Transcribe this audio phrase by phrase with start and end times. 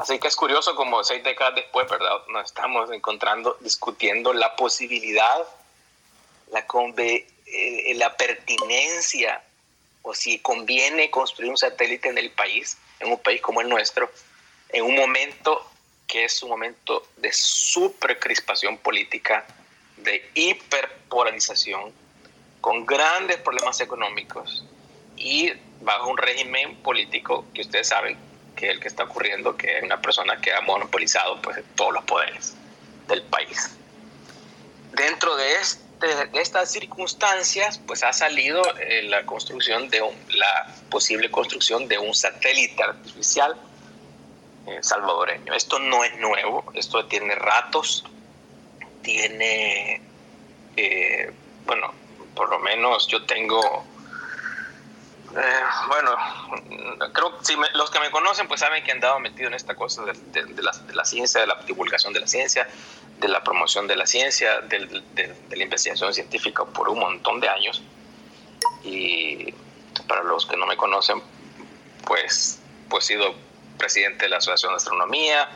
[0.00, 2.26] Así que es curioso como seis décadas después, ¿verdad?
[2.28, 5.46] Nos estamos encontrando, discutiendo la posibilidad,
[6.50, 6.64] la,
[7.44, 9.42] eh, la pertinencia
[10.00, 14.10] o si conviene construir un satélite en el país, en un país como el nuestro,
[14.70, 15.70] en un momento
[16.06, 19.44] que es un momento de super crispación política,
[19.98, 21.92] de hiperpolarización,
[22.62, 24.64] con grandes problemas económicos
[25.18, 28.29] y bajo un régimen político que ustedes saben
[28.60, 32.04] que el que está ocurriendo, que es una persona que ha monopolizado pues, todos los
[32.04, 32.54] poderes
[33.08, 33.74] del país.
[34.92, 41.30] Dentro de, este, de estas circunstancias, pues ha salido eh, la construcción de la posible
[41.30, 43.56] construcción de un satélite artificial
[44.66, 45.54] eh, salvadoreño.
[45.54, 48.04] Esto no es nuevo, esto tiene ratos,
[49.00, 50.02] tiene,
[50.76, 51.32] eh,
[51.64, 51.94] bueno,
[52.34, 53.86] por lo menos yo tengo
[55.36, 56.16] eh, bueno,
[57.12, 59.76] creo que si los que me conocen pues saben que he andado metido en esta
[59.76, 60.12] cosa de,
[60.92, 62.66] la, ciencia, de la divulgación de la ciencia,
[63.18, 65.04] de la promoción de la ciencia, de,
[65.50, 67.82] la investigación científica por un montón de años.
[68.82, 69.54] Y
[70.08, 71.22] para los que no me conocen,
[72.06, 73.34] pues, pues he sido
[73.78, 75.48] presidente de la Asociación de Astronomía,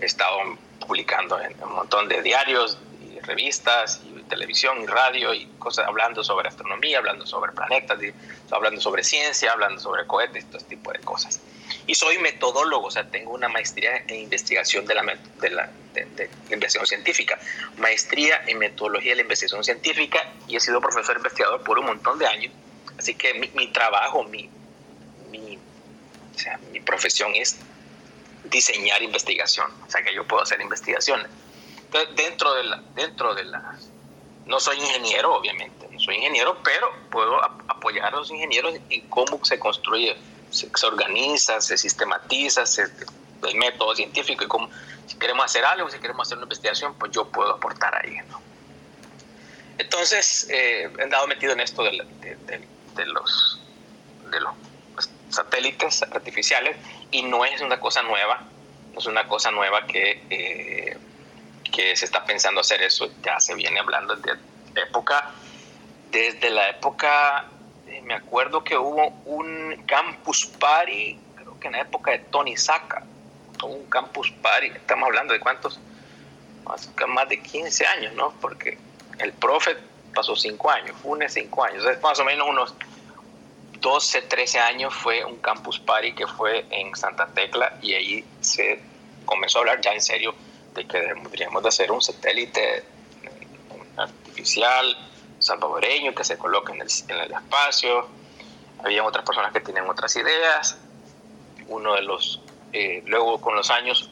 [0.00, 0.38] he estado
[0.80, 6.22] publicando en un montón de diarios y revistas y televisión y radio y cosas hablando
[6.24, 7.98] sobre astronomía, hablando sobre planetas,
[8.50, 11.40] hablando sobre ciencia, hablando sobre cohetes, todo este tipo de cosas.
[11.86, 15.02] Y soy metodólogo, o sea, tengo una maestría en investigación de la,
[15.40, 17.38] de la de, investigación científica,
[17.78, 22.18] maestría en metodología de la investigación científica y he sido profesor investigador por un montón
[22.18, 22.52] de años.
[22.98, 24.48] Así que mi, mi trabajo, mi,
[25.30, 25.58] mi,
[26.34, 27.56] o sea, mi profesión es
[28.44, 31.26] diseñar investigación, o sea que yo puedo hacer investigaciones.
[31.86, 33.90] Entonces, dentro de, la, dentro de las
[34.46, 39.42] no soy ingeniero, obviamente, no soy ingeniero, pero puedo apoyar a los ingenieros en cómo
[39.44, 40.16] se construye,
[40.50, 42.64] se, organiza, se sistematiza,
[43.48, 44.70] el método científico y cómo,
[45.06, 48.18] si queremos hacer algo, si queremos hacer una investigación, pues yo puedo aportar ahí.
[49.78, 53.60] Entonces, eh, he andado metido en esto de, los,
[54.30, 54.54] de los
[55.30, 56.76] satélites artificiales
[57.10, 58.44] y no es una cosa nueva,
[58.92, 60.22] no es una cosa nueva que...
[60.30, 60.98] Eh,
[61.74, 64.38] que se está pensando hacer eso, ya se viene hablando desde
[64.76, 65.30] época,
[66.10, 67.46] desde la época,
[67.88, 72.56] eh, me acuerdo que hubo un campus party, creo que en la época de Tony
[72.56, 73.02] Saca,
[73.62, 75.80] un campus party, estamos hablando de cuántos,
[76.64, 78.32] más, más de 15 años, ¿no?
[78.40, 78.78] Porque
[79.18, 79.76] el profe
[80.14, 82.74] pasó 5 años, UNE 5 años, más o menos unos
[83.80, 88.80] 12, 13 años fue un campus party que fue en Santa Tecla y ahí se
[89.26, 90.34] comenzó a hablar ya en serio
[90.74, 92.84] de que deberíamos de hacer un satélite
[93.96, 94.96] artificial
[95.38, 98.08] salvadoreño que se coloque en el, en el espacio.
[98.82, 100.76] Había otras personas que tienen otras ideas.
[101.68, 102.40] Uno de los,
[102.72, 104.10] eh, luego con los años,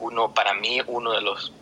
[0.00, 1.52] uno para mí, uno de los,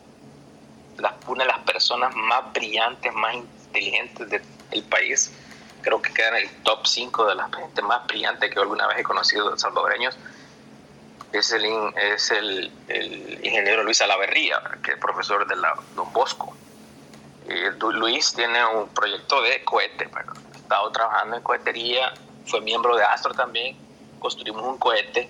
[1.27, 5.33] una de las personas más brillantes, más inteligentes del país,
[5.83, 8.99] creo que queda en el top 5 de las gente más brillantes que alguna vez
[8.99, 10.17] he conocido salvadoreños,
[11.33, 11.65] es el,
[11.97, 12.71] es el,
[13.43, 16.55] ingeniero Luis Alaverría, que es profesor de la Don Bosco.
[17.93, 22.15] Luis tiene un proyecto de cohete, ha estado trabajando en cohetería,
[22.47, 23.77] fue miembro de Astro también,
[24.19, 25.29] construimos un cohete.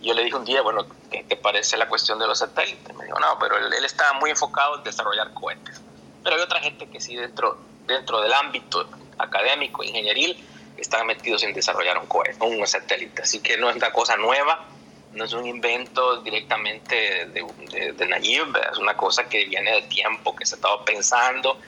[0.00, 2.94] Yo le dije un día, bueno, ¿qué te parece la cuestión de los satélites?
[2.96, 5.80] Me dijo, no, pero él, él estaba muy enfocado en desarrollar cohetes.
[6.22, 8.88] Pero hay otra gente que sí, dentro, dentro del ámbito
[9.18, 10.42] académico, ingenieril,
[10.76, 13.22] están metidos en desarrollar un cohete, un satélite.
[13.22, 14.64] Así que no es una cosa nueva
[15.12, 20.34] no es un invento directamente de, de, Nayib, es una cosa que viene de tiempo,
[20.36, 21.58] que se ha estado pensando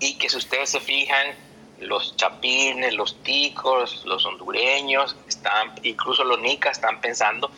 [0.00, 1.34] y que si ustedes se fijan,
[1.80, 7.50] los chapines, los ticos, los hondureños, están, incluso los nicas están pensando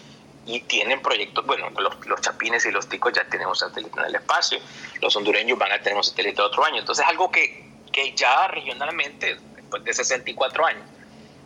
[0.46, 4.06] y tienen proyectos, bueno, los, los, chapines y los ticos ya tienen un satélite en
[4.06, 4.58] el espacio,
[5.00, 9.38] los hondureños van a tener un satélite otro año, entonces algo que, que ya regionalmente,
[9.54, 10.84] después de 64 años,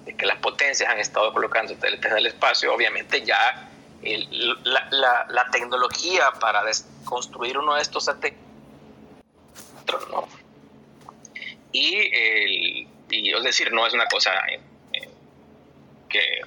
[0.04, 3.70] de que las potencias han estado colocando satélites en el espacio, obviamente ya
[4.04, 6.62] la, la, tecnología para
[7.04, 8.44] construir uno de estos satélites.
[11.72, 14.60] Y, y, es decir, no es una cosa eh,
[14.92, 15.08] eh,
[16.08, 16.40] que,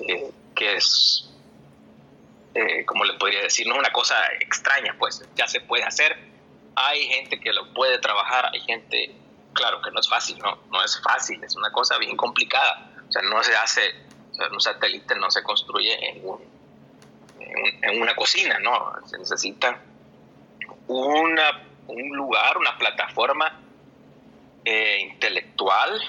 [0.00, 1.30] eh, que es,
[2.86, 6.16] como le podría decir, no es una cosa extraña, pues ya se puede hacer.
[6.76, 9.14] Hay gente que lo puede trabajar, hay gente,
[9.52, 12.90] claro que no es fácil, no, no es fácil, es una cosa bien complicada.
[13.08, 13.94] O sea, no se hace
[14.50, 16.22] un satélite no se construye en,
[17.82, 18.92] en, una cocina, ¿no?
[19.06, 19.80] Se necesita
[20.88, 23.60] una, un lugar, una plataforma
[24.64, 26.00] eh, intelectual,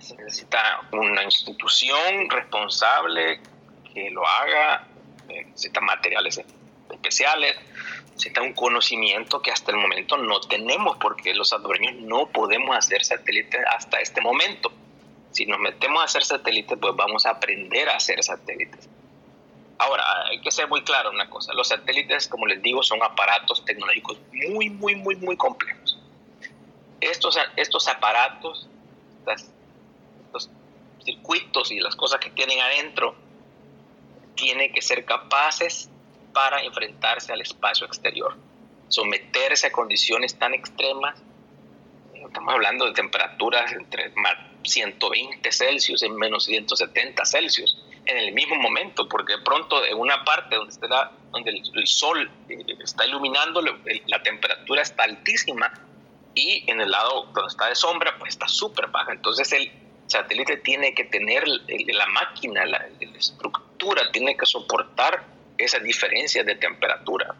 [0.00, 3.40] se necesita una institución responsable
[3.92, 4.86] que lo haga,
[5.28, 6.40] eh, necesitan materiales
[6.90, 7.56] especiales,
[8.10, 13.04] necesitan un conocimiento que hasta el momento no tenemos porque los salvadoreños no podemos hacer
[13.04, 14.72] satélites hasta este momento.
[15.32, 18.88] Si nos metemos a hacer satélites, pues vamos a aprender a hacer satélites.
[19.78, 23.64] Ahora, hay que ser muy claro una cosa, los satélites, como les digo, son aparatos
[23.64, 24.18] tecnológicos
[24.50, 25.98] muy, muy, muy, muy complejos.
[27.00, 28.68] Estos, estos aparatos,
[29.26, 30.50] estos
[31.04, 33.16] circuitos y las cosas que tienen adentro,
[34.36, 35.90] tienen que ser capaces
[36.32, 38.36] para enfrentarse al espacio exterior,
[38.88, 41.20] someterse a condiciones tan extremas.
[42.14, 44.10] Estamos hablando de temperaturas entre
[44.64, 50.24] 120 Celsius y menos 170 Celsius en el mismo momento, porque de pronto en una
[50.24, 55.72] parte donde, está, donde el, sol eh, está iluminando, la temperatura está altísima
[56.34, 59.12] y en el lado donde está de sombra, pues está súper baja.
[59.12, 59.70] Entonces el
[60.06, 62.86] satélite tiene que tener la máquina, la,
[63.16, 65.24] estructura, tiene que soportar
[65.58, 67.34] esa diferencia de temperatura.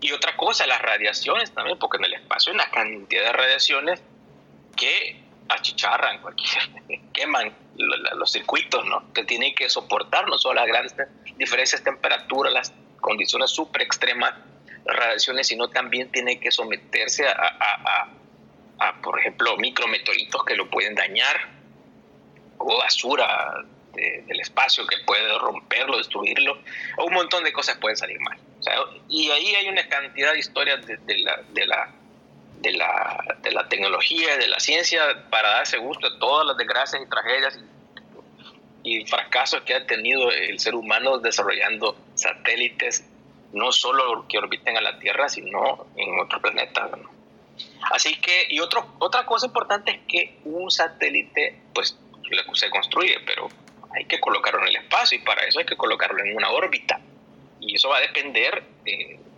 [0.00, 4.02] Y otra cosa, las radiaciones también, porque en el espacio hay una cantidad de radiaciones
[4.76, 5.21] que
[5.54, 6.62] achicharran, cualquier,
[7.12, 9.12] queman los circuitos, ¿no?
[9.12, 10.94] Que tienen que soportar no solo las grandes
[11.36, 14.34] diferencias de temperatura, las condiciones súper extremas,
[14.84, 18.08] las radiaciones, sino también tiene que someterse a, a,
[18.78, 21.62] a, por ejemplo, micrometeoritos que lo pueden dañar,
[22.58, 26.58] o basura del espacio que puede romperlo, destruirlo,
[26.96, 28.38] o un montón de cosas pueden salir mal.
[29.08, 31.94] y ahí hay una cantidad de historias de, la, de, la,
[32.62, 37.02] de, la, de la tecnología, de la ciencia, para darse gusto de todas las desgracias
[37.02, 37.58] y tragedias
[38.84, 43.04] y, fracasos que ha tenido el ser humano desarrollando satélites,
[43.52, 46.90] no solo que orbiten a la Tierra, sino en otros planetas.
[47.90, 51.98] Así que, y otro, otra cosa importante es que un satélite, pues
[52.54, 53.48] se construye, pero
[53.94, 57.00] hay que colocarlo en el espacio y para eso hay que colocarlo en una órbita.
[57.60, 58.62] Y eso va a depender,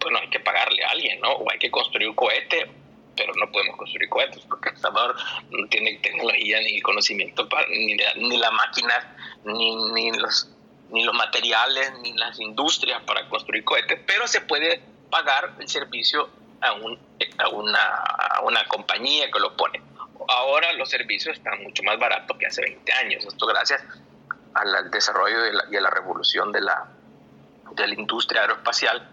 [0.01, 1.33] bueno, hay que pagarle a alguien, ¿no?
[1.33, 2.71] O hay que construir un cohete,
[3.17, 5.17] pero no podemos construir cohetes porque El Salvador
[5.51, 9.07] no tiene tecnología ni conocimiento, para, ni, ni las máquinas,
[9.45, 10.51] ni, ni, los,
[10.91, 14.81] ni los materiales, ni las industrias para construir cohetes, pero se puede
[15.11, 16.29] pagar el servicio
[16.61, 16.99] a, un,
[17.39, 18.05] a, una,
[18.43, 19.81] una compañía que lo pone.
[20.29, 23.25] Ahora los servicios están mucho más baratos que hace 20 años.
[23.25, 23.85] Esto gracias
[24.55, 25.37] al desarrollo
[25.71, 26.89] y a la revolución de la,
[27.73, 29.09] de la industria aeroespacial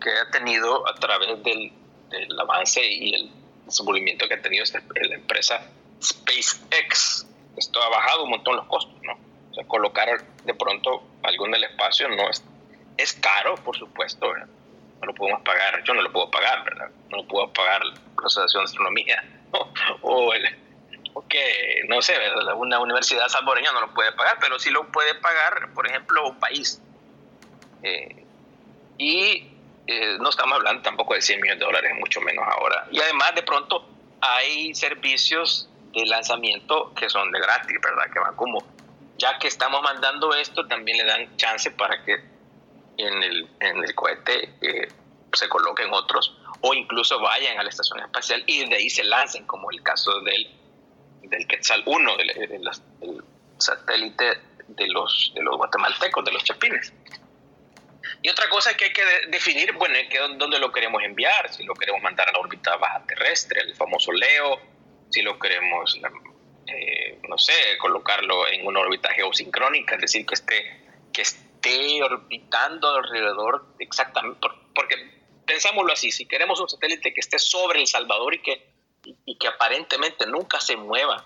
[0.00, 1.72] que ha tenido a través del,
[2.10, 3.30] del avance y el
[3.72, 5.66] desenvolvimiento que ha tenido la empresa
[6.02, 7.26] SpaceX.
[7.56, 9.12] Esto ha bajado un montón los costos, ¿no?
[9.50, 10.08] O sea, colocar
[10.44, 12.42] de pronto algo en espacio no es,
[12.96, 16.90] es caro, por supuesto, no lo podemos pagar, yo no lo puedo pagar, ¿verdad?
[17.10, 19.24] No lo puedo pagar la Asociación de Astronomía
[20.02, 20.56] o el,
[21.28, 22.14] que, no sé,
[22.56, 26.38] una universidad salvadoreña no lo puede pagar, pero sí lo puede pagar, por ejemplo, un
[26.38, 26.80] país.
[27.82, 28.24] Eh,
[28.98, 29.51] y
[29.86, 32.86] eh, no estamos hablando tampoco de 100 millones de dólares, mucho menos ahora.
[32.90, 33.88] Y además, de pronto,
[34.20, 38.10] hay servicios de lanzamiento que son de gratis, ¿verdad?
[38.12, 38.64] Que van como,
[39.18, 42.14] ya que estamos mandando esto, también le dan chance para que
[42.98, 44.88] en el, en el cohete eh,
[45.32, 49.46] se coloquen otros o incluso vayan a la estación espacial y de ahí se lancen,
[49.46, 50.62] como el caso del
[51.32, 52.70] del Quetzal 1, del,
[53.58, 54.38] satélite
[54.68, 56.92] de los, de los guatemaltecos, de los chapines.
[58.22, 61.64] Y otra cosa que hay que definir, bueno, es que dónde lo queremos enviar, si
[61.64, 64.60] lo queremos mandar a la órbita baja terrestre, el famoso LEO,
[65.10, 65.98] si lo queremos,
[66.68, 72.94] eh, no sé, colocarlo en una órbita geosincrónica, es decir, que esté, que esté orbitando
[72.94, 74.38] alrededor exactamente,
[74.72, 74.94] porque
[75.44, 78.72] pensámoslo así, si queremos un satélite que esté sobre El Salvador y que
[79.04, 81.24] y, que aparentemente nunca se mueva,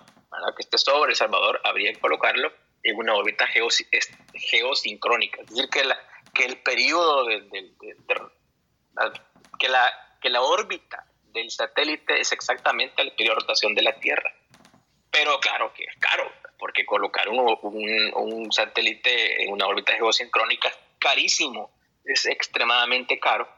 [0.55, 2.51] que esté sobre El Salvador, habría que colocarlo
[2.83, 5.41] en una órbita geosincrónica.
[5.41, 5.99] Es decir, que, la,
[6.37, 7.49] que el periodo de,
[9.59, 13.99] que, la, que la órbita del satélite es exactamente el periodo de rotación de la
[13.99, 14.31] Tierra.
[15.09, 20.67] Pero claro que es caro, porque colocar un, un, un satélite en una órbita geosincrónica
[20.67, 21.71] es carísimo,
[22.05, 23.57] es extremadamente caro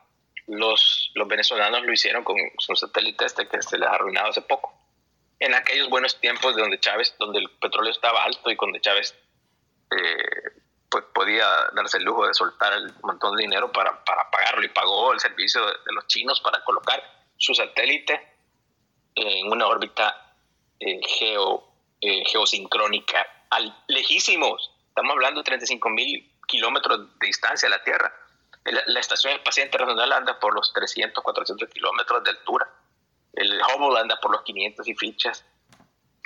[0.50, 4.42] los, los venezolanos lo hicieron con su satélite este que se les ha arruinado hace
[4.42, 4.74] poco.
[5.40, 9.16] En aquellos buenos tiempos de donde Chávez, donde el petróleo estaba alto y donde Chávez
[9.92, 14.64] eh, pues podía darse el lujo de soltar el montón de dinero para, para pagarlo
[14.64, 17.02] y pagó el servicio de, los chinos para colocar
[17.38, 18.36] su satélite
[19.16, 20.36] en una órbita
[20.80, 21.68] eh, geo,
[22.02, 24.72] eh, geosincrónica al, lejísimos.
[24.88, 28.14] Estamos hablando de 35 mil kilómetros de distancia a la Tierra
[28.66, 32.70] la Estación Espacial Internacional anda por los 300, 400 kilómetros de altura.
[33.34, 35.46] El Hubble anda por los 500 y fichas.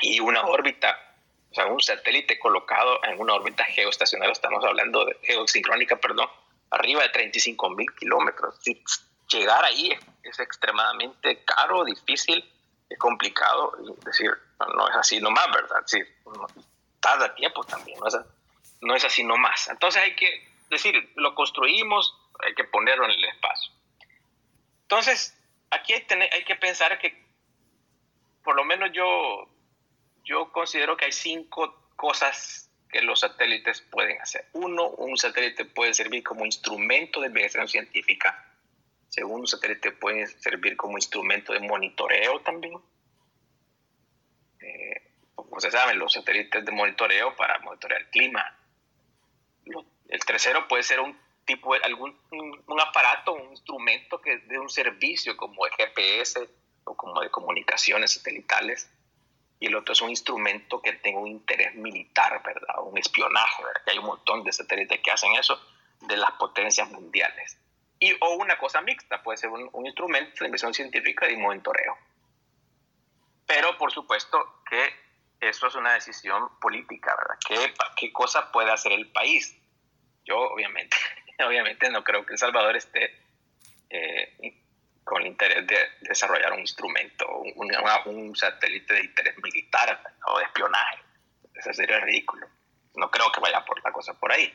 [0.01, 1.12] Y una órbita,
[1.53, 6.27] o sea, un satélite colocado en una órbita geoestacionaria, estamos hablando de geosincrónica, perdón,
[6.71, 8.59] arriba de 35 mil kilómetros.
[9.29, 9.91] llegar ahí
[10.23, 12.43] es, extremadamente caro, difícil,
[12.89, 13.77] es complicado.
[13.99, 14.31] Es decir,
[14.75, 15.81] no es así nomás, ¿verdad?
[15.81, 16.07] Decir,
[16.99, 18.17] tarda tiempo también, no es,
[18.81, 19.67] no es así nomás.
[19.67, 23.71] Entonces hay que decir, lo construimos, hay que ponerlo en el espacio.
[24.81, 25.37] Entonces,
[25.69, 27.23] aquí hay, hay que pensar que,
[28.43, 29.52] por lo menos yo,
[30.23, 34.47] yo considero que hay cinco cosas que los satélites pueden hacer.
[34.53, 38.45] Uno, un satélite puede servir como instrumento de investigación científica.
[39.09, 42.79] Segundo, un satélite puede servir como instrumento de monitoreo también.
[44.61, 48.59] Eh, como se saben, los satélites de monitoreo para monitorear el clima.
[50.09, 55.35] El tercero puede ser un tipo, algún un, aparato, un instrumento que de un servicio
[55.35, 56.47] como GPS
[56.83, 58.89] o como de comunicaciones satelitales
[59.59, 62.75] y el otro es un instrumento que tenga un interés militar, ¿verdad?
[62.83, 63.81] Un espionaje, ¿verdad?
[63.85, 65.59] Que hay un montón de satélites que hacen eso
[66.01, 67.57] de las potencias mundiales.
[67.99, 71.97] Y, o una cosa mixta, puede ser un, instrumento de inversión científica y monitoreo.
[73.45, 74.93] Pero por supuesto que
[75.39, 77.39] eso es una decisión política, ¿verdad?
[77.47, 79.57] ¿Qué, qué cosa puede hacer el país?
[80.25, 80.97] Yo obviamente,
[81.45, 83.23] obviamente no creo que El Salvador esté
[83.89, 84.62] eh,
[85.03, 90.99] con interés de desarrollar un instrumento, un, satélite de interés militar o de espionaje.
[91.53, 92.47] Eso sería ridículo.
[92.95, 94.53] No creo que vaya por la cosa por ahí.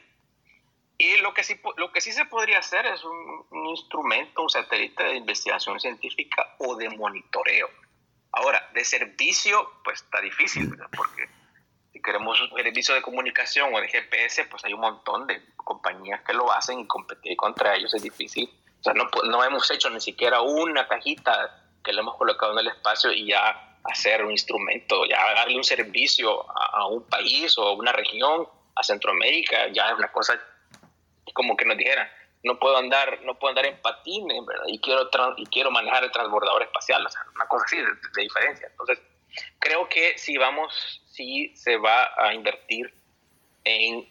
[0.96, 5.04] Y lo que sí, lo que sí se podría hacer es un instrumento, un satélite
[5.04, 7.68] de investigación científica o de monitoreo.
[8.32, 11.28] Ahora, de servicio, pues está difícil, porque
[11.92, 16.22] si queremos un servicio de comunicación o de GPS, pues hay un montón de compañías
[16.22, 19.90] que lo hacen y competir contra ellos es difícil o sea, no, no hemos hecho
[19.90, 24.30] ni siquiera una cajita que le hemos colocado en el espacio y ya hacer un
[24.30, 29.90] instrumento, ya darle un servicio a, un país o a una región, a Centroamérica, ya
[29.90, 30.38] es una cosa
[31.32, 32.10] como que nos dijera,
[32.44, 34.64] no puedo andar, no puedo andar en patines, ¿verdad?
[34.68, 38.22] Y quiero, y quiero manejar el transbordador espacial, o sea, una cosa así de, de,
[38.22, 38.68] diferencia.
[38.68, 39.00] Entonces,
[39.58, 42.92] creo que si vamos, si se va a invertir
[43.64, 44.08] en,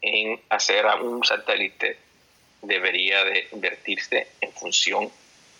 [0.00, 2.05] en hacer un satélite
[2.66, 5.10] debería de invertirse en función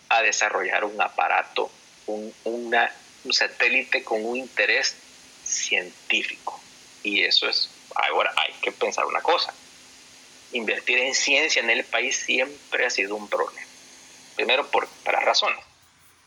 [0.09, 1.71] a desarrollar un aparato,
[2.07, 4.97] un, un satélite con un interés
[5.45, 6.61] científico.
[7.03, 9.53] Y eso es, ahora hay que pensar una cosa,
[10.53, 13.67] invertir en ciencia en el país siempre ha sido un problema.
[14.35, 15.65] Primero por para razones.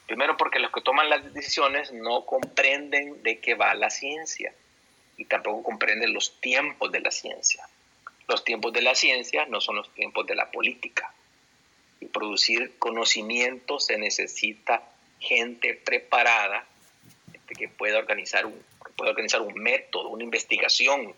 [0.08, 4.54] Primero porque los que toman las decisiones no comprenden de qué va la ciencia
[5.18, 7.68] y tampoco comprenden los tiempos de la ciencia.
[8.30, 11.12] Los tiempos de la ciencia no son los tiempos de la política.
[12.00, 14.84] Y producir conocimiento se necesita
[15.20, 16.64] gente preparada,
[17.32, 18.64] gente que pueda organizar un,
[18.96, 21.16] pueda organizar un método, una investigación.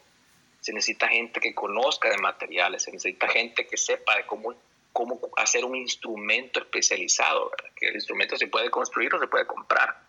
[0.62, 4.56] Se necesita gente que conozca de materiales, se necesita gente que sepa de cómo,
[4.94, 10.00] cómo hacer un instrumento especializado, que el instrumento se puede construir o se puede comprar.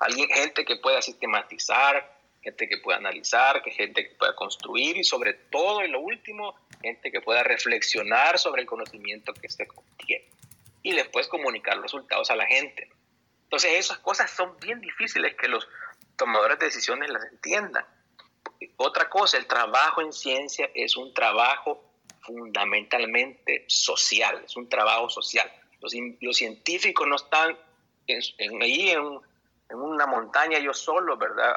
[0.00, 5.04] Alguien, gente que pueda sistematizar, gente que pueda analizar, que gente que pueda construir y
[5.04, 10.28] sobre todo, y lo último, gente que pueda reflexionar sobre el conocimiento que se contiene
[10.82, 12.90] y después comunicar los resultados a la gente.
[13.44, 15.66] Entonces esas cosas son bien difíciles que los
[16.16, 17.84] tomadores de decisiones las entiendan.
[18.76, 21.84] Otra cosa, el trabajo en ciencia es un trabajo
[22.20, 25.50] fundamentalmente social, es un trabajo social.
[25.80, 27.56] Los, los científicos no están
[28.06, 29.20] en, ahí en,
[29.70, 31.54] en, una montaña ellos solos, ¿verdad?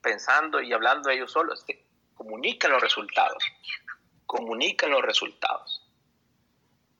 [0.00, 3.42] Pensando y hablando ellos solos, que comunican los resultados,
[4.26, 5.84] comunican los resultados.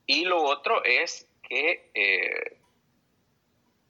[0.05, 2.57] Y lo otro es que, eh,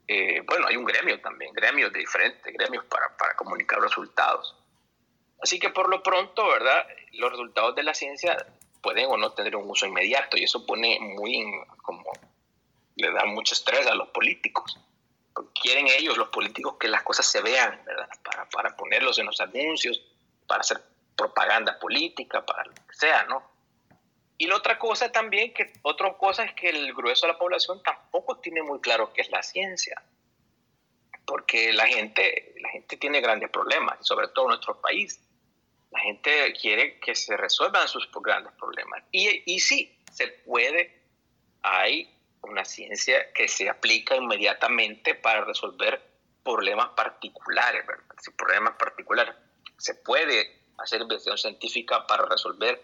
[0.08, 4.56] eh, bueno, hay un gremio también, gremios de diferentes gremios para, para comunicar resultados.
[5.42, 6.86] Así que por lo pronto, ¿verdad?
[7.12, 8.36] Los resultados de la ciencia
[8.82, 11.44] pueden o no tener un uso inmediato y eso pone muy,
[11.82, 12.10] como,
[12.96, 14.78] le da mucho estrés a los políticos
[15.48, 18.08] quieren ellos, los políticos, que las cosas se vean, ¿verdad?
[18.22, 20.02] Para, para ponerlos en los anuncios,
[20.46, 20.82] para hacer
[21.16, 23.50] propaganda política, para lo que sea, ¿no?
[24.38, 27.82] Y la otra cosa también, que otra cosa es que el grueso de la población
[27.82, 30.02] tampoco tiene muy claro qué es la ciencia,
[31.26, 35.20] porque la gente, la gente tiene grandes problemas, sobre todo en nuestro país.
[35.90, 39.04] La gente quiere que se resuelvan sus grandes problemas.
[39.12, 41.02] Y, y sí, se puede,
[41.62, 42.10] hay
[42.42, 46.02] una ciencia que se aplica inmediatamente para resolver
[46.42, 48.04] problemas particulares, ¿verdad?
[48.20, 49.34] Si problemas particulares.
[49.78, 52.82] Se puede hacer investigación científica para resolver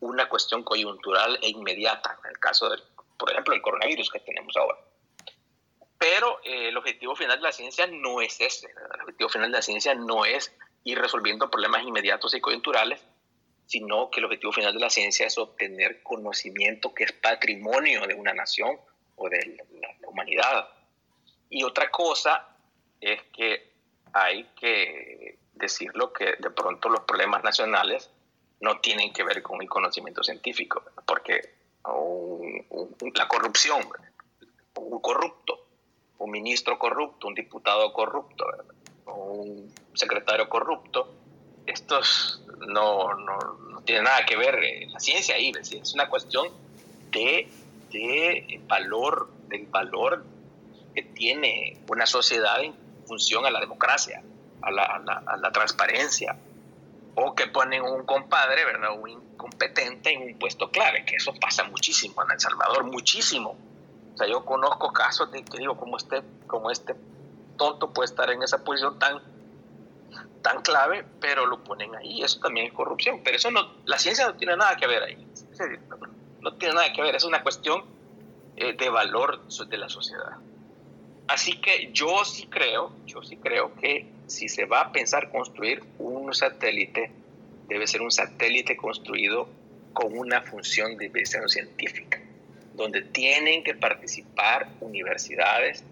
[0.00, 2.82] una cuestión coyuntural e inmediata, en el caso del,
[3.18, 4.78] por ejemplo, el coronavirus que tenemos ahora.
[5.98, 8.68] Pero eh, el objetivo final de la ciencia no es ese.
[8.94, 10.54] El objetivo final de la ciencia no es
[10.84, 13.00] ir resolviendo problemas inmediatos y coyunturales,
[13.66, 18.14] sino que el objetivo final de la ciencia es obtener conocimiento que es patrimonio de
[18.14, 18.78] una nación
[19.16, 20.68] o de la humanidad.
[21.50, 22.48] Y otra cosa
[23.00, 23.72] es que
[24.12, 28.10] hay que decirlo que de pronto los problemas nacionales
[28.60, 31.56] no tienen que ver con el conocimiento científico, porque
[33.14, 33.86] la corrupción,
[34.76, 35.66] un corrupto,
[36.18, 38.46] un ministro corrupto, un diputado corrupto,
[39.06, 41.25] un secretario corrupto,
[41.66, 43.38] estos no, no,
[43.70, 46.48] no tienen nada que ver en la ciencia ahí, es una cuestión
[47.10, 47.48] de,
[47.90, 50.24] de valor, del valor
[50.94, 52.74] que tiene una sociedad en
[53.06, 54.22] función a la democracia,
[54.62, 56.36] a la, a la, transparencia,
[57.14, 58.98] o que ponen un compadre, ¿verdad?
[58.98, 63.56] Un incompetente en un puesto clave, que eso pasa muchísimo en El Salvador, muchísimo.
[64.14, 66.96] O sea, yo conozco casos de que digo, como este, como este
[67.56, 69.20] tonto puede estar en esa posición tan,
[70.42, 73.20] tan clave, pero lo ponen ahí, eso también es corrupción.
[73.24, 75.26] Pero eso no, la ciencia no tiene nada que ver ahí.
[76.40, 77.84] No tiene nada que ver, es una cuestión
[78.56, 80.36] eh, de valor de la sociedad.
[81.28, 85.82] Así que yo sí creo, yo sí creo que si se va a pensar construir
[85.98, 87.10] un satélite,
[87.68, 89.48] debe ser un satélite construido
[89.92, 92.20] con una función de investigación científica,
[92.74, 95.82] donde tienen que participar universidades,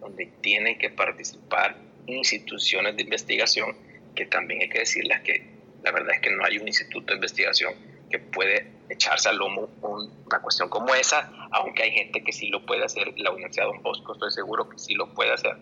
[0.00, 3.76] donde tienen que participar instituciones de investigación,
[4.14, 7.14] que también hay que decirles que la verdad es que no hay un instituto de
[7.14, 7.74] investigación
[8.10, 12.66] que puede echarse al lomo una cuestión como esa, aunque hay gente que sí lo
[12.66, 13.14] puede hacer.
[13.18, 15.56] La Universidad de Don Bosco estoy seguro que sí lo puede hacer.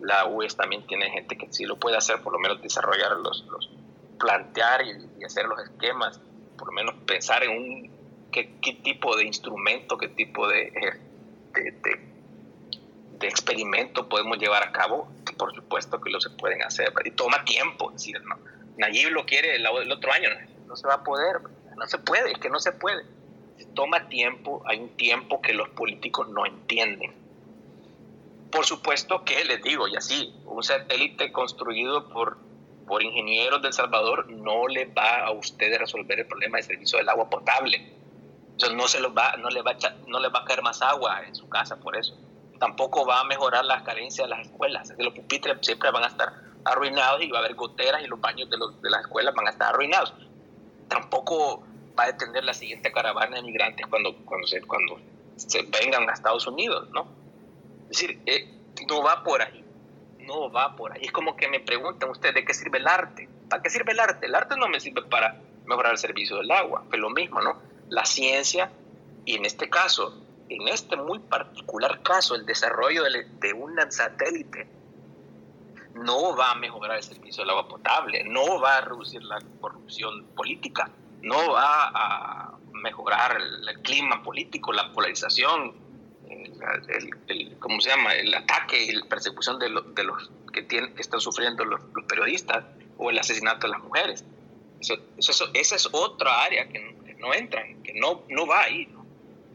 [0.00, 3.44] La UES también tiene gente que sí lo puede hacer, por lo menos desarrollar los,
[3.46, 3.70] los
[4.18, 6.20] plantear y, hacer los esquemas,
[6.58, 7.90] por lo menos pensar en un
[8.30, 10.72] qué, qué tipo de instrumento, qué tipo de,
[13.20, 17.44] experimento podemos llevar a cabo, que por supuesto que lo se pueden hacer, y toma
[17.44, 18.36] tiempo, es decir, no,
[18.78, 20.28] Nayib lo quiere el, el otro año,
[20.66, 21.40] no se va a poder,
[21.76, 23.04] no se puede, es que no se puede.
[23.74, 27.14] Toma tiempo, hay un tiempo que los políticos no entienden.
[28.50, 32.38] Por supuesto que les digo, y así, un satélite construido por,
[32.86, 37.08] por ingenieros del Salvador no le va a ustedes resolver el problema de servicio del
[37.08, 37.92] agua potable.
[38.56, 40.80] Eso no, se lo va, no, le va a no le va a caer más
[40.80, 42.16] agua en su casa por eso.
[42.58, 44.92] Tampoco va a mejorar las carencias de las escuelas.
[44.98, 46.32] Los pupitres siempre van a estar
[46.64, 49.46] arruinados y va a haber goteras y los baños de, los, de las escuelas van
[49.46, 50.14] a estar arruinados
[50.88, 51.62] tampoco
[51.98, 54.98] va a detener la siguiente caravana de migrantes cuando, cuando, se, cuando
[55.36, 57.06] se vengan a Estados Unidos, ¿no?
[57.90, 58.48] Es decir, eh,
[58.88, 59.64] no va por ahí,
[60.20, 61.02] no va por ahí.
[61.04, 63.28] Es como que me preguntan ustedes, ¿de qué sirve el arte?
[63.48, 64.26] ¿Para qué sirve el arte?
[64.26, 67.56] El arte no me sirve para mejorar el servicio del agua, es lo mismo, ¿no?
[67.88, 68.70] La ciencia,
[69.24, 70.16] y en este caso,
[70.48, 74.68] en este muy particular caso, el desarrollo de, un satélite
[75.94, 80.24] no va a mejorar el servicio del agua potable, no va a reducir la corrupción
[80.36, 80.90] política,
[81.22, 85.74] no va a mejorar el, clima político, la polarización,
[86.28, 88.14] el, ¿cómo se llama?
[88.14, 92.64] El ataque y la persecución de, de los que, tienen, que están sufriendo los, periodistas
[92.98, 94.24] o el asesinato de las mujeres.
[94.80, 98.88] Eso, eso, esa es otra área que no, entran, que no, no va ahí.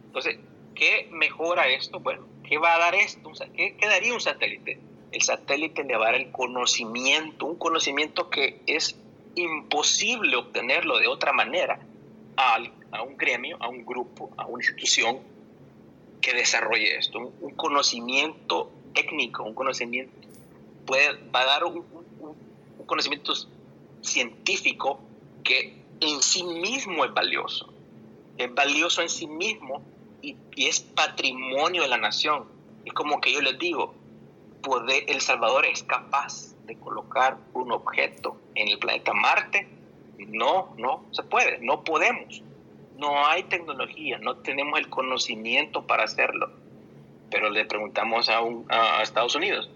[0.06, 0.40] Entonces,
[0.76, 2.00] ¿qué mejora esto?
[2.00, 3.32] Bueno, ¿qué va a dar esto?
[3.56, 4.80] ¿Qué, qué daría un satélite?
[5.12, 8.96] el satélite le va a dar el conocimiento, un conocimiento que es
[9.36, 11.80] imposible obtenerlo de otra manera
[12.38, 12.58] a,
[12.92, 15.20] a un gremio, a un grupo, a una institución
[16.22, 20.14] que desarrolle esto, un, conocimiento técnico, un conocimiento,
[20.86, 21.84] puede, va a dar un,
[22.86, 23.34] conocimiento
[24.02, 25.00] científico
[25.44, 27.72] que en sí mismo es valioso,
[28.38, 29.82] es valioso en sí mismo
[30.22, 32.46] y, es patrimonio de la nación.
[32.86, 33.94] Es como que yo les digo,
[35.08, 39.68] El Salvador es capaz de colocar un objeto en el planeta Marte.
[40.18, 42.42] No, no se puede, no podemos.
[42.98, 46.52] No hay tecnología, no tenemos el conocimiento para hacerlo.
[47.32, 49.70] Pero le preguntamos a, a Estados Unidos,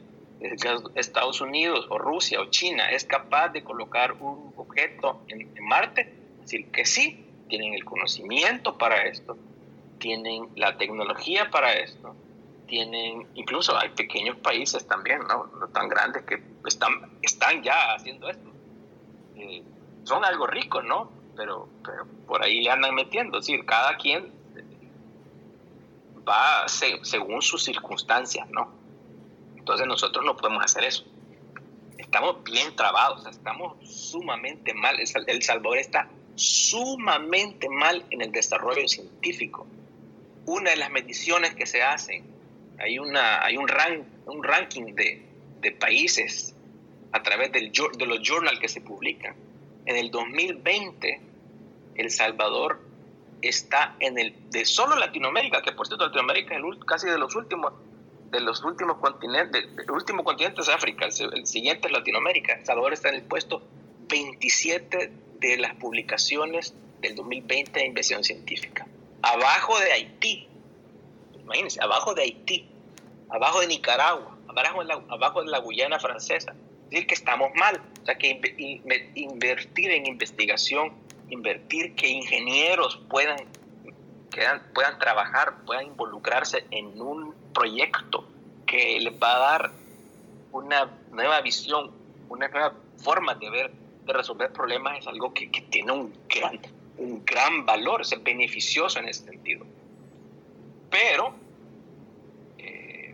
[0.95, 6.13] Estados Unidos o Rusia o China es capaz de colocar un objeto en, en Marte?
[6.41, 9.37] Decir que sí, tienen el conocimiento para esto,
[9.99, 12.15] tienen la tecnología para esto,
[12.67, 15.45] tienen, incluso hay pequeños países también, ¿no?
[15.59, 18.49] no tan grandes que están, están ya haciendo esto.
[19.35, 19.63] Eh,
[20.03, 21.11] son algo ricos, ¿no?
[21.35, 24.31] Pero, pero por ahí le andan metiendo, es decir, cada quien
[26.27, 28.69] va según sus circunstancias, ¿no?
[29.55, 31.03] Entonces nosotros no podemos hacer eso.
[31.97, 34.97] Estamos bien trabados, estamos sumamente mal.
[34.99, 39.67] El Salvador está sumamente mal en el desarrollo científico.
[40.45, 42.23] Una de las mediciones que se hacen
[42.79, 45.25] hay, una, hay un, rank, un ranking de,
[45.61, 46.55] de países
[47.11, 49.35] a través del, de los journals que se publican.
[49.85, 51.21] En el 2020,
[51.95, 52.81] El Salvador
[53.41, 57.35] está en el de solo Latinoamérica, que por cierto Latinoamérica es el, casi de los
[57.35, 57.73] últimos
[58.31, 62.53] de los últimos continentes, el último continente es África, el, siguiente es Latinoamérica.
[62.53, 63.61] El Salvador está en el puesto
[64.09, 68.87] 27 de las publicaciones del 2020 de inversión científica.
[69.21, 70.47] Abajo de Haití,
[71.39, 72.67] imagínense, abajo de Haití,
[73.29, 76.55] abajo de Nicaragua, abajo de la, abajo de la Guyana francesa.
[76.85, 77.81] Es decir, que estamos mal.
[78.01, 78.39] O sea, que
[79.15, 80.93] invertir en investigación,
[81.29, 83.37] invertir que ingenieros puedan,
[84.73, 88.27] puedan trabajar, puedan involucrarse en un proyecto
[88.67, 89.71] que les va a dar
[90.51, 91.91] una nueva visión,
[92.29, 93.71] una nueva forma de ver,
[94.05, 96.59] de resolver problemas, es algo que, que tiene un gran,
[97.35, 99.65] gran valor, es beneficioso en ese sentido.
[100.89, 101.35] Pero
[102.57, 103.13] eh,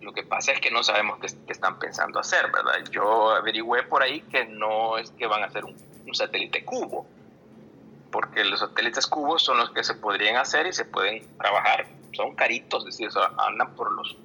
[0.00, 2.72] lo que pasa es que no sabemos qué, están pensando hacer, ¿verdad?
[2.90, 5.76] Yo averigüé por ahí que no es que van a hacer un,
[6.06, 7.06] un satélite cubo,
[8.10, 11.86] porque los satélites cubos son los que se podrían hacer y se pueden trabajar.
[12.12, 14.16] Son caritos, es decir, andan por los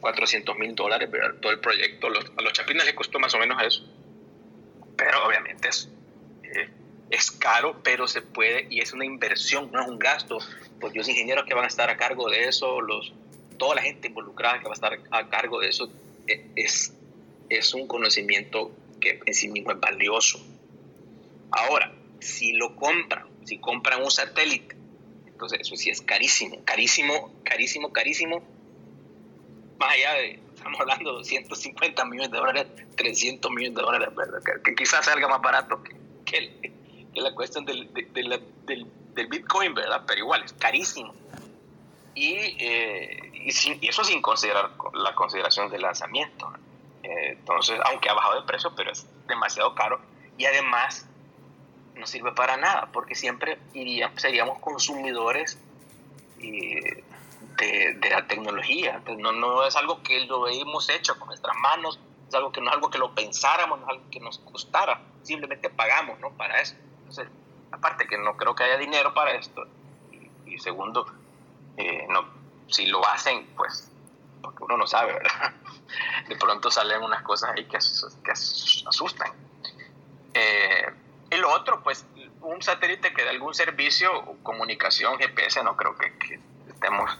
[0.00, 1.10] 400 mil dólares,
[1.42, 2.06] todo el proyecto.
[2.06, 3.84] a los chapines les costó más o menos eso.
[4.96, 5.90] Pero obviamente es,
[6.42, 6.70] eh,
[7.10, 10.38] es caro, pero se puede y es una inversión, no es un gasto.
[10.80, 13.12] Pues los ingenieros que van a estar a cargo de eso, los,
[13.58, 15.90] toda la gente involucrada que va a estar a cargo de eso,
[16.26, 16.94] eh, es,
[17.48, 20.44] es un conocimiento que en sí mismo es valioso.
[21.50, 24.76] Ahora, si lo compran, si compran un satélite,
[25.26, 28.42] entonces eso sí es carísimo, carísimo, carísimo, carísimo.
[29.78, 32.66] Más allá de, estamos hablando de 250 millones de dólares,
[32.96, 34.40] 300 millones de dólares, ¿verdad?
[34.64, 35.82] Que, quizás salga más barato
[36.24, 36.70] que,
[37.20, 40.02] la cuestión del, del, Bitcoin, ¿verdad?
[40.06, 41.14] Pero igual, es carísimo.
[42.14, 46.52] Y, eh, y, eso sin considerar la consideración del lanzamiento.
[47.02, 50.00] Eh, entonces, aunque ha bajado de precio, pero es demasiado caro.
[50.38, 51.06] Y además,
[51.94, 55.58] no sirve para nada, porque siempre iría, seríamos consumidores
[56.40, 57.04] eh,
[57.56, 59.02] de, la tecnología.
[59.18, 61.98] no, no es algo que lo hemos hecho con nuestras manos,
[62.28, 65.00] es algo que no es algo que lo pensáramos, no es algo que nos costara,
[65.22, 66.30] simplemente pagamos ¿no?
[66.32, 66.74] para eso.
[67.08, 67.28] Entonces,
[67.70, 69.64] aparte que no creo que haya dinero para esto,
[70.44, 71.06] y, segundo,
[71.76, 72.24] eh, no,
[72.68, 73.90] si lo hacen, pues,
[74.42, 75.54] porque uno no sabe, ¿verdad?
[76.28, 77.78] De pronto salen unas cosas ahí que,
[78.24, 79.30] que asustan.
[80.34, 80.92] Eh,
[81.30, 82.04] y lo otro, pues
[82.40, 84.10] un satélite que dé algún servicio,
[84.42, 87.18] comunicación, GPS, no creo que, estemos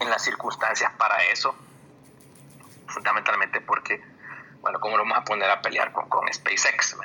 [0.00, 1.54] en las circunstancias para eso,
[2.86, 4.02] fundamentalmente porque,
[4.64, 6.96] bueno, ¿cómo lo vamos a poner a pelear con, con SpaceX?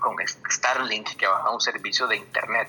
[0.00, 0.16] Con,
[0.50, 2.68] Starlink, que va a un servicio de Internet.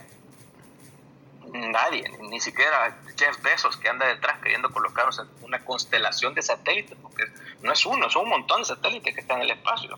[1.52, 5.10] Nadie, ni siquiera Jeff Bezos, que anda detrás queriendo colocar
[5.41, 7.24] una constelación de satélites, porque
[7.62, 9.98] no es uno, son un montón de satélites que están en el espacio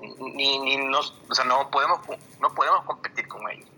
[0.00, 2.00] ni, ni nos, o sea, no podemos,
[2.40, 3.68] no podemos competir con ellos.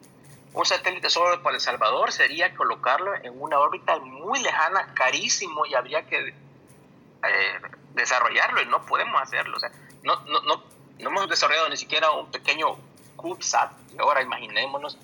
[0.55, 5.75] Un satélite solo para El Salvador sería colocarlo en una órbita muy lejana, carísimo, y
[5.75, 7.61] habría que eh,
[7.95, 9.57] desarrollarlo y no podemos hacerlo.
[9.57, 9.71] O sea,
[10.03, 10.65] no, no, no,
[10.99, 12.77] no hemos desarrollado ni siquiera un pequeño
[13.17, 13.73] CubeSat.
[13.99, 14.99] Ahora imaginémonos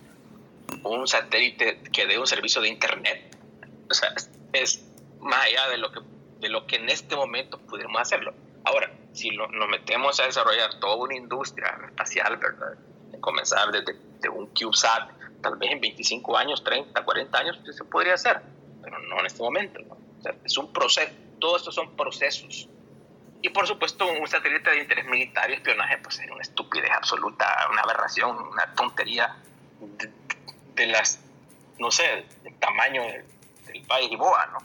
[0.85, 3.37] un satélite que dé un servicio de Internet.
[3.90, 4.12] O sea,
[4.53, 4.85] es
[5.20, 6.01] más allá de lo que,
[6.40, 8.35] de lo que en este momento pudiéramos hacerlo.
[8.64, 12.79] Ahora, si nos metemos a desarrollar toda una industria espacial, ¿verdad?
[13.20, 17.85] comenzar desde de un CubeSat, tal vez en 25 años, 30, 40 años, pues, se
[17.85, 18.40] podría hacer,
[18.83, 19.81] pero no en este momento.
[20.44, 22.68] es un proceso, todo esto son procesos.
[23.40, 27.68] Y por supuesto, un satélite de interés militar y espionaje, pues sería una estupidez absoluta,
[27.70, 29.37] una aberración, una tontería
[30.74, 31.20] de, las,
[31.79, 33.24] no sé, el tamaño del,
[33.66, 34.59] del país y boa, ¿no?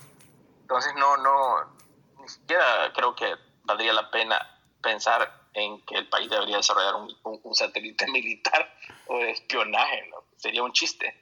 [0.62, 1.76] Entonces, no, no,
[2.20, 7.56] ni siquiera creo que valdría la pena pensar en que el país debería desarrollar un,
[7.56, 8.74] satélite militar
[9.08, 10.24] o de espionaje, ¿no?
[10.38, 11.16] Sería un chiste.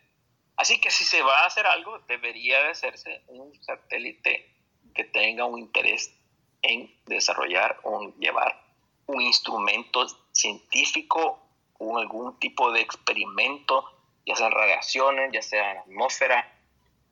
[0.56, 4.48] Así que si se va a hacer algo, debería de hacerse un satélite
[4.94, 6.14] que tenga un interés
[6.62, 8.62] en desarrollar o llevar
[9.08, 11.40] un instrumento científico
[11.78, 13.86] o algún tipo de experimento,
[14.26, 16.48] ya sea en radiaciones, ya sea en atmósfera,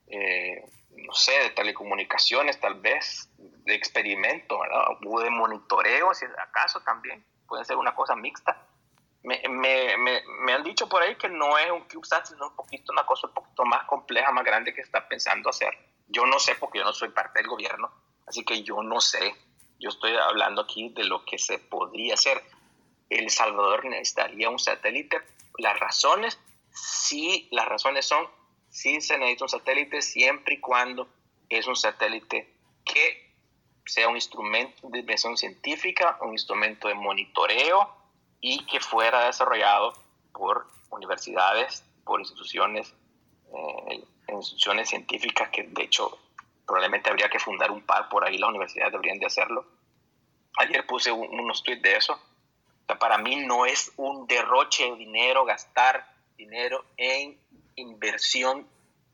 [0.08, 0.64] eh,
[0.96, 4.86] no sé, de telecomunicaciones tal vez, de experimento, ¿verdad?
[5.06, 8.66] O de monitoreo, si acaso también, puede ser una cosa mixta.
[9.24, 12.92] Me, me, me, han dicho por ahí que no es un CubeSat, sino un poquito,
[12.94, 15.78] una cosa un poquito más compleja, más grande que está pensando hacer.
[16.08, 17.92] Yo no sé porque yo no soy parte del gobierno,
[18.30, 19.36] así que yo no sé.
[19.80, 22.42] Yo estoy hablando aquí de lo que se podría hacer.
[23.10, 25.18] El Salvador necesitaría un satélite.
[25.58, 26.40] Las razones,
[26.72, 28.28] sí, las razones son
[28.70, 31.08] sí se necesita un satélite siempre y cuando
[31.50, 32.54] es un satélite
[32.86, 33.34] que
[33.86, 37.90] sea un instrumento de investigación científica, un instrumento de monitoreo
[38.40, 39.94] y que fuera desarrollado
[40.32, 42.94] por universidades, por instituciones,
[43.54, 46.18] eh, instituciones científicas que de hecho
[46.70, 49.66] probablemente habría que fundar un par por ahí, las universidades deberían de hacerlo.
[50.60, 52.22] Ayer puse unos tweets de eso.
[53.00, 57.40] para mí no es un derroche de dinero gastar dinero en
[57.76, 58.68] inversión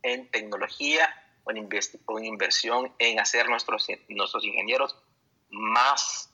[0.04, 1.08] en tecnología
[1.46, 4.98] o en, inversión en hacer nuestros, nuestros ingenieros
[5.50, 6.30] más,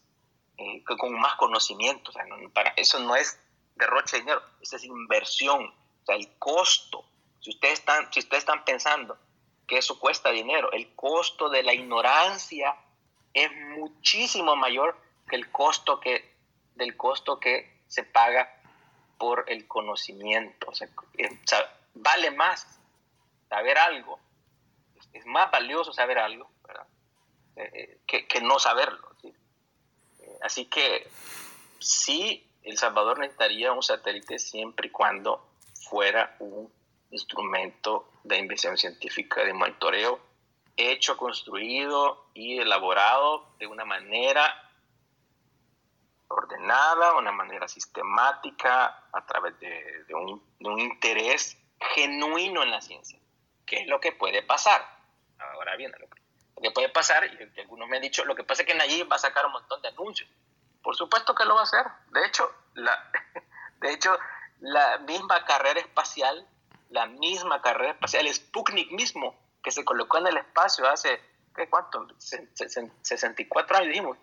[0.57, 2.11] eh, con más conocimiento.
[2.51, 3.39] para, eso no es
[3.75, 5.67] derroche de dinero, eso es inversión.
[5.67, 7.05] O sea, el costo.
[7.41, 9.19] Si ustedes están, si ustedes están pensando
[9.71, 12.75] que eso cuesta dinero, el costo de la ignorancia
[13.33, 16.35] es muchísimo mayor que el costo que,
[16.75, 18.53] del costo que se paga
[19.17, 20.73] por el conocimiento.
[21.17, 21.29] Eh,
[21.93, 22.81] vale más
[23.47, 24.19] saber algo,
[25.13, 26.51] es más valioso saber algo
[27.55, 29.15] eh, eh, que, no saberlo.
[30.41, 31.09] así que
[31.79, 35.47] sí, El Salvador necesitaría un satélite siempre y cuando
[35.89, 36.69] fuera un
[37.09, 40.19] instrumento de investigación científica, de monitoreo,
[40.77, 44.71] hecho, construido y elaborado de una manera
[46.27, 50.41] ordenada, una manera sistemática, a través de, un,
[50.79, 53.19] interés genuino en la ciencia,
[53.65, 54.81] que es lo que puede pasar.
[55.37, 56.07] Ahora bien, lo
[56.61, 59.15] que, puede pasar, y algunos me han dicho, lo que pasa es que Nayib va
[59.15, 60.29] a sacar un montón de anuncios.
[60.81, 61.85] Por supuesto que lo va a hacer.
[62.11, 63.11] De hecho, la,
[63.81, 64.17] de hecho,
[64.59, 66.47] la misma carrera espacial,
[66.91, 71.19] la misma carrera espacial, Sputnik mismo, que se colocó en el espacio hace,
[71.55, 72.07] ¿qué cuánto?
[72.19, 74.17] 64 años, dijimos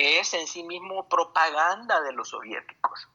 [0.00, 3.08] es en sí mismo propaganda de los soviéticos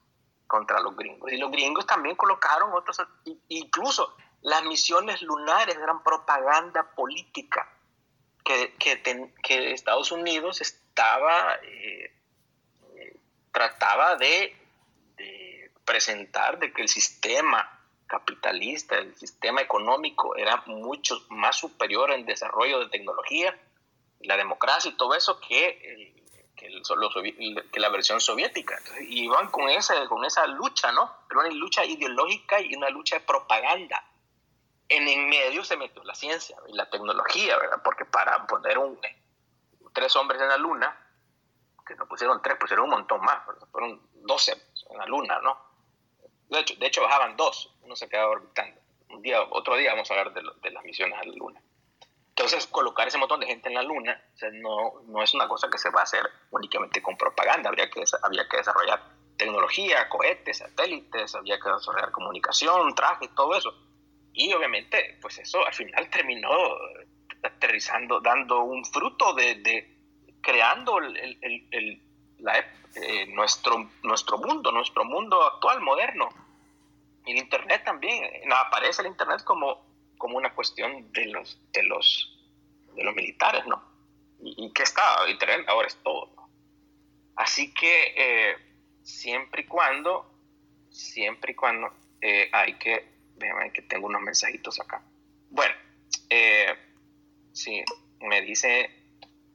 [0.46, 1.32] contra los gringos.
[1.32, 3.02] Y los gringos también colocaron otros,
[3.48, 7.68] incluso las misiones lunares eran propaganda política
[8.44, 12.14] que, que, Estados Unidos estaba, eh,
[12.96, 13.18] eh,
[13.52, 14.56] trataba de,
[15.18, 17.68] de presentar de que el sistema
[18.08, 23.58] capitalista, el sistema económico era mucho más superior en desarrollo de tecnología,
[24.22, 26.14] la democracia y todo eso que
[26.56, 28.78] que, la versión soviética.
[29.02, 31.12] iban con esa, con esa lucha, ¿no?
[31.28, 34.04] Pero una lucha ideológica y una lucha de propaganda.
[34.88, 37.82] En en medio se metió la ciencia y la tecnología, ¿verdad?
[37.84, 39.00] Porque para poner un,
[39.94, 40.96] tres hombres en la luna,
[41.86, 44.54] que no pusieron tres, pusieron un montón más, fueron doce
[44.90, 45.58] en la luna, ¿no?
[46.50, 48.82] De hecho, de hecho bajaban dos, uno se quedaba orbitando.
[49.10, 51.62] Un día, otro día vamos a hablar de, las misiones a la luna.
[52.30, 54.22] Entonces, colocar ese montón de gente en la Luna
[54.56, 56.22] no, no es una cosa que se va a hacer
[56.52, 57.70] únicamente con propaganda.
[57.70, 59.02] Habría que, había que desarrollar
[59.38, 63.74] tecnología, cohetes, satélites, había que desarrollar comunicación, traje, todo eso.
[64.34, 66.50] Y obviamente, pues eso al final terminó
[67.42, 69.96] aterrizando, dando un fruto de, de
[70.42, 72.02] creando el, el, el,
[72.96, 76.30] eh, nuestro, nuestro mundo, nuestro mundo actual, moderno.
[77.26, 79.86] Y el Internet también, aparece el Internet como
[80.18, 82.36] como una cuestión de los, de los,
[82.96, 83.84] de los militares, ¿no?
[84.42, 86.50] Y, que está, Internet ahora es todo, ¿no?
[87.36, 88.56] Así que eh,
[89.04, 90.32] siempre y cuando,
[90.90, 95.02] siempre y cuando eh, hay que, déjame que tengo unos mensajitos acá.
[95.50, 95.76] Bueno,
[96.30, 96.76] eh,
[97.52, 97.84] sí,
[98.22, 98.90] me dice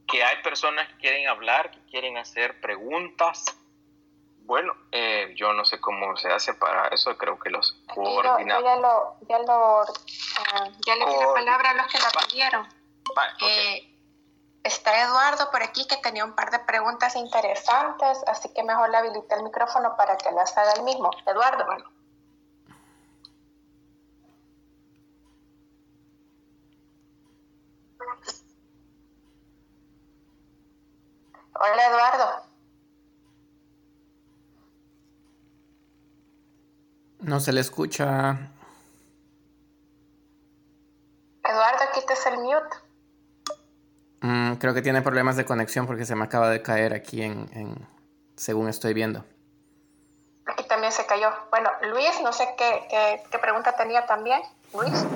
[0.06, 3.44] que hay personas que quieren hablar, que quieren hacer preguntas.
[4.50, 8.64] Bueno, eh, yo no sé cómo se hace para eso, creo que los coordinadores...
[8.64, 12.68] ya lo, ya lo, ah, ya le di la palabra a los que la pidieron.
[13.42, 13.96] Eh,
[14.64, 18.96] está Eduardo por aquí que tenía un par de preguntas interesantes, así que mejor le
[18.96, 21.12] habilité el micrófono para que las haga el mismo.
[21.26, 21.66] Eduardo.
[21.66, 21.84] Bueno.
[31.54, 32.49] Hola Eduardo.
[37.20, 38.38] No se le escucha.
[41.44, 42.76] Eduardo, quites el mute.
[44.22, 47.88] Mm, creo que tiene problemas de conexión porque se me acaba de caer aquí en,
[48.36, 49.24] según estoy viendo.
[50.46, 51.30] Aquí también se cayó.
[51.50, 54.40] Bueno, Luis, no sé qué, qué pregunta tenía también.
[54.72, 55.06] Luis.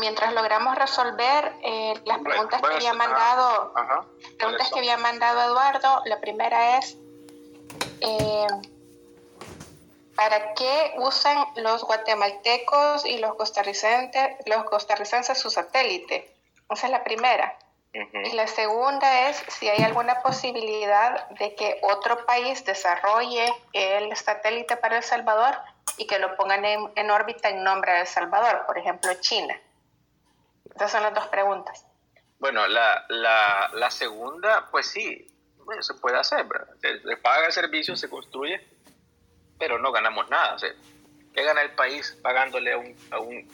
[0.00, 3.72] Mientras logramos resolver eh, las preguntas que había mandado,
[4.38, 6.96] preguntas que había mandado Eduardo, la primera es
[8.00, 8.46] eh,
[10.16, 16.34] ¿para qué usan los guatemaltecos y los costarricenses, los costarricenses su satélite?
[16.68, 17.56] Esa es la primera.
[17.92, 24.76] Y la segunda es si hay alguna posibilidad de que otro país desarrolle el satélite
[24.76, 25.58] para El Salvador
[25.96, 29.58] y que lo pongan en, en órbita en nombre de El Salvador, por ejemplo China.
[30.74, 31.86] Esas son las dos preguntas.
[32.38, 35.26] Bueno, la, la, segunda, pues sí,
[35.64, 36.46] bueno, se puede hacer,
[36.80, 38.66] Se, paga el servicio, se construye,
[39.58, 40.56] pero no ganamos nada.
[41.34, 43.48] ¿Qué gana el país pagándole a un, a un,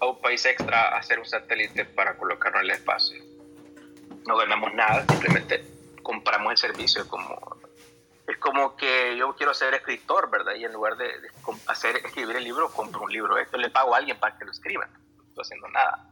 [0.00, 3.22] a un país extra hacer un satélite para colocarlo en el espacio?
[4.26, 5.64] No ganamos nada, simplemente
[6.02, 7.58] compramos el servicio como
[8.28, 10.54] es como que yo quiero ser escritor, ¿verdad?
[10.54, 11.10] Y en lugar de,
[11.66, 13.38] hacer escribir el libro, compro un libro.
[13.38, 14.86] Esto le pago a alguien para que lo escriba.
[14.86, 16.06] No estoy haciendo nada.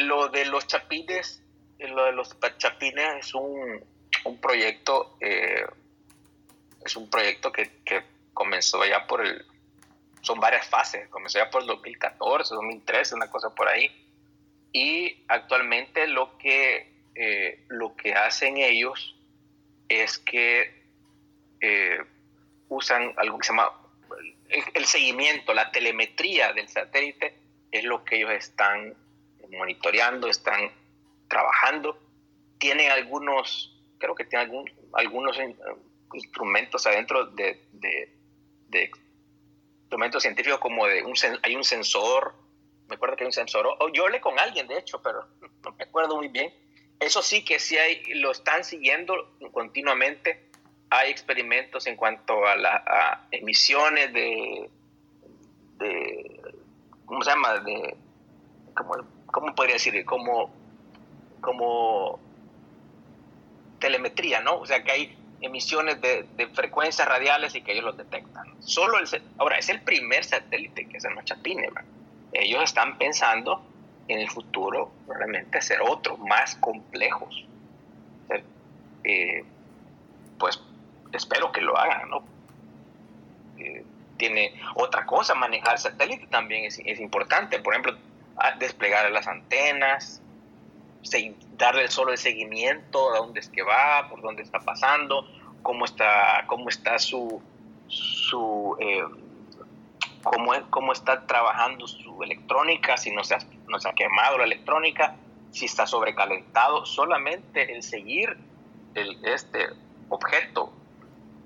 [0.00, 1.42] Lo de los chapines,
[1.78, 3.84] eh, lo de los chapines es un,
[4.24, 5.64] un proyecto, eh,
[6.84, 9.44] es un proyecto que, que, comenzó ya por el,
[10.22, 13.90] son varias fases, comenzó ya por el 2014, 2013, una cosa por ahí.
[14.72, 19.16] Y actualmente lo que, eh, lo que hacen ellos
[19.88, 20.78] es que
[22.68, 23.70] usan algo que se llama
[24.74, 27.34] el, seguimiento, la telemetría del satélite,
[27.70, 28.94] es lo que ellos están
[29.50, 30.70] monitoreando, están
[31.28, 31.98] trabajando.
[32.58, 35.38] Tienen algunos, creo que tienen algún, algunos
[36.14, 38.90] instrumentos adentro de, de,
[39.82, 42.34] instrumentos científicos como de un, hay un sensor,
[42.88, 45.26] me acuerdo que hay un sensor, o yo hablé con alguien de hecho, pero
[45.64, 46.52] no me acuerdo muy bien.
[46.98, 50.50] Eso sí que sí hay, lo están siguiendo continuamente
[50.90, 52.82] hay experimentos en cuanto a las
[53.30, 54.68] emisiones de,
[57.06, 57.60] ¿cómo se llama?
[57.60, 57.96] De,
[59.30, 60.04] ¿cómo, podría decir?
[60.04, 60.50] Como,
[61.40, 62.18] como
[63.78, 64.58] telemetría, ¿no?
[64.58, 68.46] O sea, que hay emisiones de, frecuencias radiales y que ellos los detectan.
[68.60, 71.68] Solo el, ahora, es el primer satélite que es el Machapine,
[72.32, 73.62] Ellos están pensando
[74.08, 77.46] en el futuro probablemente hacer otros más complejos.
[79.02, 79.44] Eh,
[80.38, 80.60] pues
[81.12, 82.22] espero que lo hagan, ¿no?
[83.58, 83.82] Eh,
[84.18, 87.96] tiene otra cosa, manejar satélite también es, es importante, por ejemplo,
[88.58, 90.22] desplegar las antenas,
[91.56, 95.26] darle solo el seguimiento a dónde es que va, por dónde está pasando,
[95.62, 97.42] cómo está, cómo está su,
[97.88, 99.04] su eh,
[100.22, 103.38] cómo, está trabajando su electrónica, si no se, ha,
[103.68, 105.16] no se ha quemado la electrónica,
[105.50, 108.36] si está sobrecalentado, solamente el seguir
[108.94, 109.68] el, este
[110.08, 110.72] objeto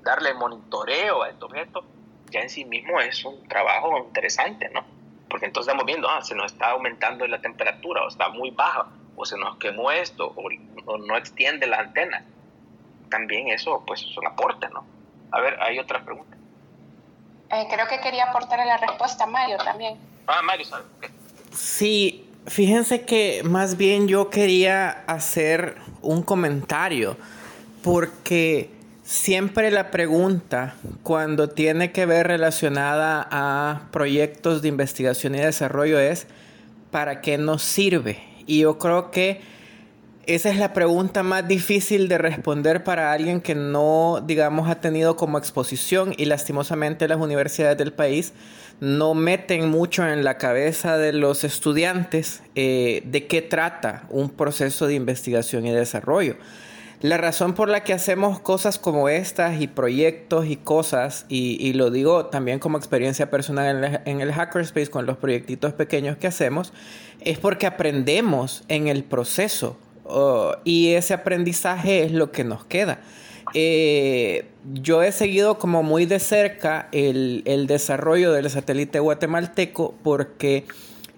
[0.02, 1.84] darle monitoreo a este objeto,
[2.30, 4.84] ya en sí mismo es un trabajo interesante, ¿no?
[5.34, 8.86] Porque entonces estamos viendo, ah, se nos está aumentando la temperatura, o está muy baja,
[9.16, 12.24] o se nos quemó esto, o, no extiende la antena.
[13.10, 14.86] También eso, pues, es un aporte, ¿no?
[15.32, 16.36] A ver, hay otra pregunta.
[17.50, 19.98] Eh, creo que quería aportarle la respuesta a Mario también.
[20.28, 20.86] Ah, Mario, ¿sabes?
[21.50, 27.16] Sí, fíjense que más bien yo quería hacer un comentario,
[27.82, 28.70] porque
[29.04, 36.26] Siempre la pregunta cuando tiene que ver relacionada a proyectos de investigación y desarrollo es
[36.90, 38.18] ¿para qué nos sirve?
[38.46, 39.42] Y yo creo que
[40.24, 45.16] esa es la pregunta más difícil de responder para alguien que no, digamos, ha tenido
[45.16, 48.32] como exposición y lastimosamente las universidades del país
[48.80, 54.86] no meten mucho en la cabeza de los estudiantes eh, de qué trata un proceso
[54.86, 56.36] de investigación y desarrollo.
[57.04, 61.90] La razón por la que hacemos cosas como estas y proyectos y cosas, y, lo
[61.90, 66.72] digo también como experiencia personal en el, Hackerspace con los proyectitos pequeños que hacemos,
[67.20, 73.00] es porque aprendemos en el proceso oh, y ese aprendizaje es lo que nos queda.
[73.52, 80.64] Eh, yo he seguido como muy de cerca el desarrollo del satélite guatemalteco porque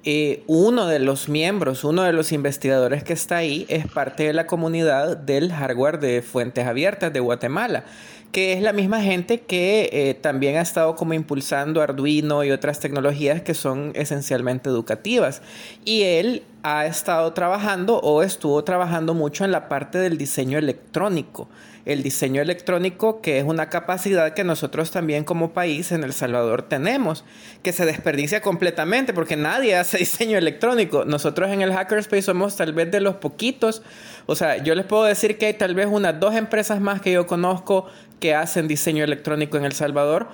[0.09, 4.33] eh, uno de los miembros, uno de los investigadores que está ahí es parte de
[4.33, 7.83] la comunidad del hardware de fuentes abiertas de Guatemala,
[8.31, 12.79] que es la misma gente que eh, también ha estado como impulsando Arduino y otras
[12.79, 15.43] tecnologías que son esencialmente educativas.
[15.85, 21.49] Y él ha estado trabajando o estuvo trabajando mucho en la parte del diseño electrónico
[21.87, 26.63] el diseño electrónico, que es una capacidad que nosotros también como país en El Salvador
[26.63, 27.25] tenemos,
[27.63, 31.05] que se desperdicia completamente porque nadie hace diseño electrónico.
[31.05, 33.83] Nosotros en el Hackerspace somos tal vez de los poquitos,
[34.27, 37.13] o sea, yo les puedo decir que hay tal vez unas dos empresas más que
[37.13, 37.87] yo conozco
[38.19, 40.27] que hacen diseño electrónico en El Salvador,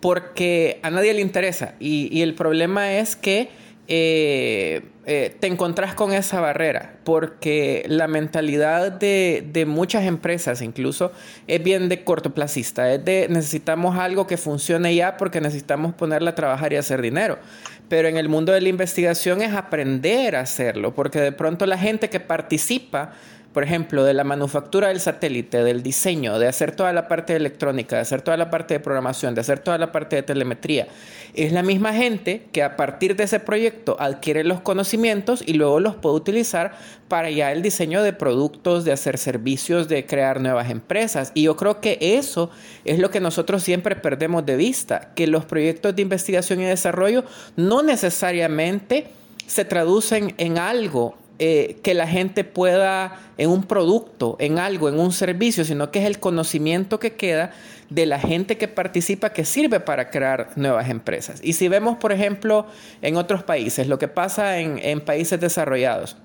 [0.00, 1.74] porque a nadie le interesa.
[1.80, 3.48] Y, y el problema es que
[3.90, 11.10] eh, eh, te encontrás con esa barrera, porque la mentalidad de, muchas empresas incluso
[11.46, 16.34] es bien de cortoplacista, es de necesitamos algo que funcione ya porque necesitamos ponerla a
[16.34, 17.38] trabajar y hacer dinero.
[17.88, 21.78] Pero en el mundo de la investigación es aprender a hacerlo, porque de pronto la
[21.78, 23.14] gente que participa,
[23.58, 27.96] por ejemplo, de la manufactura del satélite, del diseño, de hacer toda la parte electrónica,
[27.96, 30.86] de hacer toda la parte de programación, de hacer toda la parte de telemetría,
[31.34, 35.80] es la misma gente que a partir de ese proyecto adquiere los conocimientos y luego
[35.80, 36.76] los puede utilizar
[37.08, 41.32] para ya el diseño de productos, de hacer servicios, de crear nuevas empresas.
[41.34, 42.50] Y yo creo que eso
[42.84, 47.24] es lo que nosotros siempre perdemos de vista, que los proyectos de investigación y desarrollo
[47.56, 49.08] no necesariamente
[49.48, 54.98] se traducen en algo eh, que la gente pueda, en un producto, en algo, en
[54.98, 57.52] un servicio, sino que es el conocimiento que queda
[57.90, 61.40] de la gente que participa que sirve para crear nuevas empresas.
[61.42, 62.66] Y si vemos, por ejemplo,
[63.02, 66.16] en otros países, lo que pasa en países desarrollados,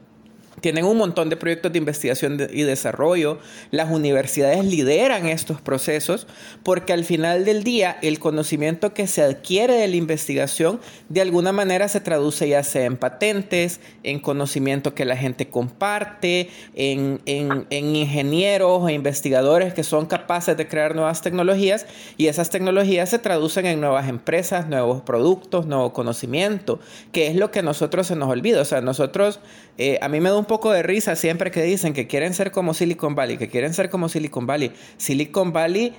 [0.62, 3.40] tienen un montón de proyectos de investigación y desarrollo.
[3.72, 6.28] Las universidades lideran estos procesos
[6.64, 10.80] porque al final del día el conocimiento que se adquiere de la investigación
[11.10, 16.50] de alguna manera se traduce ya sea en patentes, en conocimiento que la gente comparte,
[16.76, 21.86] en, en ingenieros e investigadores que son capaces de crear nuevas tecnologías
[22.18, 26.80] y esas tecnologías se traducen en nuevas empresas, nuevos productos, nuevo conocimiento,
[27.12, 28.62] que es lo que a nosotros se nos olvida.
[28.62, 29.40] O sea, nosotros
[29.78, 32.52] eh, a mí me da un poco de risa siempre que dicen que quieren ser
[32.52, 34.74] como Silicon Valley, que quieren ser como Silicon Valley.
[34.98, 35.94] Silicon Valley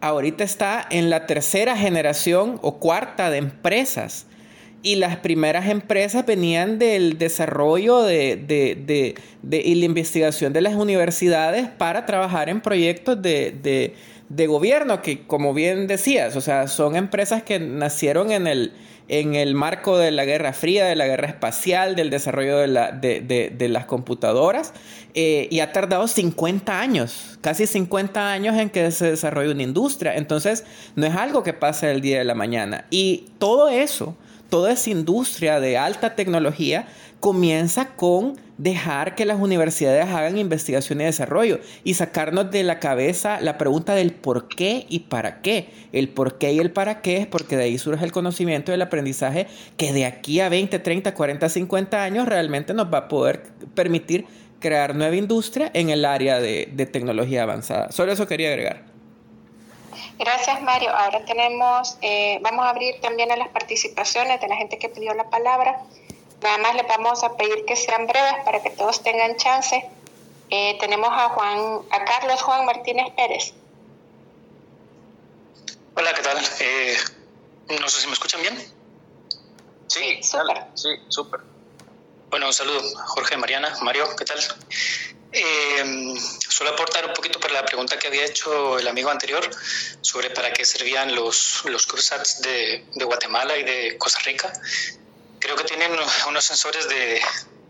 [0.00, 4.26] ahorita está en la tercera generación o cuarta de empresas.
[4.82, 10.74] Y las primeras empresas venían del desarrollo de, de, de, y la investigación de las
[10.74, 13.94] universidades para trabajar en proyectos de,
[14.48, 18.72] gobierno, que como bien decías, o sea, son empresas que nacieron en el,
[19.12, 22.92] en el marco de la Guerra Fría, de la Guerra Espacial, del desarrollo de, la,
[22.92, 24.72] de, las computadoras,
[25.12, 30.16] eh, y ha tardado 50 años, casi 50 años en que se desarrolle una industria.
[30.16, 30.64] Entonces,
[30.96, 32.86] no es algo que pasa el día de la mañana.
[32.88, 34.16] Y todo eso,
[34.48, 36.88] toda esa industria de alta tecnología,
[37.22, 43.40] comienza con dejar que las universidades hagan investigación y desarrollo y sacarnos de la cabeza
[43.40, 45.68] la pregunta del por qué y para qué.
[45.92, 48.74] El por qué y el para qué es porque de ahí surge el conocimiento y
[48.74, 49.46] el aprendizaje
[49.76, 53.44] que de aquí a 20, 30, 40, 50 años realmente nos va a poder
[53.76, 54.26] permitir
[54.58, 57.92] crear nueva industria en el área de, tecnología avanzada.
[57.92, 58.82] Solo eso quería agregar.
[60.18, 60.90] Gracias, Mario.
[60.90, 65.14] Ahora tenemos, eh, vamos a abrir también a las participaciones de la gente que pidió
[65.14, 65.84] la palabra.
[66.42, 69.88] Nada más les vamos a pedir que sean breves para que todos tengan chance.
[70.50, 73.52] Eh, tenemos a Juan, a Carlos Juan Martínez Pérez.
[75.94, 76.38] Hola, ¿qué tal?
[76.60, 76.96] Eh,
[77.80, 78.58] no sé si me escuchan bien.
[79.86, 80.64] Sí, súper.
[80.74, 81.40] Sí, súper.
[82.28, 84.40] Bueno, un saludo, Jorge, Mariana, Mario, ¿qué tal?
[85.32, 86.14] Eh,
[86.48, 89.48] suelo aportar un poquito para la pregunta que había hecho el amigo anterior
[90.00, 94.52] sobre para qué servían los, los CubeSats de, de Guatemala y de Costa Rica
[95.42, 95.90] creo que tienen
[96.28, 97.20] unos sensores de,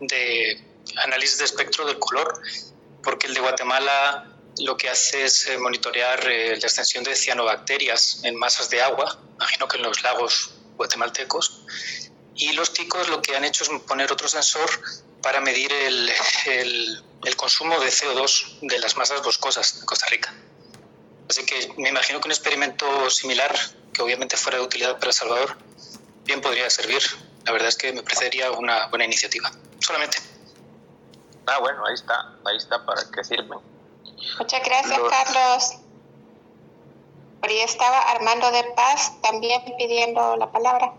[0.01, 0.63] de
[0.97, 2.39] análisis de espectro del color,
[3.03, 8.19] porque el de Guatemala lo que hace es eh, monitorear eh, la extensión de cianobacterias
[8.23, 11.65] en masas de agua, imagino que en los lagos guatemaltecos,
[12.35, 14.69] y los ticos lo que han hecho es poner otro sensor
[15.23, 16.11] para medir el,
[16.45, 20.31] el, el consumo de CO2 de las masas boscosas de Costa Rica.
[21.27, 23.55] Así que me imagino que un experimento similar,
[23.91, 25.57] que obviamente fuera de utilidad para El Salvador,
[26.25, 27.01] bien podría servir
[27.45, 29.51] la verdad es que me parecería una buena iniciativa.
[29.79, 30.17] Solamente.
[31.45, 33.59] Ah, bueno, ahí está, ahí está para que sirven.
[34.39, 35.73] Muchas gracias, Carlos.
[37.41, 40.93] Por ahí estaba Armando de Paz también pidiendo la palabra.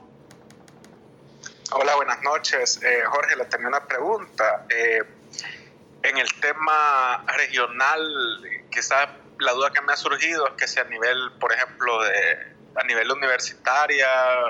[1.72, 2.80] Hola, buenas noches.
[2.82, 4.66] Eh, Jorge, le tenía una pregunta.
[4.68, 5.02] Eh,
[6.02, 8.00] en el tema regional,
[8.70, 12.53] quizás la duda que me ha surgido es que si a nivel, por ejemplo, de
[12.76, 14.08] a nivel universitaria,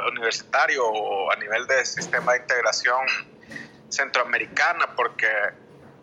[0.08, 3.06] universitario o a nivel de sistema de integración
[3.88, 5.28] centroamericana, porque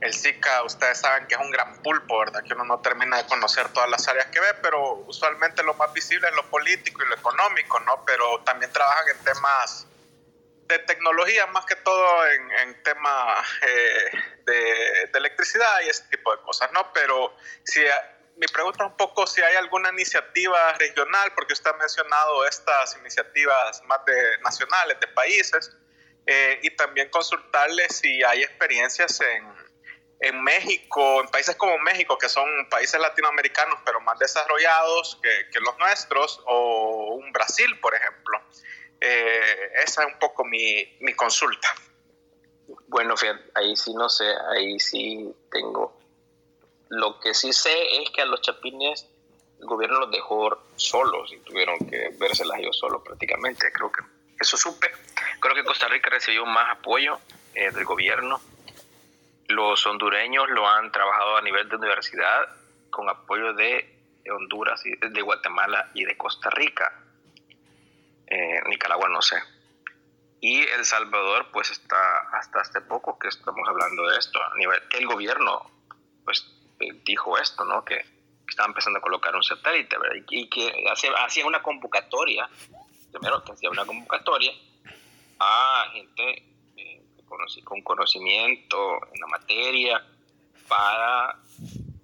[0.01, 2.43] el SICA, ustedes saben que es un gran pulpo, ¿verdad?
[2.43, 5.93] Que uno no termina de conocer todas las áreas que ve, pero usualmente lo más
[5.93, 8.03] visible es lo político y lo económico, ¿no?
[8.05, 9.87] Pero también trabajan en temas
[10.67, 14.53] de tecnología, más que todo en, en temas eh, de,
[15.11, 16.91] de, electricidad y ese tipo de cosas, ¿no?
[16.93, 17.81] Pero si
[18.37, 23.83] mi pregunta un poco si hay alguna iniciativa regional, porque usted ha mencionado estas iniciativas
[23.85, 25.75] más de nacionales, de países,
[26.25, 29.53] eh, y también consultarle si hay experiencias en,
[30.19, 35.59] en, México, en países como México, que son países latinoamericanos, pero más desarrollados que, que
[35.59, 38.39] los nuestros, o un Brasil, por ejemplo.
[38.99, 41.67] Eh, esa es un poco mi, mi consulta.
[42.87, 44.25] Bueno, fíjate, ahí sí no sé,
[44.55, 46.00] ahí sí tengo
[46.91, 49.07] lo que sí sé es que a los chapines
[49.59, 53.71] el gobierno los dejó solos y tuvieron que vérselas ellos solos prácticamente.
[53.71, 54.01] Creo que
[54.37, 54.91] eso supe.
[55.39, 57.19] Creo que Costa Rica recibió más apoyo
[57.55, 58.41] eh, del gobierno.
[59.47, 62.49] los hondureños lo han trabajado a nivel de universidad
[62.89, 63.97] con apoyo de,
[64.29, 66.93] Honduras, y de Guatemala y de Costa Rica.
[68.27, 69.37] Eh, Nicaragua no sé.
[70.41, 74.81] Y El Salvador, pues está hasta hace poco que estamos hablando de esto, a nivel
[74.89, 75.69] que el gobierno,
[76.25, 76.60] pues
[77.03, 77.83] dijo esto, ¿no?
[77.85, 78.05] Que,
[78.47, 80.25] estaba empezando a colocar un satélite, ¿verdad?
[80.29, 82.49] Y, que hacía una convocatoria,
[83.09, 84.51] primero que hacía una convocatoria
[85.39, 86.43] a gente
[86.75, 87.01] eh,
[87.63, 90.05] con conocimiento en la materia
[90.67, 91.39] para,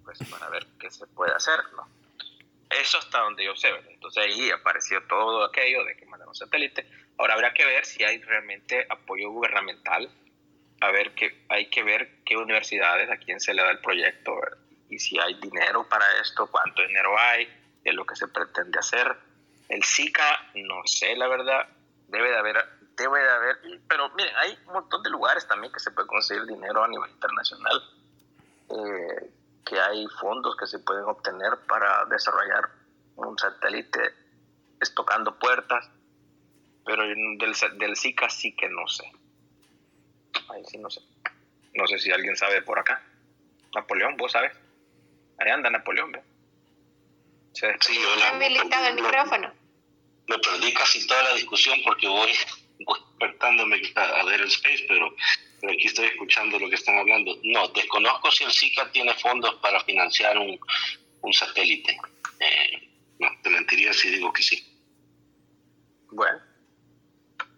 [0.04, 1.86] pues, para ver qué se puede hacer, ¿no?
[2.70, 6.86] Eso hasta donde yo sé, Entonces ahí apareció todo aquello de que mandaron satélite.
[7.16, 10.10] Ahora habrá que ver si hay realmente apoyo gubernamental,
[10.80, 14.34] a ver que hay que ver qué universidades, a quién se le da el proyecto,
[14.88, 17.46] y si hay dinero para esto, cuánto dinero hay,
[17.84, 19.16] de lo que se pretende hacer.
[19.68, 21.68] El SICA, no sé la verdad,
[22.08, 22.56] debe de haber,
[22.96, 23.58] debe de haber,
[23.88, 27.10] pero miren, hay un montón de lugares también que se puede conseguir dinero a nivel
[27.10, 27.82] internacional.
[28.70, 29.30] Eh,
[29.64, 32.70] que hay fondos que se pueden obtener para desarrollar
[33.16, 34.00] un satélite
[34.80, 35.90] estocando puertas,
[36.86, 39.04] pero del, del sí que no sé.
[40.48, 41.02] Ahí sí no sé.
[41.74, 43.02] No sé si alguien sabe por acá.
[43.74, 44.52] Napoleón, vos sabes.
[45.38, 46.22] Ahí anda Napoleón, ¿ve?
[47.52, 48.28] Se sí, hola.
[48.30, 49.52] habilitado el micrófono.
[50.26, 52.32] Me perdí casi toda la discusión porque voy,
[52.78, 55.14] despertándome a ver el space, pero
[55.60, 57.36] pero aquí estoy escuchando lo que están hablando.
[57.42, 60.58] No, desconozco si el SICA tiene fondos para financiar un,
[61.22, 61.98] un satélite.
[62.38, 64.64] Eh, no, te mentiría si digo que sí.
[66.12, 66.38] Bueno,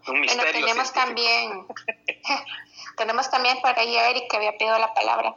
[0.07, 0.53] un misterio.
[0.53, 1.67] tenemos también,
[2.97, 5.37] tenemos también por ahí a Eric que había pedido la palabra.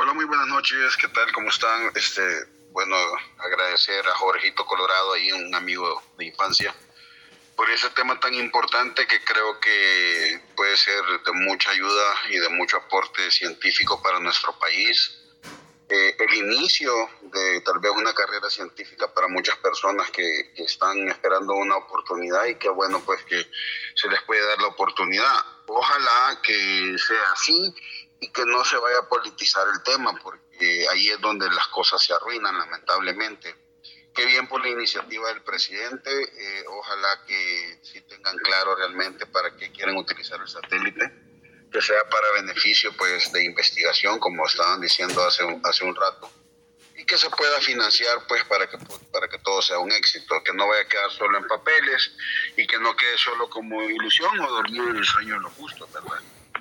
[0.00, 1.32] Hola, muy buenas noches, ¿qué tal?
[1.32, 1.90] ¿Cómo están?
[1.96, 2.22] Este,
[2.70, 2.94] bueno,
[3.36, 6.72] agradecer a Jorgito Colorado, ahí un amigo de infancia
[7.56, 12.48] por ese tema tan importante que creo que puede ser de mucha ayuda y de
[12.50, 15.18] mucho aporte científico para nuestro país.
[15.88, 16.92] Eh, el inicio
[17.22, 22.44] de tal vez una carrera científica para muchas personas que, que, están esperando una oportunidad
[22.44, 23.50] y que bueno pues que
[23.96, 25.44] se les puede dar la oportunidad.
[25.66, 27.74] Ojalá que sea así
[28.20, 32.02] y que no se vaya a politizar el tema porque ahí es donde las cosas
[32.02, 33.68] se arruinan lamentablemente
[34.18, 36.10] qué bien por la iniciativa del presidente.
[36.10, 41.12] Eh, ojalá que sí tengan claro realmente para qué quieren utilizar el satélite,
[41.70, 46.28] que sea para beneficio pues de investigación, como estaban diciendo hace un, hace un rato,
[46.96, 48.76] y que se pueda financiar pues para que,
[49.12, 52.10] para que todo sea un éxito, que no vaya a quedar solo en papeles
[52.56, 55.88] y que no quede solo como ilusión o dormir en el sueño de lo justo,
[55.94, 56.20] ¿verdad?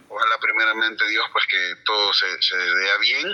[0.10, 2.56] Ojalá primeramente Dios pues que todo se, se
[3.02, 3.34] bien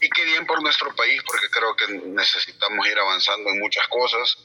[0.00, 4.36] y qué bien por nuestro país, porque creo que necesitamos ir avanzando en muchas cosas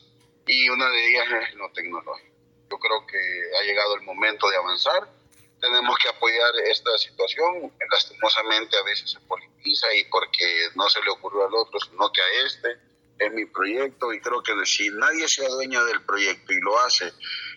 [0.46, 2.36] y una de ellas es lo tecnológico.
[2.70, 3.18] Yo creo que
[3.60, 5.08] ha llegado el momento de avanzar.
[5.62, 7.72] Tenemos que apoyar esta situación.
[7.90, 12.22] Lastimosamente a veces se politiza y porque no se le ocurrió al otro, sino que
[12.22, 12.78] a este
[13.18, 17.14] es mi proyecto y creo que si nadie se adueña del proyecto y lo hace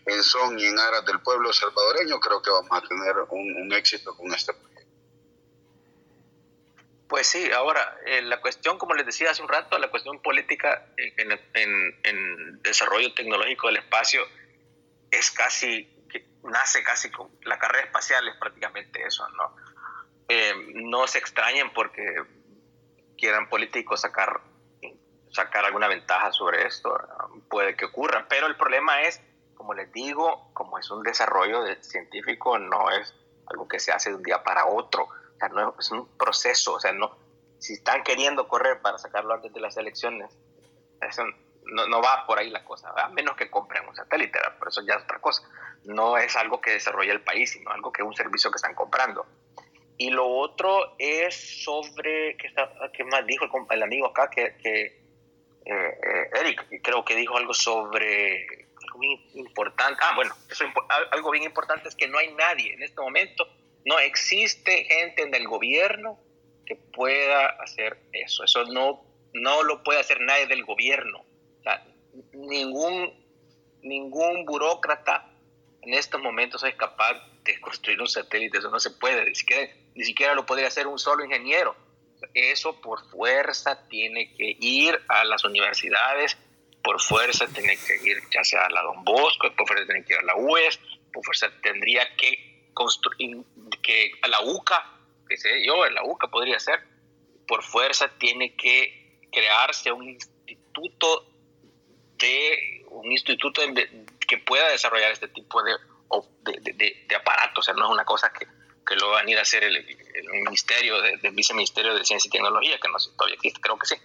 [0.08, 4.16] en son y en aras del pueblo salvadoreño, creo que vamos a tener un, éxito
[4.16, 4.78] con este proyecto.
[7.08, 10.86] Pues sí, ahora, eh, la cuestión, como les decía hace un rato, la cuestión política
[10.96, 14.22] en, en, desarrollo tecnológico del espacio
[15.10, 15.88] es casi,
[16.42, 19.56] nace casi con la carrera espacial, es prácticamente eso, ¿no?
[20.28, 22.04] Eh, no se extrañen porque
[23.16, 24.42] quieran políticos sacar,
[25.30, 26.94] sacar alguna ventaja sobre esto,
[27.48, 29.22] puede que ocurra, pero el problema es,
[29.58, 33.14] como les digo, como es un desarrollo científico, no es
[33.46, 35.08] algo que se hace de un día para otro
[35.48, 37.16] no, es un proceso, o sea, no,
[37.58, 40.36] si están queriendo correr para sacarlo antes de las elecciones,
[41.00, 41.22] eso
[41.64, 44.82] no, no va por ahí la cosa, a menos que compren un satélite, pero eso
[44.82, 45.42] ya es otra cosa.
[45.84, 48.74] No es algo que desarrolle el país, sino algo que es un servicio que están
[48.74, 49.26] comprando.
[49.96, 54.28] Y lo otro es sobre, ¿qué, más dijo el, amigo acá?
[54.28, 55.02] Que, eh,
[55.64, 58.67] eh, Eric, creo que dijo algo sobre
[59.34, 60.00] importante.
[60.02, 60.64] Ah, bueno, eso,
[61.12, 63.46] algo bien importante es que no hay nadie en este momento
[63.88, 66.18] no existe gente en el gobierno
[66.66, 68.44] que pueda hacer eso.
[68.44, 71.24] Eso no, no lo puede hacer nadie del gobierno.
[72.32, 73.12] ningún,
[73.82, 75.30] ningún burócrata
[75.80, 78.58] en estos momentos es capaz de construir un satélite.
[78.58, 79.24] Eso no se puede.
[79.24, 81.74] Ni siquiera, ni siquiera lo podría hacer un solo ingeniero.
[82.34, 86.36] Eso por fuerza tiene que ir a las universidades,
[86.82, 90.14] por fuerza tiene que ir ya sea a la Don Bosco, por fuerza tiene que
[90.14, 90.80] ir a la UES,
[91.12, 93.38] por fuerza tendría que construir,
[93.82, 94.98] que la UCA,
[95.28, 96.80] que sé yo, la UCA podría ser,
[97.46, 101.26] por fuerza tiene que crearse un instituto
[102.18, 103.62] de un instituto
[104.26, 105.72] que pueda desarrollar este tipo de
[106.44, 108.46] de, de, aparato, o sea, no es una cosa que,
[108.86, 112.32] que lo van a ir a hacer el, el ministerio, del viceministerio de Ciencia y
[112.32, 113.96] Tecnología, que no sé, todavía existe, creo que sí,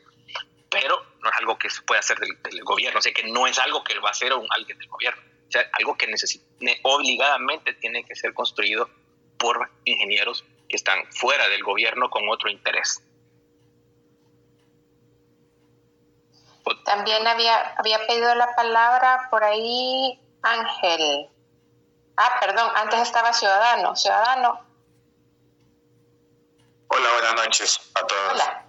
[0.74, 3.60] pero no es algo que se puede hacer del, gobierno, o sea, que no es
[3.60, 6.44] algo que va a hacer un, alguien del gobierno, o sea, algo que necesita,
[6.82, 8.90] obligadamente tiene que ser construido
[9.38, 13.04] por ingenieros que están fuera del gobierno con otro interés.
[16.86, 21.30] También había, había pedido la palabra por ahí Ángel.
[22.18, 23.96] Ah, perdón, antes estaba Ciudadano.
[23.96, 24.66] Ciudadano.
[26.88, 28.34] Hola, buenas noches a todos.
[28.34, 28.63] Hola.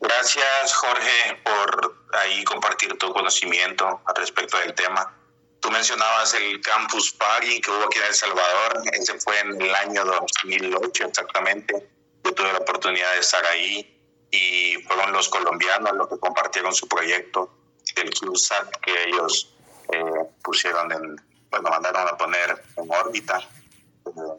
[0.00, 5.14] Gracias, Jorge, por ahí compartir tu conocimiento al respecto del tema.
[5.60, 8.82] Tú mencionabas el Campus Party que hubo aquí en El Salvador.
[8.92, 11.86] Ese fue en el año 2008 exactamente.
[12.24, 16.88] Yo tuve la oportunidad de estar ahí y fueron los colombianos los que compartieron su
[16.88, 17.52] proyecto
[17.94, 19.52] del CubeSat que ellos
[19.92, 21.16] eh, pusieron en,
[21.50, 23.40] bueno, mandaron a poner en órbita.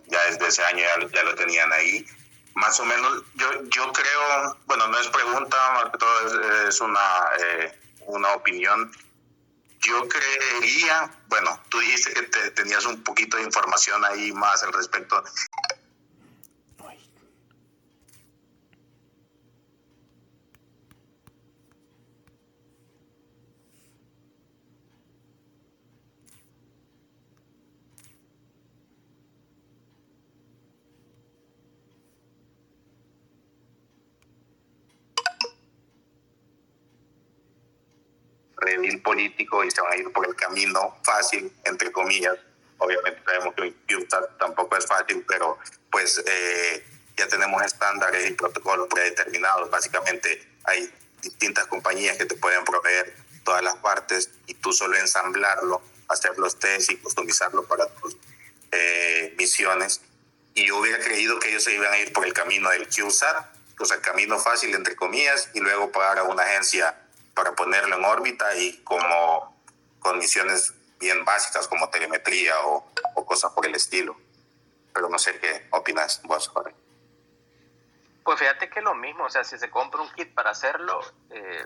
[0.07, 0.83] ya desde ese año
[1.13, 2.05] ya, lo tenían ahí.
[2.55, 6.99] Más o menos, yo, yo creo, bueno, no es pregunta, más que todo es, una,
[7.39, 8.91] eh, una opinión.
[9.79, 15.23] Yo creería, bueno, tú dijiste que tenías un poquito de información ahí más al respecto.
[38.75, 42.37] Redil político y se van a ir por el camino fácil, entre comillas.
[42.77, 43.73] Obviamente sabemos que
[44.39, 45.57] tampoco es fácil, pero
[45.91, 46.83] pues eh,
[47.17, 49.69] ya tenemos estándares y protocolos predeterminados.
[49.69, 50.91] Básicamente hay
[51.21, 56.57] distintas compañías que te pueden proveer todas las partes y tú solo ensamblarlo, hacer los
[56.59, 58.17] test y customizarlo para tus
[58.71, 60.01] eh, misiones.
[60.53, 63.61] Y yo hubiera creído que ellos se iban a ir por el camino del QSAT,
[63.79, 66.95] o sea, camino fácil, entre comillas, y luego pagar a una agencia
[67.33, 69.55] para ponerlo en órbita y como
[69.99, 72.85] con misiones bien básicas como telemetría o,
[73.25, 74.15] cosas por el estilo.
[74.93, 76.75] Pero no sé qué opinas vos, Jorge.
[78.23, 81.65] Pues fíjate que lo mismo, o sea, si se compra un kit para hacerlo, eh,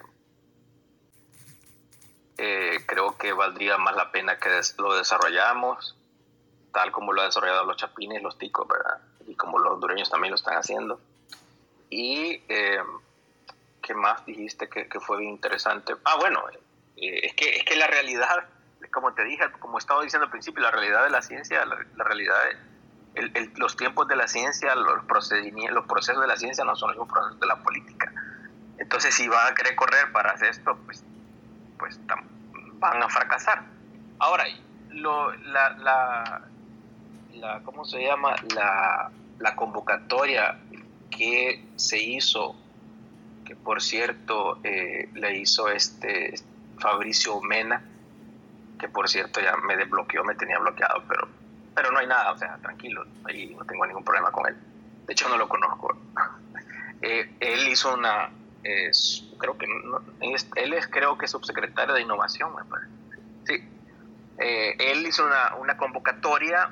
[2.38, 5.98] eh, creo que valdría más la pena que lo desarrollamos,
[6.72, 9.02] tal como lo han desarrollado los chapines, los ticos, ¿verdad?
[9.28, 11.00] Y como los hondureños también lo están haciendo.
[11.90, 12.80] Y eh,
[13.86, 15.94] ¿qué más dijiste que, fue interesante?
[16.06, 16.44] Ah, bueno,
[16.98, 18.46] eh, es, que, es que la realidad,
[18.92, 22.36] como te dije, como estaba diciendo al principio, la realidad de la ciencia, la, realidad,
[23.14, 26.96] de, los tiempos de la ciencia, los, procedimientos, los procesos de la ciencia no son
[26.96, 28.12] los procesos de la política.
[28.80, 31.04] Entonces, si van a querer correr para hacer esto, pues,
[31.78, 32.00] pues
[32.80, 33.64] van a fracasar.
[34.18, 34.46] Ahora,
[34.90, 36.42] la,
[37.64, 38.36] ¿cómo se llama?
[38.56, 40.58] La, la convocatoria
[41.12, 42.56] que se hizo
[43.46, 46.34] que por cierto eh, le hizo este
[46.80, 47.82] Fabricio Mena,
[48.80, 51.28] que por cierto ya me desbloqueó, me tenía bloqueado, pero,
[51.74, 54.58] pero no hay nada, o sea, tranquilo, ahí no tengo ningún problema con él.
[55.06, 55.96] De hecho, no lo conozco.
[57.02, 58.32] Eh, él hizo una,
[59.38, 59.68] creo que,
[60.56, 62.90] él es creo que subsecretario de Innovación, me parece.
[63.46, 63.70] Sí.
[64.40, 66.72] Eh, él hizo una, una convocatoria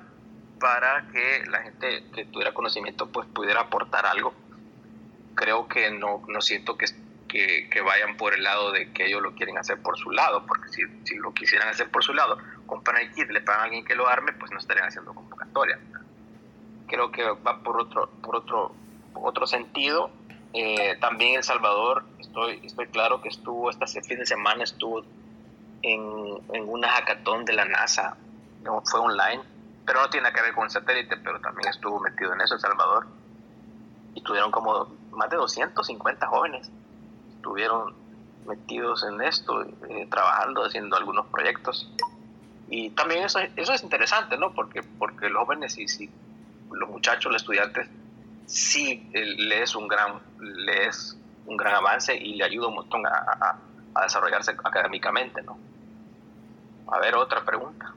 [0.60, 4.34] para que la gente que tuviera conocimiento pues pudiera aportar algo
[5.36, 6.86] creo que no, no siento que,
[7.28, 10.70] que, vayan por el lado de que ellos lo quieren hacer por su lado, porque
[10.70, 13.86] si, si lo quisieran hacer por su lado, compran el kit, le pagan a alguien
[13.86, 15.80] que lo arme, pues no estarían haciendo convocatoria.
[16.88, 18.76] Creo que va por otro, por otro,
[19.16, 20.12] otro sentido.
[20.54, 25.04] Eh, también El Salvador, estoy, estoy claro que estuvo, este fin de semana estuvo
[25.82, 28.16] en, en una hackathon de la NASA,
[28.64, 29.42] no, fue online,
[29.86, 32.62] pero no tiene que ver con el satélite, pero también estuvo metido en eso El
[32.62, 33.08] Salvador.
[34.16, 36.70] Y tuvieron como más de 250 jóvenes
[37.36, 37.95] estuvieron
[38.45, 41.89] metidos en esto, eh, trabajando, haciendo algunos proyectos.
[42.70, 44.53] Y también eso, eso es interesante, ¿no?
[44.53, 46.09] Porque, porque los jóvenes y si
[46.72, 47.88] los muchachos, los estudiantes,
[48.45, 50.89] sí eh, le es un gran, le
[51.45, 53.57] un gran avance y le ayuda un montón a,
[53.95, 55.57] a desarrollarse académicamente, ¿no?
[56.88, 57.93] A ver, otra pregunta.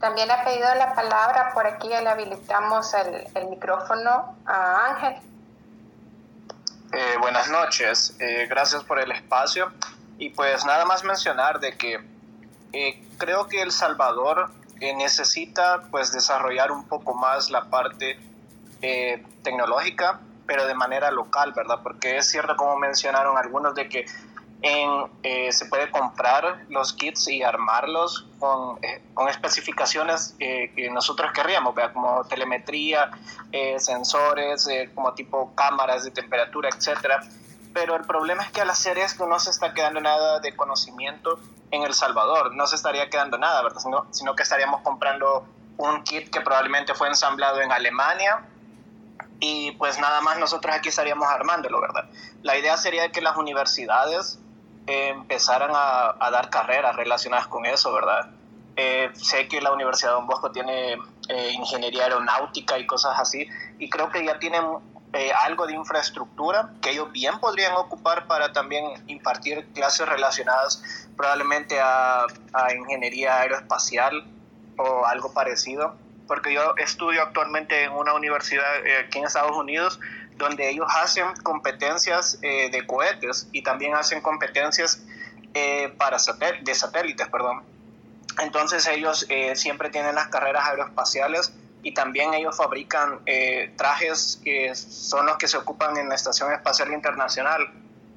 [0.00, 5.14] También ha pedido la palabra, por aquí le habilitamos el, el micrófono a Ángel.
[6.96, 9.72] Eh, buenas noches, eh, gracias por el espacio
[10.16, 11.98] y pues nada más mencionar de que
[12.72, 18.18] eh, creo que El Salvador necesita pues desarrollar un poco más la parte
[19.42, 21.80] tecnológica pero de manera local, ¿verdad?
[21.82, 24.04] Porque es cierto como mencionaron algunos de que
[24.66, 31.32] en, eh, se puede comprar los kits y armarlos con, eh, con especificaciones que nosotros
[31.32, 33.10] querríamos, como telemetría,
[33.76, 37.20] sensores, como tipo cámaras de temperatura, etcétera.
[37.74, 41.38] Pero el problema es que al hacer esto no se está quedando nada de conocimiento
[41.70, 43.80] en El Salvador, no se estaría quedando nada, ¿verdad?
[43.80, 45.46] Sino, sino que estaríamos comprando
[45.76, 48.44] un kit que probablemente fue ensamblado en Alemania
[49.40, 52.08] y pues nada más nosotros aquí estaríamos armándolo, ¿verdad?
[52.42, 54.38] La idea sería que las universidades
[54.86, 58.30] eh, empezaran a, dar carreras relacionadas con eso, ¿verdad?
[58.76, 63.48] Eh, sé que la Universidad de Don Bosco tiene eh, ingeniería aeronáutica y cosas así,
[63.78, 64.64] y creo que ya tienen
[65.44, 70.82] algo de infraestructura que ellos bien podrían ocupar para también impartir clases relacionadas
[71.16, 74.26] probablemente a, a ingeniería aeroespacial
[74.76, 75.94] o algo parecido
[76.26, 80.00] porque yo estudio actualmente en una universidad eh, aquí en Estados Unidos
[80.36, 85.02] donde ellos hacen competencias eh, de cohetes y también hacen competencias
[85.54, 86.18] eh, para
[86.62, 87.62] de satélites, perdón.
[88.40, 91.52] Entonces ellos siempre tienen las carreras aeroespaciales
[91.84, 93.20] y también ellos fabrican
[93.76, 97.70] trajes que son los que se ocupan en la Estación Espacial Internacional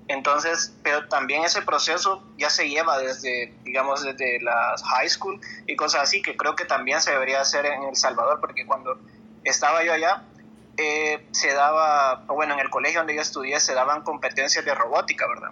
[0.07, 5.75] entonces, pero también ese proceso ya se lleva desde, digamos, desde la high school y
[5.75, 8.97] cosas así, que creo que también se debería hacer en El Salvador, porque cuando
[9.43, 10.23] estaba yo allá,
[10.77, 15.27] eh, se daba, bueno, en el colegio donde yo estudié, se daban competencias de robótica,
[15.27, 15.51] ¿verdad?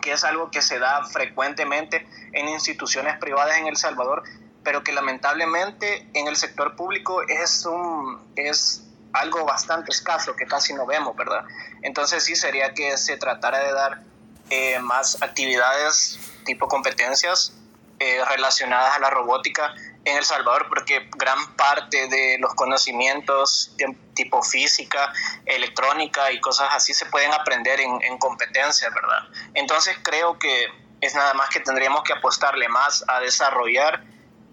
[0.00, 4.22] Que es algo que se da frecuentemente en instituciones privadas en El Salvador,
[4.64, 10.72] pero que lamentablemente en el sector público es un, es algo bastante escaso que casi
[10.72, 11.44] no vemos, ¿verdad?
[11.82, 14.02] Entonces sí sería que se tratara de dar
[14.50, 17.52] eh, más actividades tipo competencias
[17.98, 19.74] eh, relacionadas a la robótica
[20.04, 25.12] en El Salvador, porque gran parte de los conocimientos de tipo física,
[25.46, 29.28] electrónica y cosas así se pueden aprender en, en competencias, ¿verdad?
[29.54, 30.66] Entonces creo que
[31.00, 34.04] es nada más que tendríamos que apostarle más a desarrollar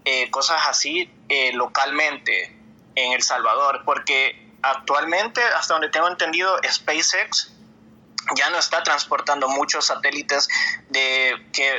[0.04, 1.10] eh, cosas así
[1.52, 2.56] localmente
[2.96, 7.52] en El Salvador, porque actualmente, hasta donde tengo entendido, SpaceX
[8.36, 10.48] ya no está transportando muchos satélites
[10.88, 11.72] de, que,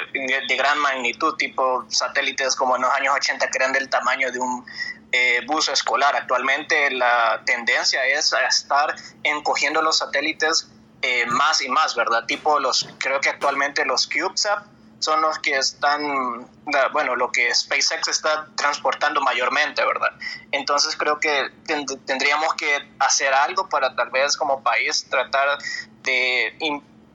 [0.47, 4.39] de, gran magnitud, tipo satélites como en los años 80 que eran del tamaño de
[4.39, 4.65] un
[5.11, 6.15] eh, bus escolar.
[6.15, 10.67] Actualmente la tendencia es a estar encogiendo los satélites
[11.01, 12.25] eh, más y más, ¿verdad?
[12.25, 14.70] Tipo los, creo que actualmente los CubeSat
[15.01, 16.47] son los que están,
[16.93, 20.11] bueno, lo que SpaceX está transportando mayormente, ¿verdad?
[20.51, 21.49] Entonces creo que
[22.05, 25.57] tendríamos que hacer algo para tal vez como país tratar
[26.03, 26.55] de,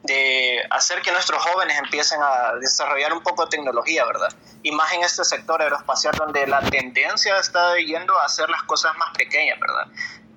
[0.03, 4.35] de hacer que nuestros jóvenes empiecen a desarrollar un poco de tecnología, ¿verdad?
[4.63, 8.97] Y más en este sector aeroespacial donde la tendencia está yendo a hacer las cosas
[8.99, 9.87] más pequeñas, ¿verdad?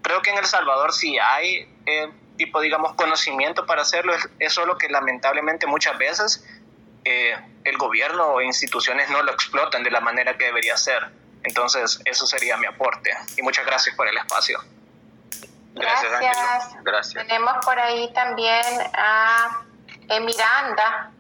[0.04, 4.78] Creo que en El Salvador sí hay eh, tipo, digamos, conocimiento para hacerlo, es solo
[4.78, 6.44] que lamentablemente muchas veces
[7.04, 11.10] eh, el gobierno o instituciones no lo explotan de la manera que debería ser.
[11.44, 13.12] Entonces, eso sería mi aporte.
[13.38, 14.60] Y muchas gracias por el espacio.
[15.74, 16.12] Gracias.
[16.84, 17.28] gracias.
[17.28, 19.62] Tenemos por ahí también a
[20.20, 21.12] Miranda,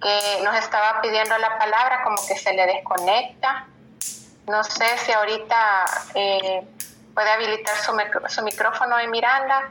[0.00, 3.66] que nos estaba pidiendo la palabra, como que se le desconecta.
[4.46, 5.84] No sé si ahorita
[6.14, 6.62] eh,
[7.14, 7.92] puede habilitar su,
[8.28, 9.70] su micrófono en Miranda.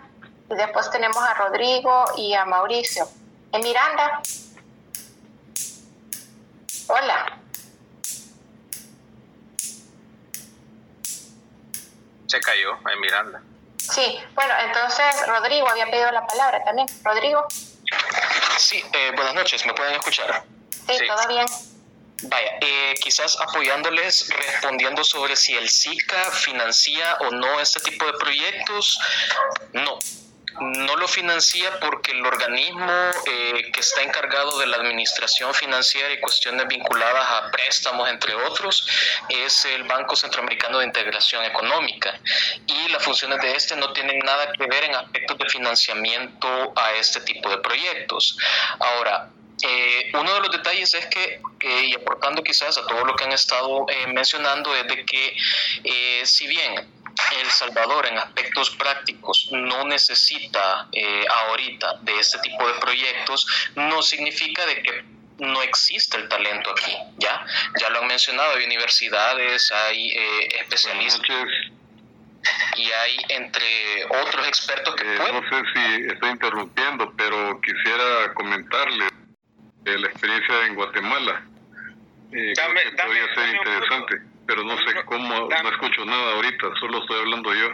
[0.49, 3.07] Y después tenemos a Rodrigo y a Mauricio.
[3.51, 4.21] En Miranda.
[6.95, 7.39] Hola.
[12.27, 13.41] Se cayó en Miranda.
[13.79, 16.87] Sí, bueno, entonces Rodrigo había pedido la palabra también.
[17.03, 17.47] Rodrigo.
[18.59, 20.43] Sí, eh, buenas noches, ¿me pueden escuchar?
[20.69, 21.47] Sí, todo bien.
[22.25, 28.13] Vaya, eh, quizás apoyándoles, respondiendo sobre si el SICA financia o no este tipo de
[28.13, 28.99] proyectos,
[29.73, 29.97] no,
[30.59, 32.91] no lo financia porque el organismo
[33.25, 38.87] eh, que está encargado de la administración financiera y cuestiones vinculadas a préstamos, entre otros,
[39.29, 42.19] es el Banco Centroamericano de Integración Económica.
[42.67, 46.93] Y las funciones de este no tienen nada que ver en aspectos de financiamiento a
[46.93, 48.37] este tipo de proyectos.
[48.79, 49.29] Ahora,
[49.61, 53.31] eh, uno de los detalles es que, y aportando quizás a todo lo que han
[53.31, 57.02] estado eh, mencionando, es de que si bien
[57.39, 64.01] el Salvador en aspectos prácticos no necesita eh, ahorita de este tipo de proyectos, no
[64.01, 65.05] significa de que
[65.39, 67.45] no existe el talento aquí, ¿ya?
[67.79, 71.47] Ya lo han mencionado, hay universidades, hay eh, especialistas
[72.75, 79.07] y hay entre otros expertos que eh, No sé si estoy interrumpiendo, pero quisiera comentarle
[79.85, 81.45] la experiencia en Guatemala.
[82.31, 87.53] Eh, podría ser interesante pero no sé cómo, no escucho nada ahorita, solo estoy hablando
[87.53, 87.69] yo.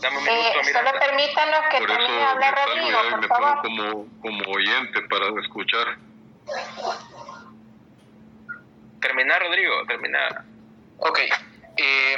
[0.00, 3.62] Dame un minuto, eh, Solo permítanos que por termine hablar Rodrigo, por me favor.
[3.62, 5.96] Pongo como, como oyente para escuchar.
[9.00, 10.44] Termina, Rodrigo, termina.
[10.98, 11.18] Ok.
[11.76, 12.16] Eh,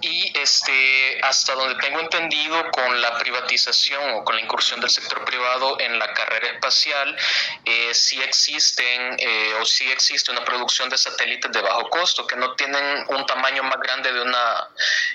[0.00, 5.24] y este, hasta donde tengo entendido, con la privatización o con la incursión del sector
[5.24, 7.16] privado en la carrera espacial,
[7.64, 12.36] eh, sí existen eh, o sí existe una producción de satélites de bajo costo que
[12.36, 14.68] no tienen un tamaño más grande de una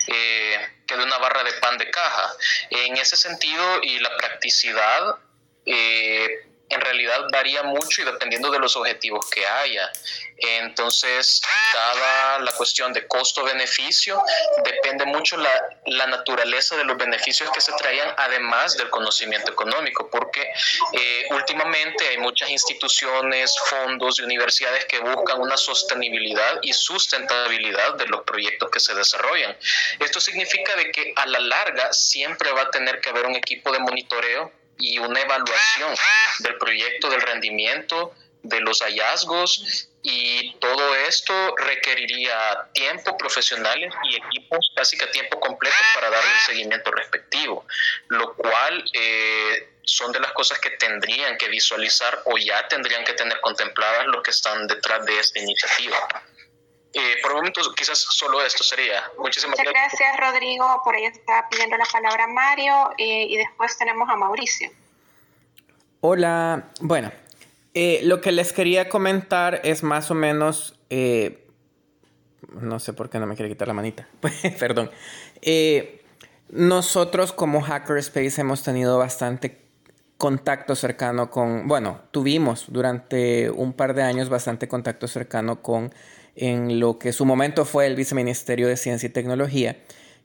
[0.06, 2.32] que de una barra de pan de caja.
[2.70, 5.16] En ese sentido y la practicidad
[6.68, 9.90] en realidad varía mucho y dependiendo de los objetivos que haya.
[10.38, 11.40] Entonces,
[11.72, 14.22] dada la cuestión de costo-beneficio,
[14.64, 15.50] depende mucho la,
[15.86, 20.42] la, naturaleza de los beneficios que se traían, además del conocimiento económico, porque
[20.92, 28.06] eh, últimamente hay muchas instituciones, fondos y universidades que buscan una sostenibilidad y sustentabilidad de
[28.06, 29.56] los proyectos que se desarrollan.
[30.00, 33.72] Esto significa de que a la larga siempre va a tener que haber un equipo
[33.72, 35.94] de monitoreo y una evaluación
[36.40, 44.70] del proyecto, del rendimiento, de los hallazgos y todo esto requeriría tiempo, profesionales y equipos
[44.76, 47.66] casi que tiempo completo para darle el seguimiento respectivo,
[48.08, 53.14] lo cual eh, son de las cosas que tendrían que visualizar o ya tendrían que
[53.14, 55.96] tener contempladas los que están detrás de esta iniciativa.
[56.98, 59.02] Eh, por el momento, quizás solo esto sería.
[59.18, 60.80] Muchísimas Muchas gracias, Rodrigo.
[60.82, 64.70] Por ahí está pidiendo la palabra Mario eh, y después tenemos a Mauricio.
[66.00, 67.12] Hola, bueno,
[67.74, 70.78] eh, lo que les quería comentar es más o menos,
[72.48, 74.08] no sé por qué no me quiere quitar la manita,
[74.58, 74.90] perdón.
[76.48, 79.66] nosotros como Hackerspace hemos tenido bastante
[80.16, 85.92] contacto cercano con, bueno, tuvimos durante un par de años bastante contacto cercano con
[86.36, 89.76] en lo que su momento fue el Viceministerio de Ciencia y Tecnología.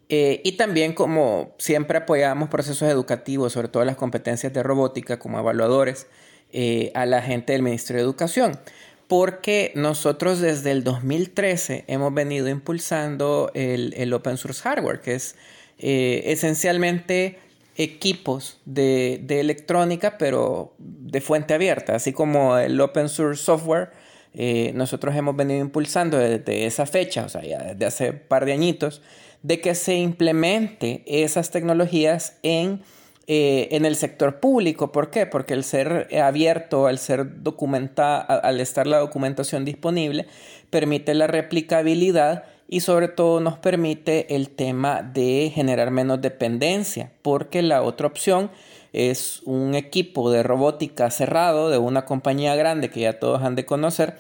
[0.10, 5.40] Eh, y también como siempre apoyamos procesos educativos, sobre todo las competencias de robótica como
[5.40, 6.08] evaluadores,
[6.52, 8.60] eh, a la gente del Ministerio de Educación.
[9.08, 15.36] Porque nosotros desde el 2013 hemos venido impulsando el, Open Source Hardware, que es
[15.80, 17.40] eh, esencialmente
[17.78, 23.92] equipos de, de, electrónica, pero de fuente abierta, así como el Open Source Software
[24.34, 28.46] eh, nosotros hemos venido impulsando desde esa fecha, o sea, ya desde hace un par
[28.46, 29.02] de añitos,
[29.44, 32.82] de que se implemente esas tecnologías en,
[33.28, 34.92] eh, en el sector público.
[34.92, 35.26] ¿Por qué?
[35.26, 40.28] Porque el ser abierto, al ser documentado, al estar la documentación disponible,
[40.70, 47.62] permite la replicabilidad y sobre todo nos permite el tema de generar menos dependencia, porque
[47.62, 48.50] la otra opción
[48.94, 53.66] es un equipo de robótica cerrado de una compañía grande que ya todos han de
[53.66, 54.18] conocer,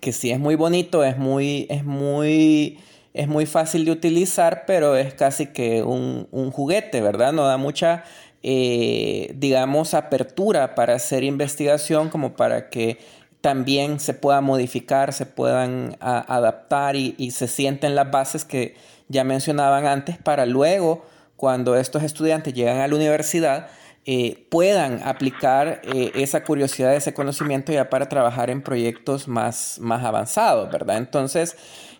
[0.00, 2.78] que sí es muy bonito, es muy, es muy,
[3.14, 7.32] es muy fácil de utilizar, pero es casi que un, juguete, ¿verdad?
[7.32, 8.04] No da mucha,
[8.42, 12.98] eh, digamos, apertura para hacer investigación como para que
[13.40, 18.74] también se pueda modificar, se puedan adaptar y, y se sienten las bases que
[19.08, 21.04] ya mencionaban antes para luego,
[21.36, 23.68] cuando estos estudiantes llegan a la universidad,
[24.06, 30.04] eh, puedan aplicar eh, esa curiosidad, ese conocimiento ya para trabajar en proyectos más, más
[30.04, 30.96] avanzados, ¿verdad?
[30.96, 31.56] Entonces,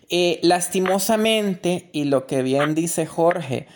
[0.09, 3.67] eh, lastimosamente, y lo que bien dice Jorge,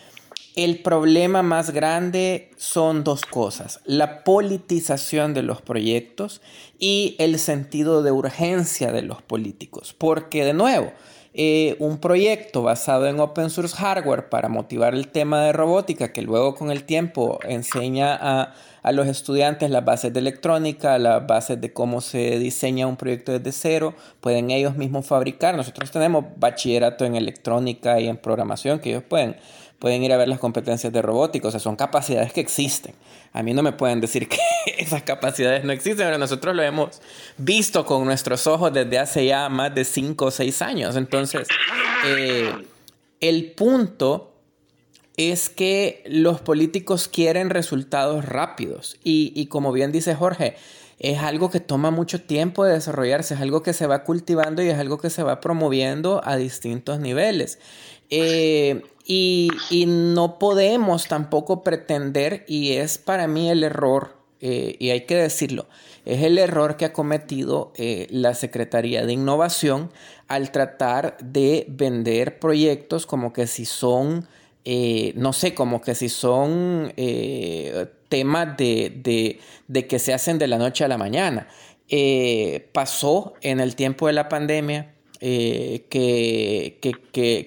[0.56, 6.40] el problema más grande son dos cosas, la politización de los proyectos
[6.78, 10.92] y el sentido de urgencia de los políticos, porque de nuevo,
[11.38, 16.22] eh, un proyecto basado en open source hardware para motivar el tema de robótica que
[16.22, 21.60] luego con el tiempo enseña a, a los estudiantes las bases de electrónica, las bases
[21.60, 25.54] de cómo se diseña un proyecto desde cero, pueden ellos mismos fabricar.
[25.54, 29.36] Nosotros tenemos bachillerato en electrónica y en programación que ellos pueden
[29.78, 32.94] pueden ir a ver las competencias de robótica, o sea, son capacidades que existen.
[33.32, 34.38] A mí no me pueden decir que
[34.78, 37.00] esas capacidades no existen, pero nosotros lo hemos
[37.36, 40.96] visto con nuestros ojos desde hace ya más de 5 o 6 años.
[40.96, 41.48] Entonces,
[42.06, 42.52] eh,
[43.20, 44.32] el punto
[45.16, 50.56] es que los políticos quieren resultados rápidos y, y como bien dice Jorge,
[50.98, 54.68] es algo que toma mucho tiempo de desarrollarse, es algo que se va cultivando y
[54.68, 57.58] es algo que se va promoviendo a distintos niveles.
[58.08, 65.02] Eh, y, no podemos tampoco pretender, y es para mí el error, eh, y hay
[65.02, 65.66] que decirlo,
[66.04, 69.92] es el error que ha cometido eh, la Secretaría de Innovación
[70.26, 74.26] al tratar de vender proyectos como que si son,
[75.14, 76.92] no sé, como que si son
[78.08, 79.38] temas de,
[79.68, 81.46] de, que se hacen de la noche a la mañana.
[82.72, 86.78] pasó en el tiempo de la pandemia, eh, que,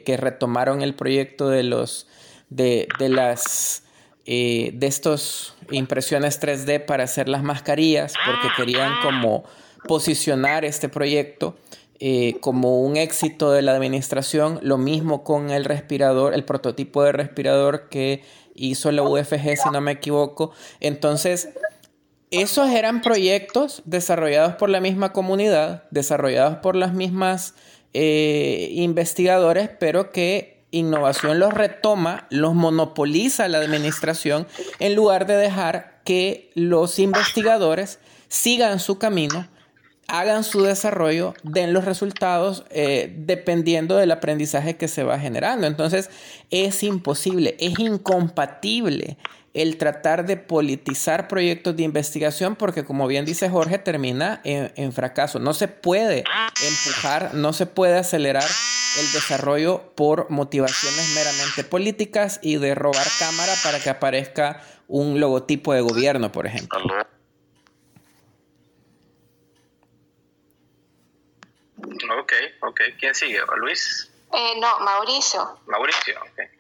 [0.04, 2.08] que, retomaron el proyecto de los,
[2.50, 3.84] de, las
[4.26, 9.44] eh, de estos impresiones 3D para hacer las mascarillas, porque querían como
[9.88, 11.56] posicionar este proyecto
[12.00, 14.60] eh, como un éxito de la administración.
[14.64, 18.24] Lo mismo con el respirador, el prototipo de respirador que
[18.56, 20.52] hizo la UFG, si no me equivoco.
[20.80, 21.50] Entonces,
[22.32, 27.56] esos eran proyectos desarrollados por la misma comunidad, desarrollados por las mismas
[27.94, 34.48] eh, investigadores, pero que innovación los retoma, los monopoliza la administración,
[34.80, 39.48] en lugar de dejar que los investigadores sigan su camino,
[40.08, 45.68] hagan su desarrollo, den los resultados eh, dependiendo del aprendizaje que se va generando.
[45.68, 46.10] Entonces
[46.52, 49.18] es imposible, es incompatible
[49.54, 55.40] el tratar de politizar proyectos de investigación porque como bien dice Jorge termina en, fracaso.
[55.40, 56.24] No se puede
[56.62, 58.50] empujar, no se puede acelerar
[59.00, 65.74] el desarrollo por motivaciones meramente políticas y de robar cámara para que aparezca un logotipo
[65.74, 66.80] de gobierno, por ejemplo.
[72.22, 72.82] Ok, ok.
[73.00, 73.40] ¿Quién sigue?
[73.58, 74.12] ¿Luis?
[74.34, 75.60] Eh, no, Mauricio.
[75.68, 76.59] Mauricio, ok.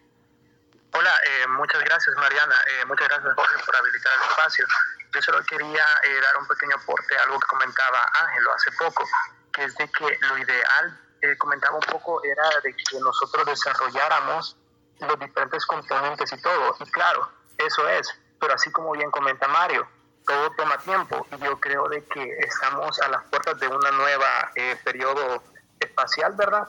[0.91, 4.65] Hola, eh, muchas gracias Mariana, eh, muchas gracias Jorge por habilitar el espacio.
[5.13, 9.07] Yo solo quería eh, dar un pequeño aporte a algo que comentaba Ángelo hace poco,
[9.53, 10.99] que es de que lo ideal,
[11.37, 14.57] comentaba un poco, era de que nosotros desarrolláramos
[14.99, 16.75] los diferentes componentes y todo.
[16.79, 18.07] Y claro, eso es,
[18.39, 19.87] pero así como bien comenta Mario,
[20.25, 24.51] todo toma tiempo y yo creo de que estamos a las puertas de una nueva
[24.83, 25.43] periodo
[25.79, 26.67] espacial, ¿verdad?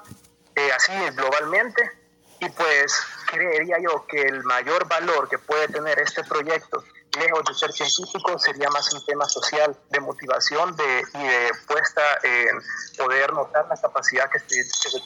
[0.75, 2.01] así es globalmente
[2.41, 6.83] y pues creería yo que el mayor valor que puede tener este proyecto,
[7.19, 12.03] lejos de ser científico, sería más un tema social, de motivación de, y de puesta
[12.23, 12.61] en
[12.99, 15.01] poder notar la capacidad que se, que se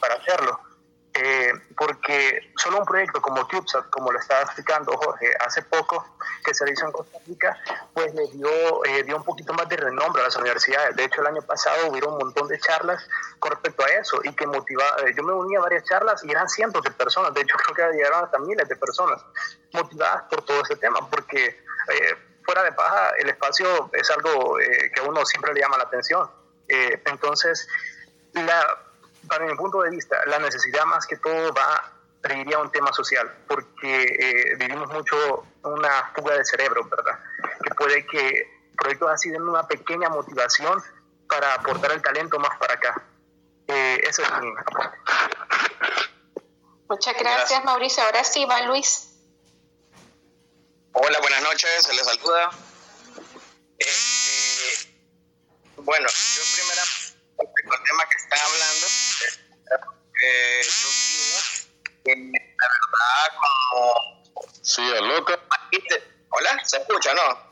[0.00, 0.60] para hacerlo.
[1.12, 6.54] Eh, porque solo un proyecto como CubeSat, como lo estaba explicando Jorge hace poco, que
[6.54, 7.58] se hizo en Costa Rica,
[7.92, 10.94] pues le dio, eh, dio un poquito más de renombre a las universidades.
[10.94, 13.04] De hecho, el año pasado hubo un montón de charlas
[13.40, 16.30] con respecto a eso y que motivaba, eh, yo me uní a varias charlas y
[16.30, 19.20] eran cientos de personas, de hecho creo que llegaron hasta miles de personas
[19.72, 21.64] motivadas por todo ese tema, porque
[22.44, 26.30] fuera de paja el espacio es algo que a uno siempre le llama la atención.
[26.68, 27.66] entonces,
[28.32, 28.89] la
[29.28, 31.92] para mi punto de vista, la necesidad más que todo va,
[32.22, 37.18] diría, un tema social, porque eh, vivimos mucho una fuga de cerebro, ¿verdad?
[37.62, 40.82] Que puede que proyectos así den una pequeña motivación
[41.28, 43.02] para aportar el talento más para acá.
[43.68, 44.98] Eh, eso es mi aporte.
[46.88, 48.02] Muchas gracias, Mauricio.
[48.02, 49.10] Ahora sí va Luis.
[50.92, 52.50] Hola, buenas noches, se les saluda.
[53.78, 54.92] Este,
[55.76, 56.82] bueno, yo primero
[57.74, 58.86] el tema que están hablando,
[60.22, 61.70] eh, yo opino
[62.04, 64.20] que la verdad como...
[64.62, 65.32] Sí, loco.
[66.30, 67.50] Hola, ¿se escucha, no?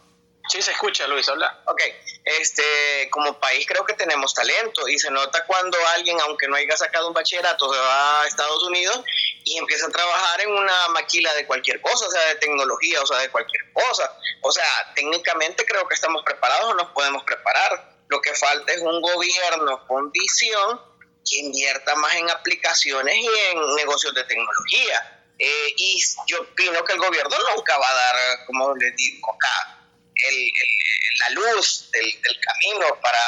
[0.49, 1.63] Sí, se escucha, Luis, hola.
[1.67, 1.83] Ok,
[2.25, 6.75] este, como país creo que tenemos talento y se nota cuando alguien, aunque no haya
[6.75, 9.03] sacado un bachillerato, se va a Estados Unidos
[9.45, 13.07] y empieza a trabajar en una maquila de cualquier cosa, o sea, de tecnología, o
[13.07, 14.11] sea, de cualquier cosa.
[14.41, 14.65] O sea,
[14.95, 17.88] técnicamente creo que estamos preparados o nos podemos preparar.
[18.09, 20.81] Lo que falta es un gobierno con visión
[21.29, 25.25] que invierta más en aplicaciones y en negocios de tecnología.
[25.39, 29.87] Eh, y yo opino que el gobierno nunca va a dar, como les digo acá,
[30.15, 30.51] el,
[31.21, 33.21] la luz del, del camino para,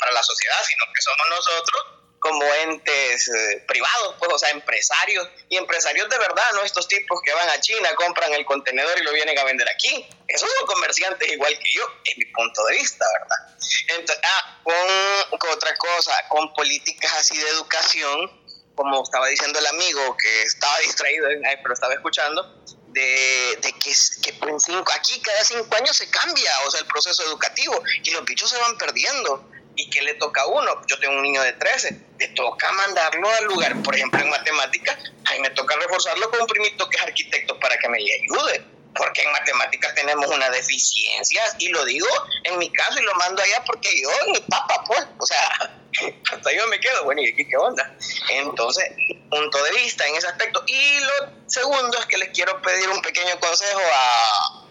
[0.00, 5.28] para, la sociedad, sino que somos nosotros como entes eh, privados, pues, o sea, empresarios,
[5.50, 9.02] y empresarios de verdad, no estos tipos que van a China, compran el contenedor y
[9.02, 10.08] lo vienen a vender aquí.
[10.26, 13.58] Esos son comerciantes igual que yo, en mi punto de vista, ¿verdad?
[13.88, 18.42] Entonces, ah, con, otra cosa, con políticas así de educación,
[18.74, 21.28] como estaba diciendo el amigo que estaba distraído,
[21.62, 26.70] pero estaba escuchando, de, de que, que cinco, aquí cada cinco años se cambia, o
[26.70, 29.50] sea, el proceso educativo, y los bichos se van perdiendo.
[29.76, 30.70] ¿Y qué le toca a uno?
[30.86, 34.96] Yo tengo un niño de 13, le toca mandarlo al lugar, por ejemplo, en matemáticas,
[35.24, 38.12] a mí me toca reforzarlo con un primito que es arquitecto para que me le
[38.14, 42.08] ayude, porque en matemáticas tenemos una deficiencia, y lo digo
[42.44, 45.74] en mi caso y lo mando allá porque yo, mi papá, pues, o sea,
[46.32, 47.96] hasta yo me quedo, bueno, ¿y aquí qué onda?
[48.30, 48.84] Entonces,
[49.28, 50.62] punto de vista en ese aspecto.
[50.66, 54.66] Y lo segundo es que les quiero pedir un pequeño consejo a,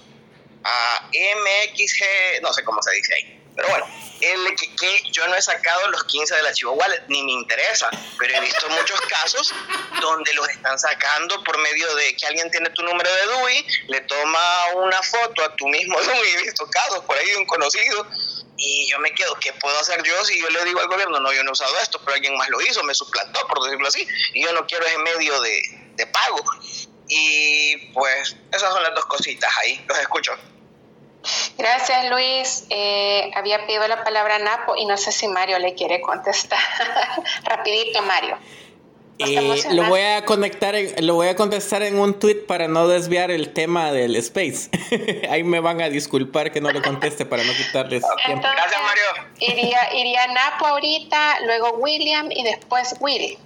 [0.64, 3.86] a MXG, no sé cómo se dice ahí pero bueno,
[4.22, 7.90] el que, que, yo no he sacado los 15 del archivo wallet, ni me interesa,
[8.18, 9.54] pero he visto muchos casos
[10.02, 14.02] donde los están sacando por medio de que alguien tiene tu número de DUI, le
[14.02, 18.08] toma una foto a tu mismo DUI, he visto casos por ahí de un conocido,
[18.56, 21.34] y yo me quedo, ¿qué puedo hacer yo si yo le digo al gobierno, no,
[21.34, 24.08] yo no he usado esto, pero alguien más lo hizo, me suplantó, por decirlo así,
[24.34, 25.62] y yo no quiero ese medio de,
[25.96, 26.44] de pago.
[27.08, 29.84] Y pues esas son las dos cositas ahí.
[29.88, 30.32] Los escucho.
[31.58, 32.66] Gracias, Luis.
[32.70, 36.60] Eh, había pedido la palabra Napo y no sé si Mario le quiere contestar.
[37.44, 38.38] Rapidito, Mario.
[39.20, 43.32] Eh, lo voy a conectar, lo voy a contestar en un tweet para no desviar
[43.32, 44.70] el tema del space.
[45.30, 48.48] Ahí me van a disculpar que no le conteste para no quitarles tiempo.
[48.52, 49.30] Gracias, Mario.
[49.40, 53.38] Iría, iría Napo ahorita, luego William y después Willy.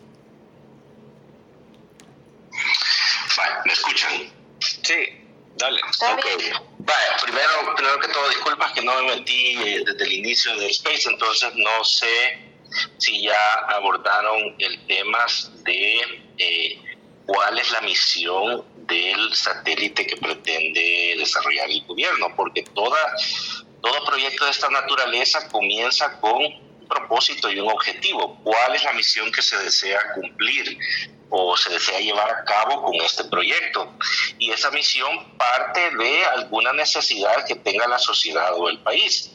[3.65, 4.11] ¿me escuchan?
[4.59, 5.26] Sí,
[5.57, 5.79] dale.
[7.23, 11.09] primero, primero que todo, disculpas que no me metí eh, desde el inicio del Space,
[11.09, 12.47] entonces no sé
[12.97, 15.25] si ya abordaron el tema
[15.63, 16.01] de
[16.37, 16.81] eh,
[17.25, 22.99] cuál es la misión del satélite que pretende desarrollar el gobierno, porque toda,
[23.81, 28.39] todo proyecto de esta naturaleza comienza con propósito y un objetivo.
[28.43, 30.77] ¿Cuál es la misión que se desea cumplir?
[31.29, 33.93] o se desea llevar a cabo con este proyecto.
[34.37, 39.31] Y esa misión parte de alguna necesidad que tenga la sociedad o el país.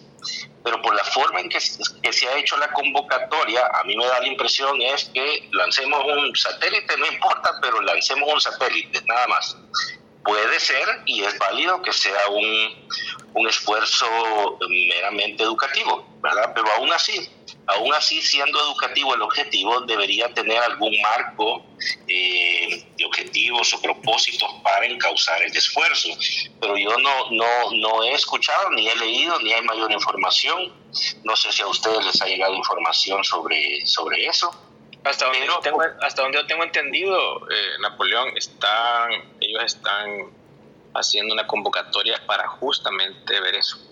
[0.65, 4.21] Pero por la forma en que, se ha hecho la convocatoria, a mí me da
[4.21, 9.57] la impresión es que lancemos un satélite, no importa, pero lancemos un satélite, nada más.
[10.25, 12.89] Puede ser y es válido que sea un,
[13.35, 14.07] un esfuerzo
[14.69, 16.53] meramente educativo, ¿verdad?
[16.55, 17.29] Pero aún así,
[17.67, 21.67] aún así siendo educativo el objetivo, debería tener algún marco
[22.07, 26.11] eh, de objetivos o propósitos para encauzar el esfuerzo.
[26.61, 30.73] Pero yo no, no, no he escuchado, ni he leído, ni hay mayor información.
[31.25, 34.51] No sé si a ustedes les ha llegado información sobre, sobre eso.
[35.03, 39.11] Hasta donde, yo tengo, hasta donde yo tengo entendido, eh, Napoleón, están,
[39.41, 40.31] ellos están
[40.95, 43.92] haciendo una convocatoria para justamente ver eso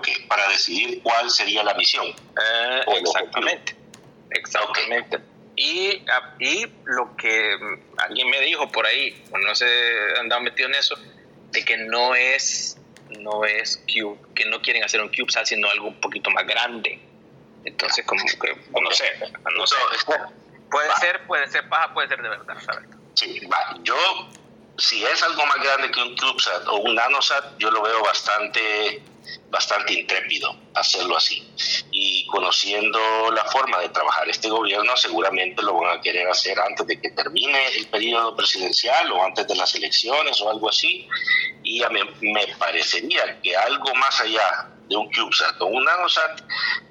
[0.00, 2.06] que para decidir cuál sería la misión.
[2.06, 3.76] Eh, exactamente,
[4.30, 5.18] exactamente.
[5.56, 7.56] Y, ah, y lo que
[7.98, 9.66] alguien me dijo por ahí, no sé,
[10.18, 10.96] andaba metido en eso,
[11.50, 12.78] de que no es,
[13.18, 16.98] no es Cube, que no quieren hacer un CubeSat, sino algo un poquito más grande.
[17.64, 19.04] Entonces, como que, no sé,
[19.56, 19.76] no sé.
[20.70, 22.56] Puede ser, puede ser paja, puede ser de verdad,
[23.14, 23.40] Sí,
[23.82, 23.94] yo,
[24.78, 29.02] si es algo más grande que un CubeSat o un NanoSat, yo lo veo bastante
[29.50, 31.46] bastante intrépido hacerlo así.
[31.90, 32.98] Y conociendo
[33.32, 37.10] la forma de trabajar este gobierno, seguramente lo van a querer hacer antes de que
[37.10, 41.06] termine el periodo presidencial o antes de las elecciones o algo así.
[41.62, 46.40] Y a me parecería que algo más allá de un CubeSat o un NanoSat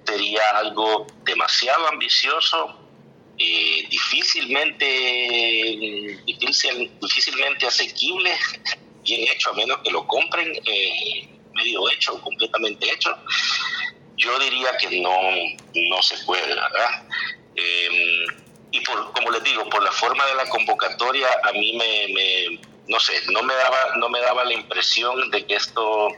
[0.05, 2.80] sería algo demasiado ambicioso
[3.43, 4.85] eh, difícilmente
[6.25, 8.37] difícil, difícilmente asequible
[9.03, 13.17] bien hecho a menos que lo compren eh, medio hecho, completamente hecho,
[14.17, 15.11] yo diría que no,
[15.73, 17.07] no se puede, ¿verdad?
[17.55, 18.25] Em,
[18.71, 22.59] y por, como les digo, por la forma de la convocatoria, a mí me,
[22.91, 26.09] no sé, no me daba, no me daba la impresión de que esto,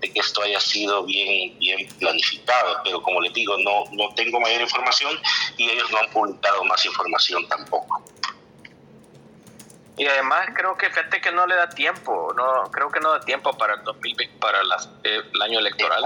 [0.00, 4.40] de que esto haya sido bien, bien planificado, pero como les digo, no, no tengo
[4.40, 5.16] mayor información
[5.56, 8.02] y ellos no han publicado más información tampoco.
[9.96, 13.20] Y además creo que fíjate que no le da tiempo, no creo que no da
[13.20, 16.04] tiempo para el 2020, para las, eh, el año electoral.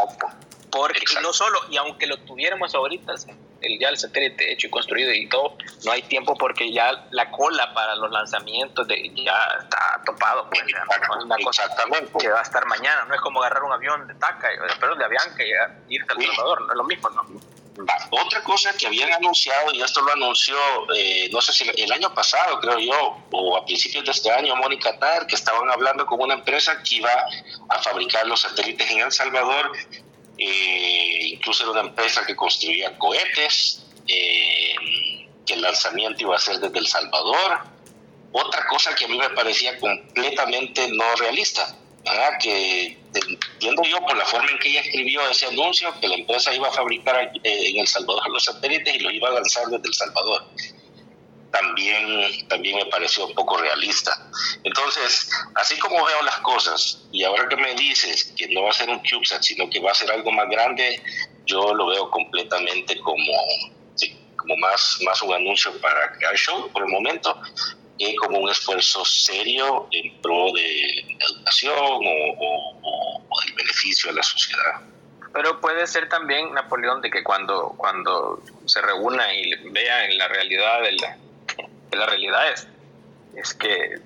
[0.70, 3.14] Porque no solo, y aunque lo tuviéramos ahorita,
[3.62, 7.30] el, ya el satélite hecho y construido y todo, no hay tiempo porque ya la
[7.30, 10.48] cola para los lanzamientos de, ya está topado.
[10.48, 11.62] Pues, es una cosa
[12.18, 14.48] que va a estar mañana, no es como agarrar un avión de TACA,
[14.78, 15.42] pero de Avianca
[15.88, 17.40] y irse al Salvador, no es lo mismo, ¿no?
[18.10, 20.56] Otra cosa que habían anunciado, y esto lo anunció,
[20.94, 24.54] eh, no sé si el año pasado, creo yo, o a principios de este año,
[24.56, 27.10] Mónica Tar, que estaban hablando con una empresa que iba
[27.68, 29.72] a fabricar los satélites en El Salvador,
[30.40, 34.74] eh, incluso era una empresa que construía cohetes, eh,
[35.44, 37.58] que el lanzamiento iba a ser desde El Salvador.
[38.32, 41.76] Otra cosa que a mí me parecía completamente no realista,
[42.40, 46.54] que entiendo yo por la forma en que ella escribió ese anuncio, que la empresa
[46.54, 49.88] iba a fabricar eh, en El Salvador los satélites y los iba a lanzar desde
[49.88, 50.44] El Salvador.
[51.50, 54.30] También, también me pareció un poco realista.
[54.62, 58.74] Entonces, así como veo las cosas, y ahora que me dices que no va a
[58.74, 61.02] ser un CubeSat, sino que va a ser algo más grande,
[61.46, 63.32] yo lo veo completamente como,
[64.36, 67.36] como más, más un anuncio para crear show por el momento,
[68.20, 74.80] como un esfuerzo serio en pro de la educación o, del beneficio a la sociedad.
[75.32, 80.28] Pero puede ser también, Napoleón, de que cuando, cuando se reúna y vea en la
[80.28, 81.16] realidad de la,
[81.96, 82.68] la realidad es,
[83.34, 84.00] es que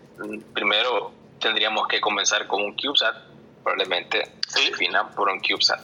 [0.53, 3.17] primero tendríamos que comenzar con un CubeSat,
[3.63, 5.81] probablemente se defina por un CubeSat.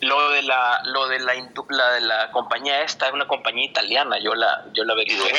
[0.00, 1.34] Lo de la, lo de la,
[1.68, 5.32] la, de la compañía esta es una compañía italiana, yo la, yo la averigué.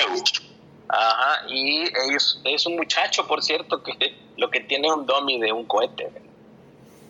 [0.87, 5.39] Ajá, y ellos, es un muchacho, por cierto, que lo que tiene es un dummy
[5.39, 6.11] de un cohete.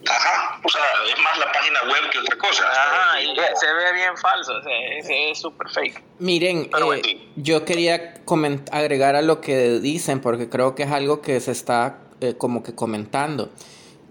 [0.09, 2.63] Ajá, o sea, es más la página web que otra cosa.
[2.67, 6.03] Ajá, y se ve bien falso, o sea, es súper fake.
[6.19, 8.15] Miren, eh, yo quería
[8.71, 12.63] agregar a lo que dicen, porque creo que es algo que se está eh, como
[12.63, 13.51] que comentando.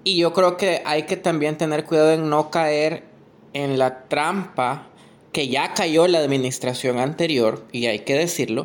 [0.04, 3.04] Y yo creo que hay que también tener cuidado en no caer
[3.52, 4.86] en la trampa
[5.32, 8.62] que ya cayó la administración anterior, y hay que decirlo,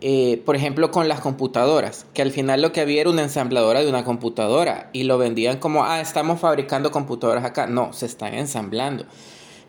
[0.00, 3.82] eh, por ejemplo, con las computadoras, que al final lo que había era una ensambladora
[3.82, 7.66] de una computadora y lo vendían como, ah, estamos fabricando computadoras acá.
[7.66, 9.06] No, se están ensamblando.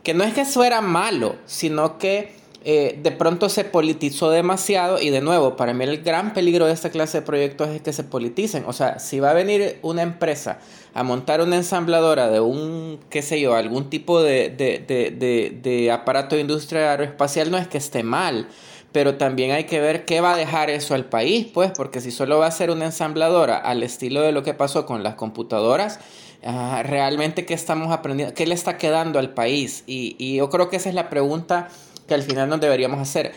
[0.04, 2.36] Que no es que eso era malo, sino que
[2.66, 6.74] eh, de pronto se politizó demasiado y de nuevo, para mí el gran peligro de
[6.74, 8.66] esta clase de proyectos es que se politicen.
[8.68, 10.60] O sea, si va a venir una empresa
[10.94, 15.92] a montar una ensambladora de un, qué sé yo, algún tipo de, de, de, de
[15.92, 18.50] aparato de industria aeroespacial, no es que esté mal
[18.92, 22.12] pero también hay que ver qué va a dejar eso al país, pues, porque si
[22.12, 26.00] solo va a ser una ensambladora al estilo de lo que pasó con las computadoras,
[26.44, 29.84] ah, realmente qué estamos aprendiendo, qué le está quedando al país.
[29.88, 31.70] Y, y yo creo que esa es la pregunta
[32.08, 33.34] que al final nos deberíamos hacer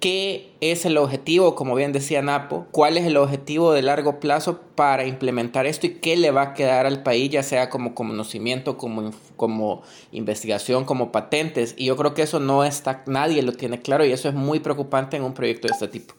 [0.00, 4.62] qué es el objetivo, como bien decía Napo, cuál es el objetivo de largo plazo
[4.74, 8.78] para implementar esto y qué le va a quedar al país, ya sea como conocimiento,
[8.78, 11.74] como, como investigación, como patentes.
[11.76, 14.60] Y yo creo que eso no está, nadie lo tiene claro y eso es muy
[14.60, 16.14] preocupante en un proyecto de este tipo.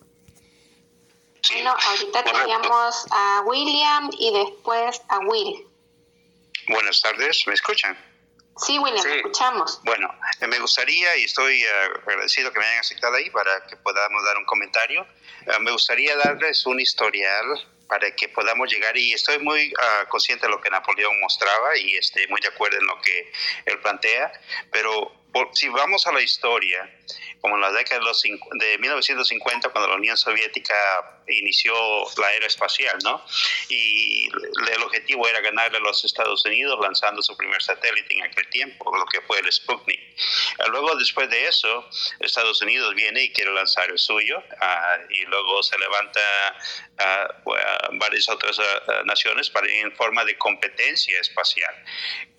[1.51, 5.65] Bueno, ahorita teníamos a William y después a Will.
[6.67, 8.10] Buenas tardes, ¿me escuchan?
[8.57, 9.81] Sí, William, escuchamos.
[9.83, 10.13] Bueno,
[10.47, 11.69] me gustaría, y estoy eh,
[12.05, 15.05] agradecido que me hayan aceptado ahí para que podamos dar un comentario,
[15.47, 17.45] eh, me gustaría darles un historial
[17.87, 21.97] para que podamos llegar y estoy muy ah, consciente de lo que Napoleón mostraba y
[21.97, 23.31] estoy muy de acuerdo en lo que
[23.65, 24.31] él plantea,
[24.71, 25.11] pero
[25.53, 26.89] si vamos a la historia,
[27.39, 30.73] como en la década de, los, de 1950, cuando la Unión Soviética
[31.27, 31.73] inició
[32.17, 33.23] la era espacial, ¿no?
[33.69, 38.47] Y el objetivo era ganarle a los Estados Unidos lanzando su primer satélite en aquel
[38.49, 39.99] tiempo, lo que fue el Sputnik.
[40.69, 41.89] Luego, después de eso,
[42.19, 46.21] Estados Unidos viene y quiere lanzar el suyo, ah, y luego se levanta
[46.99, 47.27] ah,
[47.93, 51.73] varias otras ah, naciones para ir en forma de competencia espacial.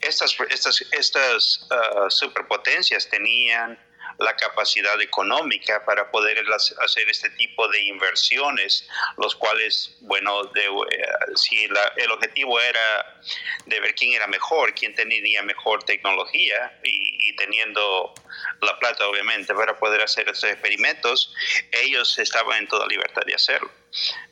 [0.01, 1.67] Estas, estas, estas
[2.09, 3.79] superpotencias tenían
[4.19, 11.05] la capacidad económica para poder hacer este tipo de inversiones, los cuales, bueno, de, eh,
[11.35, 13.21] si el objetivo era
[13.67, 18.15] de ver quién era mejor, quién tenía mejor tecnología y, teniendo
[18.61, 21.33] la plata, obviamente, para poder hacer estos experimentos,
[21.71, 23.71] ellos estaban en toda libertad de hacerlo.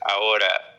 [0.00, 0.69] Ahora,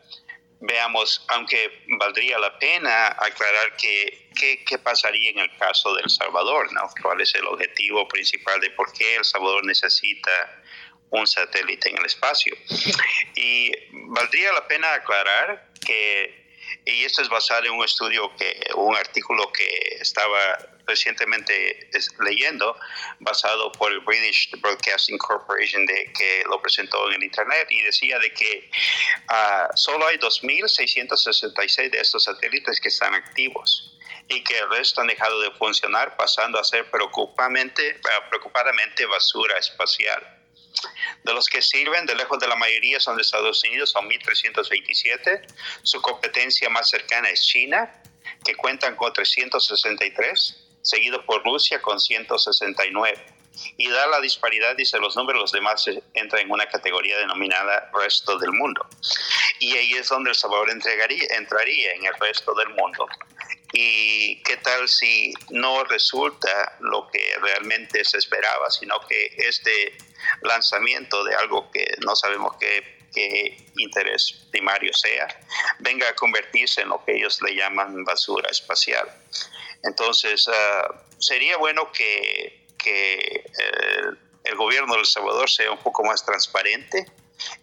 [0.62, 6.72] veamos, aunque valdría la pena aclarar que qué, pasaría en el caso de El Salvador,
[6.72, 6.82] ¿no?
[7.02, 10.62] ¿Cuál es el objetivo principal de por qué El Salvador necesita
[11.10, 12.56] un satélite en el espacio?
[13.34, 16.42] Y valdría la pena aclarar que
[16.84, 21.90] y esto es basado en un estudio que un artículo que estaba recientemente
[22.20, 22.76] leyendo,
[23.20, 28.18] basado por el British Broadcasting Corporation, de, que lo presentó en el Internet, y decía
[28.18, 28.70] de que
[29.30, 33.98] uh, solo hay 2.666 de estos satélites que están activos
[34.28, 38.00] y que el resto han dejado de funcionar, pasando a ser preocupadamente,
[38.30, 40.38] preocupadamente basura espacial.
[41.22, 45.46] De los que sirven, de lejos de la mayoría son de Estados Unidos, son 1.327.
[45.82, 48.02] Su competencia más cercana es China,
[48.44, 53.24] que cuentan con 363 seguido por Rusia con 169.
[53.76, 55.84] Y da la disparidad, dice los números, los demás
[56.14, 58.86] entran en una categoría denominada resto del mundo.
[59.58, 63.06] Y ahí es donde El Salvador entregaría, entraría en el resto del mundo.
[63.72, 69.96] ¿Y qué tal si no resulta lo que realmente se esperaba, sino que este
[70.42, 75.26] lanzamiento de algo que no sabemos qué, qué interés primario sea,
[75.78, 79.08] venga a convertirse en lo que ellos le llaman basura espacial?
[79.82, 82.60] Entonces, ah, sería bueno que,
[84.44, 87.06] el gobierno de El Salvador sea un poco más transparente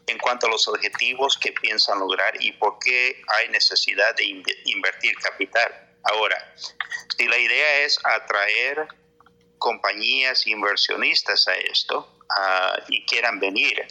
[0.08, 5.14] en cuanto a los objetivos que piensan lograr y por qué hay necesidad de invertir
[5.18, 5.90] capital.
[6.04, 6.56] Ahora,
[7.18, 8.88] si la idea es atraer
[9.58, 13.86] compañías inversionistas a esto ah, y quieran venir,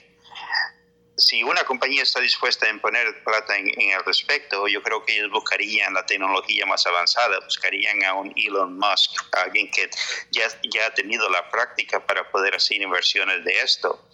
[1.18, 5.30] si una compañía está dispuesta a poner plata en, el respecto, yo creo que ellos
[5.30, 9.90] buscarían la tecnología más avanzada, buscarían a un Elon Musk, alguien que
[10.30, 14.08] ya, ya ha tenido la práctica para poder hacer inversiones de esto.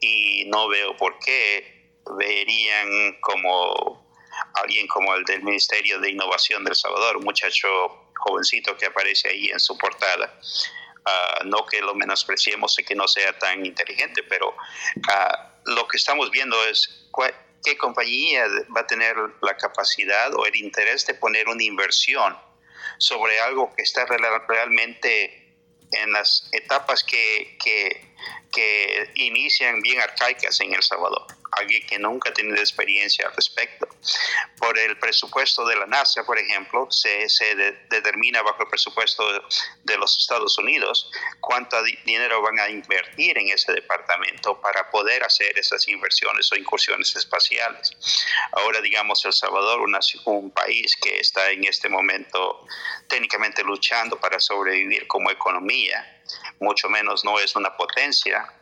[0.00, 4.04] Y no veo por qué verían como
[4.54, 7.68] alguien como el del Ministerio de Innovación del Salvador, un muchacho
[8.16, 10.40] jovencito que aparece ahí en su portada.
[11.04, 15.96] Ah, no que lo menospreciemos y que no sea tan inteligente, pero uh, lo que
[15.96, 17.08] estamos viendo es
[17.64, 22.36] qué compañía va a tener la capacidad o el interés de poner una inversión
[22.98, 25.56] sobre algo que está realmente
[25.92, 28.14] en las etapas que, que,
[28.52, 33.88] que inician bien arcaicas en El Salvador alguien que nunca ha tenido experiencia al respecto.
[34.58, 37.54] Por el presupuesto de la NASA, por ejemplo, se, se
[37.90, 39.24] determina bajo el presupuesto
[39.82, 41.10] de los Estados Unidos
[41.40, 47.14] cuánto dinero van a invertir en ese departamento para poder hacer esas inversiones o incursiones
[47.16, 47.92] espaciales.
[48.52, 49.80] Ahora, digamos, El Salvador,
[50.24, 52.66] un país que está en este momento
[53.08, 56.22] técnicamente luchando para sobrevivir como economía,
[56.60, 58.52] mucho menos no es una potencia,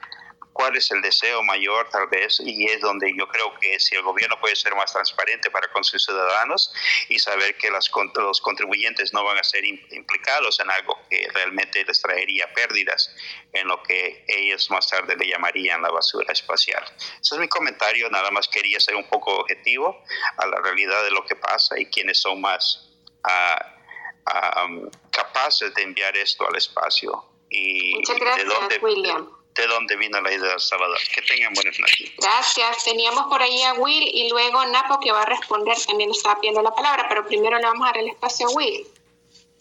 [0.60, 4.02] cuál es el deseo mayor tal vez y es donde yo creo que si el
[4.02, 6.70] gobierno puede ser más transparente para con sus ciudadanos
[7.08, 11.82] y saber que las, los contribuyentes no van a ser implicados en algo que realmente
[11.82, 13.10] les traería pérdidas
[13.54, 16.84] en lo que ellos más tarde le llamarían la basura espacial.
[17.18, 20.04] Ese es mi comentario, nada más quería ser un poco objetivo
[20.36, 22.86] a la realidad de lo que pasa y quiénes son más
[23.24, 29.96] um, capaces de enviar esto al espacio y, Muchas gracias, de dónde, William de dónde
[29.96, 30.98] vino la idea de Salvador.
[31.14, 32.10] Que tengan buenas noches.
[32.18, 32.84] Gracias.
[32.84, 35.76] Teníamos por ahí a Will y luego Napo que va a responder.
[35.86, 38.86] También estaba pidiendo la palabra, pero primero le vamos a dar el espacio a Will.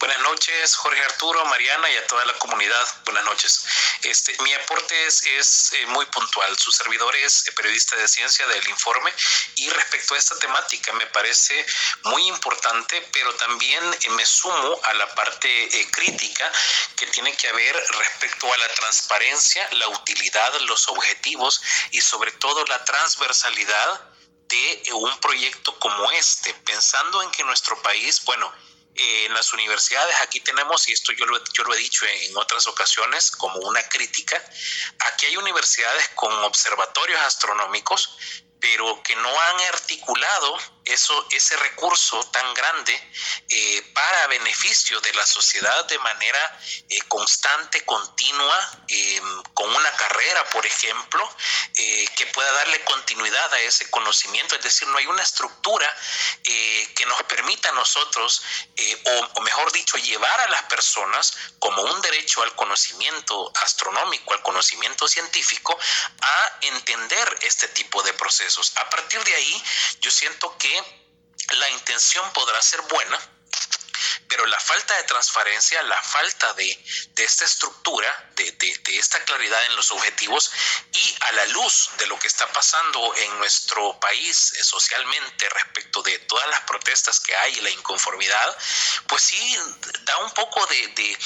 [0.00, 2.88] Buenas noches, Jorge Arturo, Mariana y a toda la comunidad.
[3.04, 3.62] Buenas noches.
[4.02, 6.58] Este, mi aporte es, eh, muy puntual.
[6.58, 9.12] Su servidor es eh, periodista de ciencia del informe
[9.56, 11.66] y respecto a esta temática me parece
[12.04, 16.50] muy importante, pero también eh, me sumo a la parte crítica
[16.96, 21.60] que tiene que haber respecto a la transparencia, la utilidad, los objetivos
[21.90, 24.00] y sobre todo la transversalidad
[24.48, 28.50] de un proyecto como este, pensando en que nuestro país, bueno,
[28.94, 32.66] en las universidades aquí tenemos, y esto yo lo, yo lo he dicho en, otras
[32.66, 34.42] ocasiones como una crítica,
[35.06, 38.18] aquí hay universidades con observatorios astronómicos,
[38.60, 43.10] pero que no han articulado eso, ese recurso tan grande
[43.48, 50.44] eh, para beneficio de la sociedad de manera eh, constante, continua, em, con una carrera,
[50.50, 51.36] por ejemplo,
[51.76, 54.54] eh, que pueda darle continuidad a ese conocimiento.
[54.56, 55.86] Es decir, no hay una estructura
[56.42, 58.42] que nos permita a nosotros,
[59.34, 65.06] o, mejor dicho, llevar a las personas como un derecho al conocimiento astronómico, al conocimiento
[65.06, 65.78] científico,
[66.20, 68.72] a entender este tipo de procesos.
[68.76, 69.64] A partir de ahí,
[70.00, 70.69] yo siento que
[71.56, 73.18] la intención podrá ser buena,
[74.28, 76.70] pero la falta de transparencia, la falta de,
[77.16, 78.54] esta estructura, de,
[78.98, 80.50] esta claridad en los objetivos
[80.92, 86.02] y a la luz de lo que está pasando en nuestro país eh, socialmente respecto
[86.02, 88.56] de todas las protestas que hay y la inconformidad,
[89.08, 89.56] pues sí
[90.02, 91.18] da un poco de,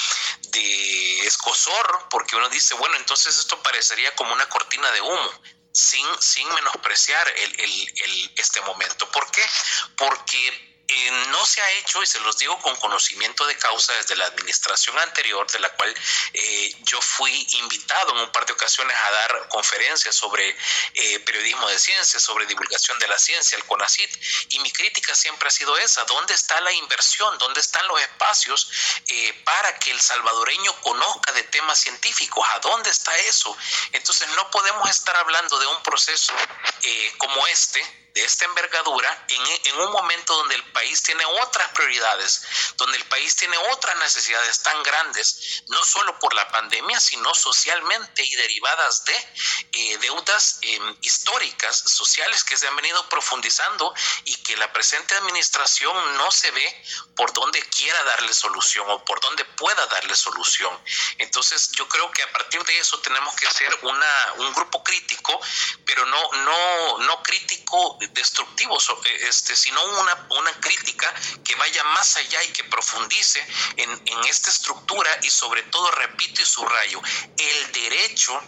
[1.27, 5.43] escosor porque uno dice, bueno, entonces esto parecería como una cortina de humo
[5.75, 9.11] sin, sin menospreciar el, este momento.
[9.11, 9.43] ¿Por qué?
[9.97, 14.15] Porque eh, no se ha hecho, y se los digo con conocimiento de causa desde
[14.15, 15.93] la administración anterior, de la cual
[16.33, 20.57] eh, yo fui invitado en un par de ocasiones a dar conferencias sobre
[20.95, 24.11] eh, periodismo de ciencia, sobre divulgación de la ciencia, el CONACIT,
[24.51, 27.37] y mi crítica siempre ha sido esa, ¿dónde está la inversión?
[27.39, 28.71] ¿Dónde están los espacios
[29.45, 32.47] para que el salvadoreño conozca de temas científicos?
[32.55, 33.57] ¿A dónde está eso?
[33.93, 36.33] Entonces no podemos estar hablando de un proceso
[37.19, 42.43] como este de esta envergadura en, en, un momento donde el país tiene otras prioridades,
[42.77, 48.23] donde el país tiene otras necesidades tan grandes, no solo por la pandemia, sino socialmente
[48.23, 49.15] y derivadas de
[49.73, 53.93] eh, deudas em, históricas, sociales que se han venido profundizando
[54.25, 56.85] y que la presente administración no se ve
[57.17, 60.79] por dónde quiera darle solución o por dónde pueda darle solución.
[61.19, 65.41] Entonces yo creo que a partir de eso tenemos que ser una, un grupo crítico,
[65.85, 71.13] pero no, no, no crítico destructivos, eh, este, sino una, una crítica
[71.45, 73.45] que vaya más allá y que profundice
[73.77, 77.01] en, en esta estructura y sobre todo, repito y subrayo,
[77.37, 78.41] el derecho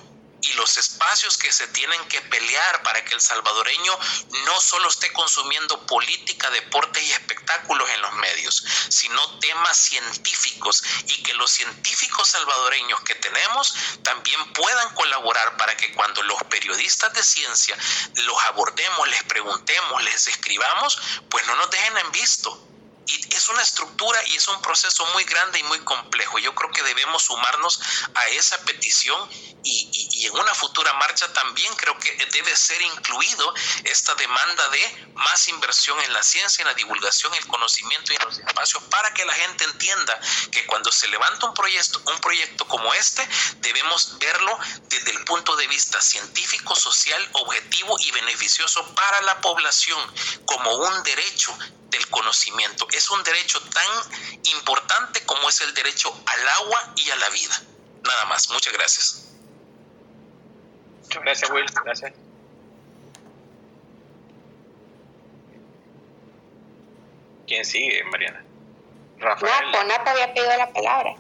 [0.43, 3.99] y los espacios que se tienen que pelear para que el salvadoreño
[4.45, 11.23] no solo esté consumiendo política, deportes y espectáculos en los medios, sino temas científicos y
[11.23, 17.23] que los científicos salvadoreños que tenemos también puedan colaborar para que cuando los periodistas de
[17.23, 17.77] ciencia
[18.25, 20.99] los abordemos, les preguntemos, les escribamos,
[21.31, 22.67] pues no nos dejen en visto
[23.07, 26.39] Y es una estructura y es un proceso muy grande y muy complejo.
[26.39, 27.81] Yo creo que debemos sumarnos
[28.15, 29.29] a esa petición
[29.63, 33.55] y, y, en una futura marcha también creo que debe ser incluido
[33.85, 38.23] esta demanda de más inversión en la ciencia, en la divulgación, el conocimiento y en
[38.23, 40.19] los espacios para que la gente entienda
[40.53, 43.27] que cuando se levanta un proyecto, un proyecto como este,
[43.59, 44.59] debemos verlo
[44.89, 50.01] desde el punto de vista científico, social, objetivo y beneficioso para la población
[50.45, 51.57] como un derecho
[51.91, 52.87] del conocimiento.
[52.93, 54.13] Es un derecho tan
[54.45, 57.63] importante como es el derecho al agua y a la vida.
[58.03, 58.49] Nada más.
[58.51, 59.29] Muchas gracias.
[61.03, 61.67] Muchas gracias, Will.
[61.85, 62.13] Gracias.
[67.47, 68.45] ¿Quién sigue, Mariana?
[69.19, 69.71] Rafael.
[69.71, 71.15] No, Ponata había pedido la palabra.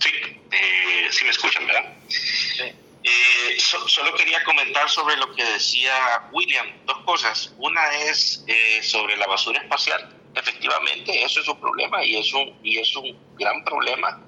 [0.00, 0.10] Sí,
[0.50, 1.92] eh, sí me escuchan, ¿verdad?
[2.08, 2.74] Sí.
[3.02, 7.54] Eh, solo quería comentar sobre lo que decía William, dos cosas.
[7.58, 10.14] Una es eh, sobre la basura espacial.
[10.34, 14.20] Efectivamente, eso es un problema y es un, y es un gran problema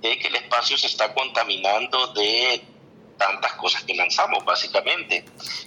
[0.00, 2.62] de que el espacio se está contaminando de
[3.18, 5.24] tantas cosas que lanzamos, básicamente.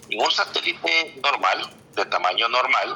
[0.09, 2.95] En un satélite normal, de tamaño normal,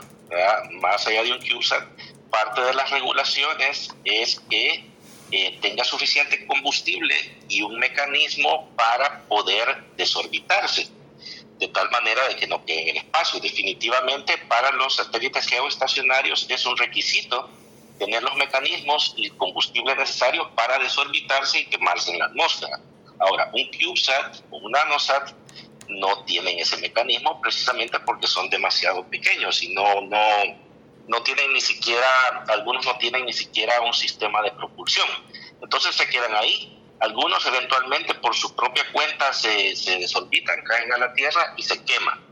[0.82, 1.84] más allá de un CubeSat,
[2.30, 4.95] parte de las regulaciones es que
[5.32, 7.16] eh, tenga suficiente combustible
[7.50, 10.88] y un mecanismo para poder desorbitarse,
[11.60, 13.40] de tal manera de que no quede en el espacio.
[13.40, 17.50] Definitivamente para los satélites geoestacionarios es un requisito
[17.98, 22.80] tener los mecanismos y el combustible necesario para desorbitarse y quemarse en la atmósfera.
[23.20, 25.32] Ahora, un CubeSat o un NanoSat
[25.88, 30.20] no tienen ese mecanismo precisamente porque son demasiado pequeños y no, no,
[31.08, 35.08] no tienen ni siquiera, algunos no tienen ni siquiera un sistema de propulsión.
[35.62, 36.72] Entonces se quedan ahí.
[37.00, 41.84] Algunos eventualmente por su propia cuenta se, se desorbitan, caen a la Tierra y se
[41.84, 42.24] queman,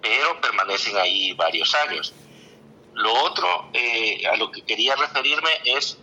[0.00, 2.14] pero permanecen ahí varios años.
[2.94, 5.98] Lo otro eh, a lo que quería referirme es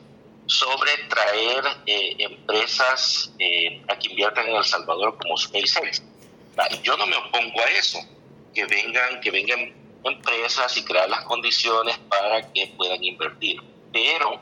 [0.45, 6.03] sobre traer eh, empresas eh, a que inviertan en El Salvador como SpaceX.
[6.83, 7.99] Yo no me opongo a eso,
[8.53, 13.61] que vengan, que vengan empresas y crear las condiciones para que puedan invertir.
[13.91, 14.39] Pero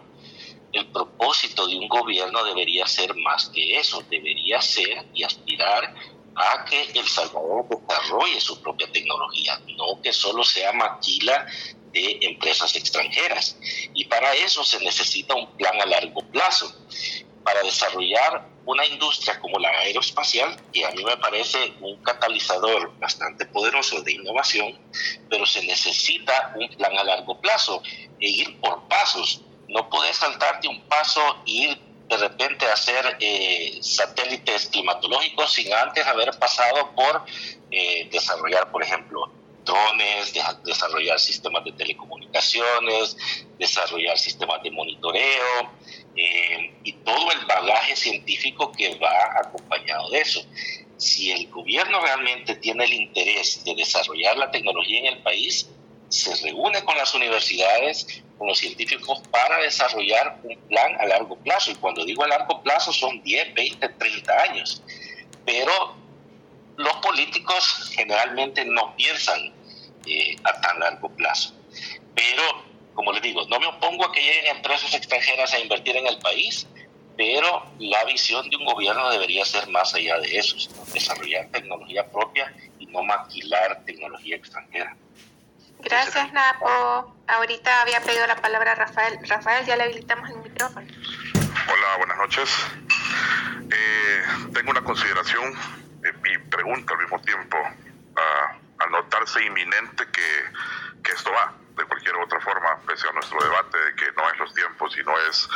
[0.72, 5.94] el propósito de un gobierno debería ser más que eso, debería ser y aspirar
[6.36, 11.46] a que El Salvador desarrolle su propia tecnología, no que solo sea maquila
[11.92, 13.58] de empresas extranjeras.
[13.94, 16.74] Y para eso se necesita un plan a largo plazo,
[17.44, 23.46] para desarrollar una industria como la aeroespacial, que a mí me parece un catalizador bastante
[23.46, 24.78] poderoso de innovación,
[25.30, 27.82] pero se necesita un plan a largo plazo
[28.20, 29.42] e ir por pasos.
[29.68, 35.74] No puedes saltarte un paso e ir de repente a hacer eh, satélites climatológicos sin
[35.74, 37.26] antes haber pasado por
[37.72, 39.32] eh, desarrollar, por ejemplo,
[39.66, 40.34] drones,
[40.64, 43.18] desarrollar sistemas de telecomunicaciones,
[43.58, 45.72] desarrollar sistemas de monitoreo
[46.16, 50.46] eh, y todo el bagaje científico que va acompañado de eso.
[50.98, 55.70] Si el gobierno realmente tiene el interés de desarrollar la tecnología en el país,
[56.10, 61.72] se reúne con las universidades, con los científicos para desarrollar un plan a largo plazo.
[61.72, 64.84] Y cuando digo a largo plazo son 10, 20, 30 años.
[65.46, 65.96] Pero
[66.78, 69.54] los políticos generalmente no piensan
[70.06, 71.54] eh, a tan largo plazo.
[72.16, 72.64] Pero,
[72.94, 76.20] como les digo, no me opongo a que lleguen empresas extranjeras a invertir en el
[76.20, 76.68] país,
[77.18, 80.56] pero la visión de un gobierno debería ser más allá de eso,
[80.94, 84.96] desarrollar tecnología propia y no maquilar tecnología extranjera.
[85.80, 87.14] Gracias, Napo.
[87.28, 89.20] Ahorita había pedido la palabra Rafael.
[89.28, 90.88] Rafael, ya le habilitamos el micrófono.
[91.68, 92.50] Hola, buenas noches.
[93.70, 95.54] Eh, tengo una consideración
[96.04, 97.58] y pregunta al mismo tiempo.
[98.80, 101.54] al notarse inminente que, que esto va
[102.04, 105.18] cualquier otra forma, pese a nuestro debate de que no es los tiempos y no
[105.30, 105.48] es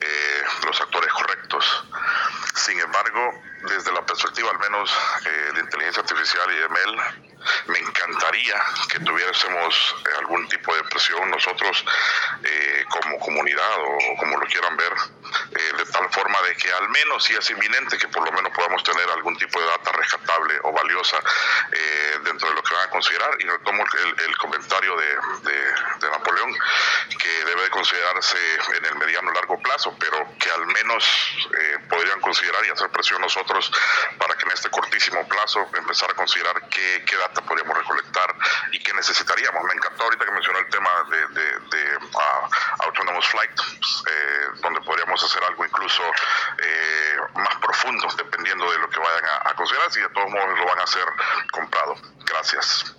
[0.00, 1.84] eh, los actores correctos.
[2.56, 4.90] Sin embargo, desde la perspectiva al menos
[5.24, 7.02] eh, de inteligencia artificial y de ML,
[7.66, 11.84] me encantaría que tuviésemos eh, algún tipo de presión nosotros
[12.88, 14.92] como comunidad o como lo quieran ver,
[15.50, 18.82] de tal forma de que al menos si es inminente que por lo menos podamos
[18.84, 21.18] tener algún tipo de data rescatable o valiosa
[22.24, 23.30] dentro de lo que van a considerar.
[23.38, 23.84] Y retomo
[24.26, 25.06] el, comentario de,
[26.00, 26.52] de, Napoleón,
[27.18, 28.36] que debe considerarse
[28.76, 31.04] en el mediano largo plazo, pero que al menos
[31.88, 33.70] podrían considerar y hacer presión nosotros
[34.18, 38.34] para que en este cortísimo plazo empezar a considerar qué, qué data podríamos recolectar
[38.72, 39.62] y qué necesitaríamos.
[39.64, 41.42] Me encantó ahorita que mencionó el tema de,
[41.76, 46.02] de, uh, Autonomous Flight, eh, donde podríamos hacer algo incluso
[46.58, 50.66] eh, más profundo, dependiendo de lo que vayan a considerar, si de todos modos lo
[50.66, 51.04] van a hacer
[51.50, 51.96] comprado.
[52.26, 52.96] Gracias.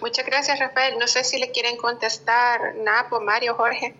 [0.00, 0.98] Muchas gracias, Rafael.
[0.98, 3.94] No sé si le quieren contestar Napo, Mario, Jorge.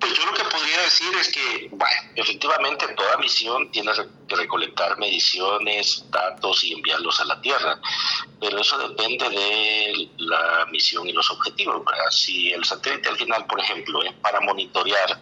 [0.00, 3.92] Pues yo lo que podría decir es que, bueno, efectivamente toda misión tiene
[4.26, 7.78] que recolectar mediciones, datos y enviarlos a la Tierra,
[8.40, 11.82] pero eso depende de la misión y los objetivos.
[12.10, 15.20] Si el satélite al final, por ejemplo, es para monitorear,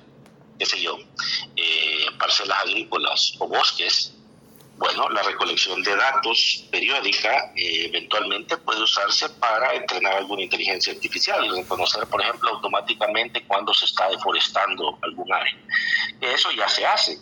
[0.58, 0.98] qué sé yo,
[1.56, 4.12] eh, parcelas agrícolas o bosques,
[4.78, 11.46] bueno, la recolección de datos periódica eh, eventualmente puede usarse para entrenar alguna inteligencia artificial
[11.46, 15.56] y reconocer, por ejemplo, automáticamente cuando se está deforestando algún área.
[16.20, 17.18] Eso ya se hace,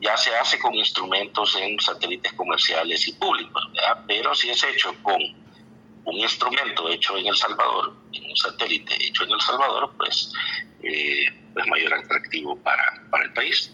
[0.00, 3.62] ya se hace con instrumentos en satélites comerciales y públicos,
[4.06, 5.43] pero si es hecho con
[6.04, 10.32] un instrumento hecho en El Salvador, en un satélite hecho en El Salvador, pues
[10.82, 13.72] eh, es mayor atractivo para, para el país.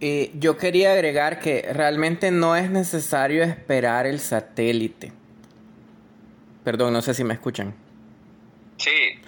[0.00, 5.12] Eh, yo quería agregar que realmente no es necesario esperar el satélite.
[6.62, 7.74] Perdón, no sé si me escuchan.
[8.76, 9.20] Sí.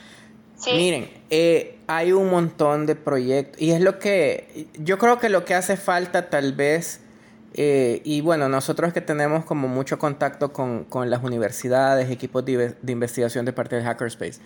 [0.66, 5.44] Miren, eh, hay un montón de proyectos y es lo que yo creo que lo
[5.44, 7.02] que hace falta tal vez,
[7.54, 13.44] eh, y bueno, nosotros que tenemos como mucho contacto con, las universidades, equipos de, investigación
[13.44, 14.40] de parte del Hackerspace,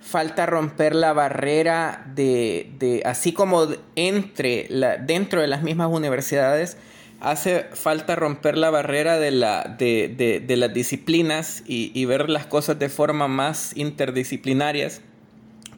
[0.00, 6.78] falta romper la barrera de, de así como entre la, dentro de las mismas universidades,
[7.20, 12.46] hace falta romper la barrera de, la, de, de las disciplinas y, y, ver las
[12.46, 15.02] cosas de forma más interdisciplinarias.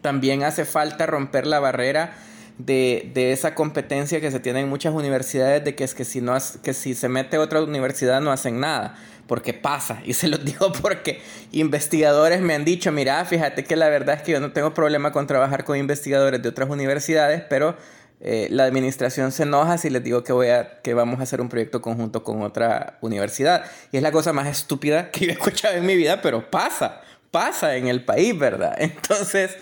[0.03, 2.15] También hace falta romper la barrera
[2.59, 6.37] de, esa competencia que se tiene en muchas universidades de que es que si, no,
[6.63, 8.97] que si se mete otra universidad no hacen nada
[9.27, 10.01] porque pasa.
[10.05, 11.21] Y se los digo porque
[11.53, 15.13] investigadores me han dicho, mira, fíjate que la verdad es que yo no tengo problema
[15.13, 17.77] con trabajar con investigadores de otras universidades, pero
[18.21, 21.41] eh, la administración se enoja si les digo que, voy a, que vamos a hacer
[21.41, 23.65] un proyecto conjunto con otra universidad.
[23.91, 27.01] Y es la cosa más estúpida que he escuchado en mi vida, pero pasa,
[27.31, 28.77] pasa en el país, ¿verdad?
[28.79, 29.57] Entonces,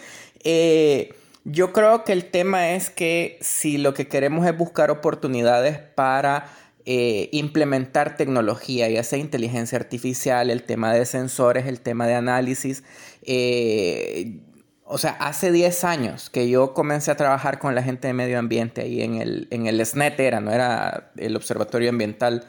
[0.45, 1.15] eh,
[1.45, 6.53] yo creo que el tema es que si lo que queremos es buscar oportunidades para
[6.85, 12.85] eh, implementar tecnología, ya sea inteligencia artificial, el tema de sensores, el tema de análisis.
[13.23, 14.41] Eh,
[14.85, 18.39] o sea, hace 10 años que yo comencé a trabajar con la gente de medio
[18.39, 22.45] ambiente ahí en el, en el SNET era, no era el Observatorio Ambiental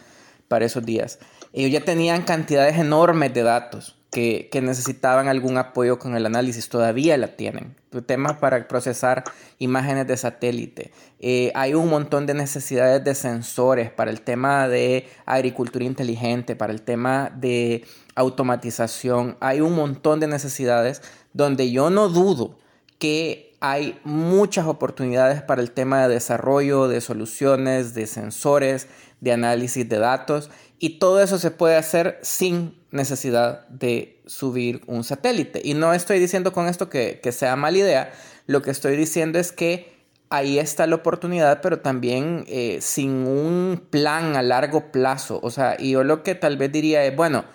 [0.48, 1.20] para esos días.
[1.54, 7.18] Ellos ya tenían cantidades enormes de datos que, necesitaban algún apoyo con el análisis, todavía
[7.18, 7.76] la tienen.
[8.06, 9.24] Temas para procesar
[9.58, 10.92] imágenes de satélite.
[11.20, 16.74] Eh, hay un montón de necesidades de sensores para el tema de agricultura inteligente, para
[16.74, 17.86] el tema de
[18.16, 19.38] automatización.
[19.40, 21.02] Hay un montón de necesidades
[21.34, 22.58] donde yo no dudo
[23.00, 28.88] que hay muchas oportunidades para el tema de desarrollo de soluciones, de sensores,
[29.22, 35.04] de análisis de datos y todo eso se puede hacer sin necesidad de subir un
[35.04, 35.62] satélite.
[35.64, 38.12] Y no estoy diciendo con esto que, sea mala idea,
[38.48, 39.94] lo que estoy diciendo es que
[40.30, 45.40] ahí está la oportunidad, pero también eh, sin un plan a largo plazo.
[45.42, 47.46] O sea, y yo lo que tal vez diría es, bueno,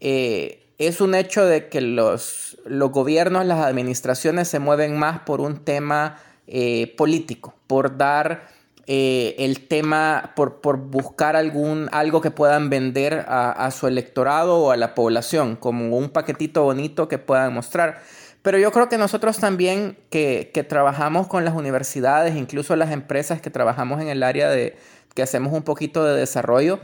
[0.00, 5.40] eh, es un hecho de que los, los, gobiernos, las administraciones se mueven más por
[5.40, 8.48] un tema eh, político, por dar
[8.86, 14.76] eh, el tema por, buscar algún, algo que puedan vender a, su electorado o a
[14.76, 18.02] la población, como un paquetito bonito que puedan mostrar.
[18.42, 23.40] Pero yo creo que nosotros también que, que trabajamos con las universidades, incluso las empresas
[23.40, 24.76] que trabajamos en el área de
[25.14, 26.80] que hacemos un poquito de desarrollo,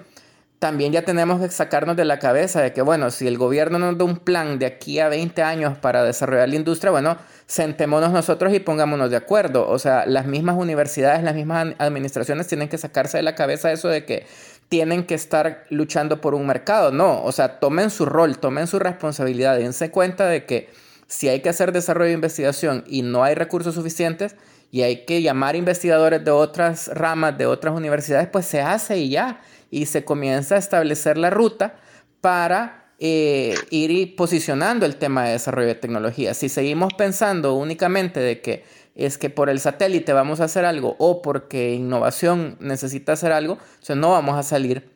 [0.59, 3.97] también ya tenemos que sacarnos de la cabeza de que, bueno, si el gobierno nos
[3.97, 7.17] da un plan de aquí a 20 años para desarrollar la industria, bueno,
[7.49, 9.69] sentémonos nosotros y pongámonos de acuerdo.
[9.69, 13.89] O sea, las mismas universidades, las mismas administraciones tienen que sacarse de la cabeza eso
[13.89, 14.27] de que
[14.69, 16.93] tienen que estar luchando por un mercado.
[16.93, 20.69] No, o sea, tomen su rol, tomen su responsabilidad, dense cuenta de que
[21.09, 24.37] si hay que hacer desarrollo de investigación y no hay recursos suficientes,
[24.71, 29.11] y hay que llamar investigadores de otras ramas, de otras universidades, pues se hace y
[29.11, 31.77] ya y se comienza a establecer la ruta
[32.21, 36.35] para eh, ir posicionando el tema de desarrollo de tecnología.
[36.35, 38.65] Si seguimos pensando únicamente de que
[38.97, 43.59] es que por el satélite vamos a hacer algo o porque innovación necesita hacer algo,
[43.95, 44.91] no vamos a salir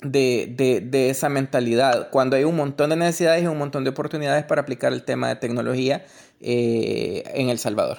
[0.00, 2.10] de, esa mentalidad.
[2.10, 5.28] Cuando hay un montón de necesidades y un montón de oportunidades para aplicar el tema
[5.28, 6.06] de tecnología
[6.40, 7.98] eh, en El Salvador.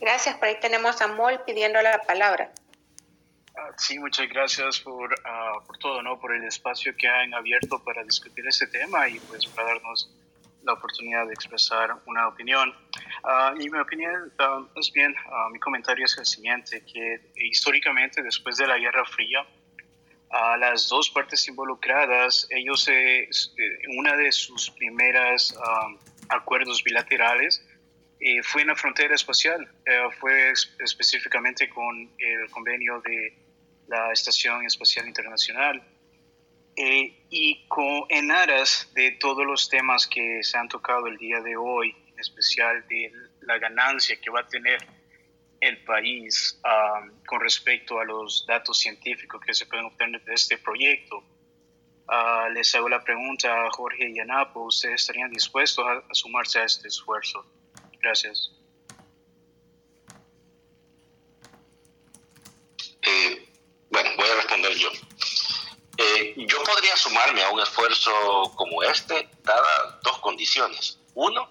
[0.00, 2.52] Gracias, por ahí tenemos a Mol pidiendo la palabra.
[3.76, 6.18] Sí, muchas gracias por, ah, por todo, ¿no?
[6.18, 10.14] Por el espacio que han abierto para discutir este tema y pues para darnos
[10.62, 12.74] la oportunidad de expresar una opinión.
[13.24, 18.22] Uh, y mi opinión uh, es bien, uh, mi comentario es el siguiente, que históricamente
[18.22, 19.46] después de la Guerra Fría,
[20.58, 23.28] las dos partes involucradas, ellos, eh,
[23.98, 25.52] una de sus primeras
[26.28, 27.64] acuerdos bilaterales
[28.20, 33.34] eh, fue en la frontera espacial, eh, fue específicamente con el convenio de
[33.90, 35.82] la Estación Espacial Internacional.
[36.76, 41.40] Eh, y con, en aras de todos los temas que se han tocado el día
[41.40, 43.12] de hoy, en especial de
[43.42, 44.78] la ganancia que va a tener
[45.60, 46.58] el país
[47.26, 51.22] con respecto a los datos científicos que se pueden obtener de este proyecto,
[52.08, 56.60] ah, les hago la pregunta a Jorge y a Napo, ¿ustedes estarían dispuestos a sumarse
[56.60, 57.44] a este esfuerzo?
[58.00, 58.52] Gracias.
[63.02, 63.49] Eh,
[63.90, 64.90] bueno, voy a responder yo.
[65.96, 68.10] Eh, yo podría sumarme a un esfuerzo
[68.56, 70.98] como este, dadas dos condiciones.
[71.14, 71.48] Uno,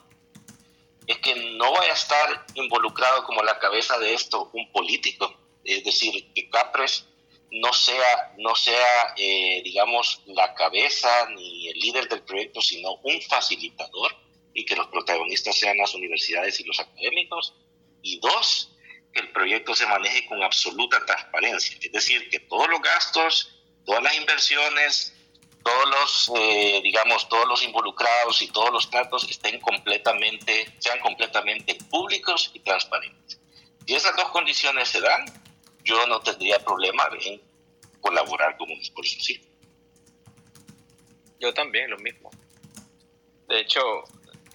[1.06, 5.34] es que no vaya a estar involucrado como la cabeza de esto un político,
[5.64, 7.06] es decir, que Capres
[7.52, 13.22] no sea, no sea eh, digamos, la cabeza ni el líder del proyecto, sino un
[13.22, 14.16] facilitador
[14.54, 17.56] y que los protagonistas sean las universidades y los académicos.
[18.02, 18.72] Y dos,
[19.14, 24.04] que el proyecto se maneje con absoluta transparencia, es decir, que todos los gastos, todas
[24.04, 25.16] las inversiones,
[25.64, 31.76] todos los, eh, digamos, todos los involucrados y todos los tratos estén completamente, sean completamente
[31.90, 33.40] públicos y transparentes.
[33.86, 35.26] Si esas dos condiciones se dan,
[35.84, 37.42] yo no tendría problema en
[38.00, 39.42] colaborar con un esfuerzo así.
[41.40, 42.30] Yo también, lo mismo.
[43.48, 43.82] De hecho,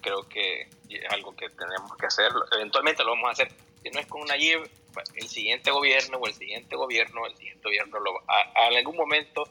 [0.01, 2.31] creo que es algo que tenemos que hacer.
[2.53, 3.51] Eventualmente lo vamos a hacer.
[3.85, 7.99] Si no es con una el siguiente gobierno o el siguiente gobierno, el siguiente gobierno,
[7.99, 9.47] lo, a, en algún momento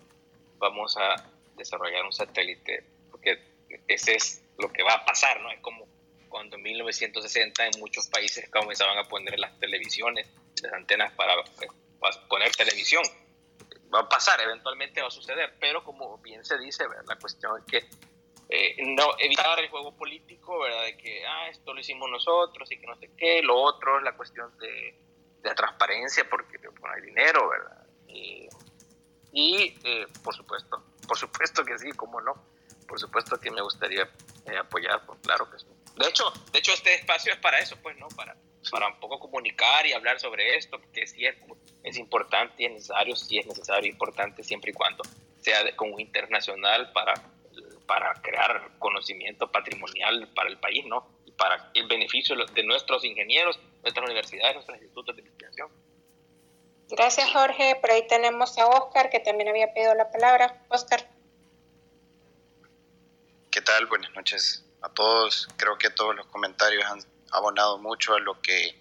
[0.58, 2.82] vamos a desarrollar un satélite,
[3.12, 3.38] porque
[3.86, 5.52] ese es lo que va a pasar, ¿no?
[5.52, 5.86] Es como
[6.28, 10.26] cuando en 1960 en muchos países comenzaban a poner las televisiones,
[10.64, 11.34] las antenas para,
[12.00, 13.04] para poner televisión.
[13.94, 17.64] Va a pasar, eventualmente va a suceder, pero como bien se dice, la cuestión es
[17.66, 17.88] que
[18.54, 20.84] eh, no evitar el juego político, ¿verdad?
[20.84, 24.04] De que, ah, esto lo hicimos nosotros y que no sé qué, lo otro es
[24.04, 24.96] la cuestión de,
[25.42, 27.84] de transparencia porque no hay dinero, ¿verdad?
[29.36, 32.34] Y, eh, por supuesto, por supuesto que sí, cómo no,
[32.86, 34.08] por supuesto que me gustaría
[34.46, 35.66] eh, apoyar, pues claro que sí.
[35.96, 38.06] De hecho, de hecho este espacio es para eso, pues, ¿no?
[38.08, 38.36] Para,
[38.70, 43.16] para un poco comunicar y hablar sobre esto, porque sí es, importante y es necesario,
[43.16, 45.02] sí es necesario y importante siempre y cuando
[45.40, 47.14] sea de, como internacional para
[47.86, 51.06] para crear conocimiento patrimonial para el país, ¿no?
[51.26, 55.68] Y para el beneficio de nuestros ingenieros, nuestras universidades, nuestros institutos de investigación.
[56.88, 57.76] Gracias, Jorge.
[57.80, 60.64] Por ahí tenemos a Oscar, que también había pedido la palabra.
[60.68, 61.08] Oscar.
[63.50, 63.86] ¿Qué tal?
[63.86, 65.48] Buenas noches a todos.
[65.56, 67.00] Creo que todos los comentarios han
[67.30, 68.74] abonado mucho a lo que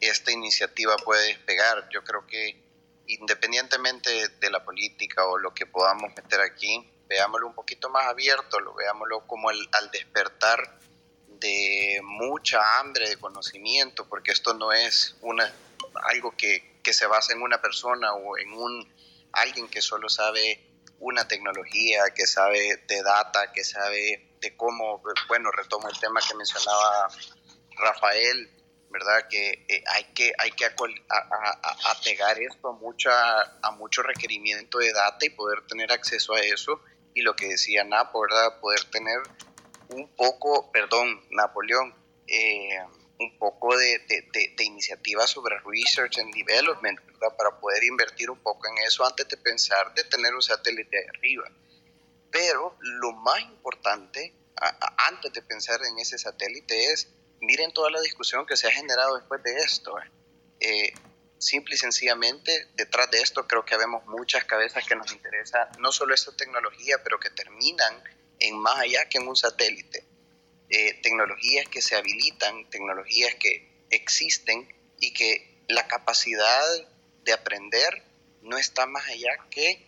[0.00, 1.88] esta iniciativa puede despegar.
[1.90, 2.60] Yo creo que
[3.06, 8.60] independientemente de la política o lo que podamos meter aquí, veámoslo un poquito más abierto,
[8.60, 10.78] lo veámoslo como el, al despertar
[11.26, 15.52] de mucha hambre de conocimiento, porque esto no es una,
[16.04, 18.92] algo que, que se basa en una persona o en un,
[19.32, 20.64] alguien que solo sabe
[21.00, 26.34] una tecnología, que sabe de data, que sabe de cómo, bueno, retomo el tema que
[26.34, 27.08] mencionaba
[27.76, 28.50] Rafael,
[28.90, 29.28] ¿verdad?
[29.28, 30.64] Que eh, hay que, hay que
[31.84, 36.80] apegar esto a, mucha, a mucho requerimiento de data y poder tener acceso a eso
[37.14, 38.60] y lo que decía Napo, ¿verdad?
[38.60, 39.18] Poder tener
[39.90, 41.94] un poco, perdón, Napoleón,
[42.26, 42.78] eh,
[43.20, 47.36] un poco de, de, de, iniciativa sobre research and development, ¿verdad?
[47.36, 51.08] Para poder invertir un poco en eso antes de pensar de tener un satélite de
[51.08, 51.50] arriba.
[52.30, 54.34] Pero lo más importante,
[55.08, 57.08] antes de pensar en ese satélite, es,
[57.40, 59.96] miren toda la discusión que se ha generado después de esto.
[60.60, 60.92] Eh,
[61.38, 65.92] simple y sencillamente, detrás de esto creo que vemos muchas cabezas que nos interesa no
[65.92, 68.02] solo esta tecnología, pero que terminan
[68.40, 70.04] en más allá que en un satélite.
[70.70, 74.68] Eh, tecnologías que se habilitan, tecnologías que existen
[75.00, 76.64] y que la capacidad
[77.24, 78.02] de aprender
[78.42, 79.86] no está más allá que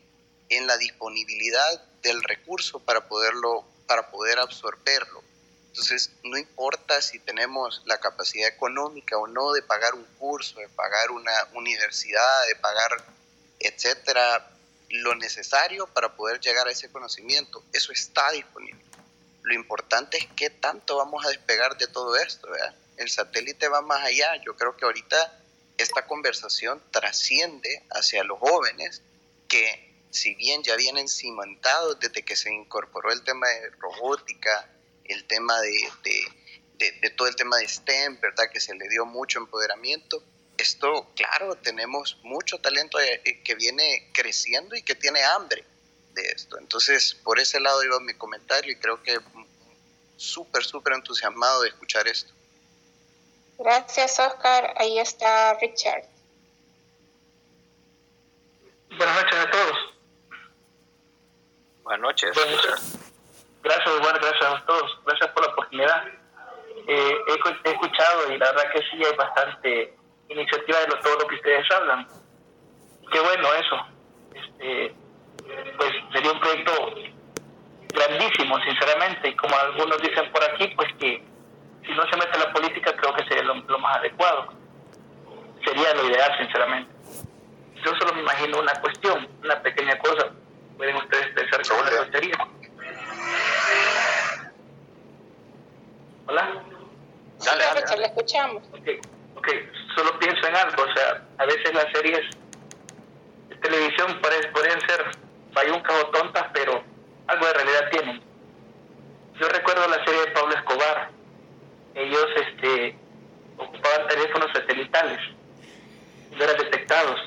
[0.48, 5.22] en la disponibilidad del recurso para poderlo para poder absorberlo
[5.70, 10.68] entonces, no importa si tenemos la capacidad económica o no de pagar un curso, de
[10.68, 13.05] pagar una universidad, de pagar,
[13.60, 14.51] etcétera,
[14.88, 18.82] lo necesario para poder llegar a ese conocimiento, eso está disponible.
[19.42, 22.48] Lo importante es qué tanto vamos a despegar de todo esto.
[22.97, 24.34] El satélite va más allá.
[24.44, 25.40] Yo creo que ahorita
[25.78, 29.02] esta conversación trasciende hacia los jóvenes
[29.48, 34.68] que si bien ya vienen cimentados desde que se incorporó el tema de robótica,
[35.11, 36.24] el tema de,
[36.78, 38.45] de, todo el tema de STEM, ¿verdad?
[38.53, 40.23] Que se le dio mucho empoderamiento.
[40.57, 45.65] Esto, claro, tenemos mucho talento eh, eh, que viene creciendo y que tiene hambre
[46.15, 46.59] de esto.
[46.59, 49.19] Entonces, por ese lado iba mi comentario y creo que
[50.16, 52.32] súper, súper entusiasmado de escuchar esto.
[53.59, 54.74] Gracias, Oscar.
[54.77, 56.05] Ahí está Richard.
[58.97, 59.77] Buenas noches a todos.
[61.82, 62.99] Buenas noches.
[63.62, 64.99] Gracias, buenas gracias a todos.
[65.05, 66.09] Gracias por la oportunidad.
[66.87, 69.95] Eh, he, escuchado y la verdad que sí hay bastante
[70.28, 72.07] iniciativa de todo lo que ustedes hablan.
[73.12, 73.87] Qué bueno eso.
[74.35, 74.95] Este,
[75.77, 76.73] pues sería un proyecto
[77.93, 81.23] grandísimo, sinceramente, y como algunos dicen por aquí, pues que
[81.85, 84.53] si no se mete la política creo que sería lo, más adecuado.
[85.65, 86.93] Sería lo ideal, sinceramente.
[87.85, 90.31] Yo solo me imagino una cuestión, una pequeña cosa.
[90.77, 92.49] Pueden ustedes pensar que una tontería.
[96.31, 96.62] Hola.
[97.44, 98.62] Dale, dale, le escuchamos.
[98.78, 99.01] Okay.
[99.35, 99.48] ok,
[99.97, 102.20] solo pienso en algo, o sea, a veces las series
[103.48, 105.07] de televisión podrían ser
[105.52, 106.85] bayuncas o tontas, pero
[107.27, 108.23] algo de realidad tienen.
[109.40, 111.11] Yo recuerdo la serie de Pablo Escobar,
[111.97, 112.97] ellos este,
[113.57, 115.19] ocupaban teléfonos satelitales,
[116.31, 117.20] no eran detectados.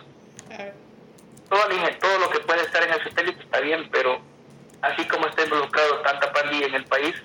[1.49, 1.61] Todo,
[1.99, 4.21] todo lo que puede estar en el satélite está bien, pero
[4.81, 7.15] así como está involucrado tanta pandilla en el país,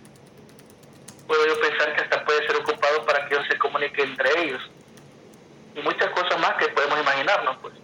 [1.29, 4.63] puedo yo pensar que hasta puede ser ocupado para que ellos se comuniquen entre ellos.
[5.77, 7.75] Y muchas cosas más que podemos imaginarnos, pues.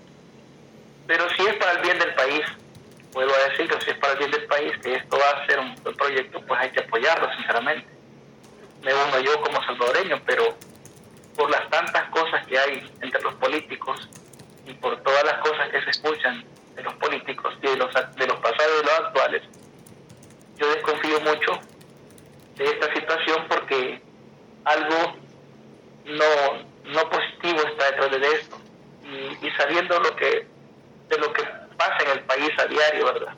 [1.06, 2.42] Pero si es para el bien del país,
[3.12, 5.60] puedo decir que si es para el bien del país, que esto va a ser
[5.60, 7.94] un, un proyecto, pues hay que apoyarlo, sinceramente
[8.84, 10.56] me uno yo como salvadoreño, pero
[11.36, 14.08] por las tantas cosas que hay entre los políticos
[14.66, 16.44] y por todas las cosas que se escuchan
[16.76, 19.42] de los políticos y de los, de los pasados y de los actuales,
[20.56, 21.60] yo desconfío mucho
[22.56, 24.00] de esta situación porque
[24.64, 25.16] algo
[26.04, 28.56] no, no positivo está detrás de esto.
[29.42, 30.46] Y, sabiendo lo que,
[31.08, 31.42] de lo que
[31.76, 33.34] pasa en el país a diario, ¿verdad?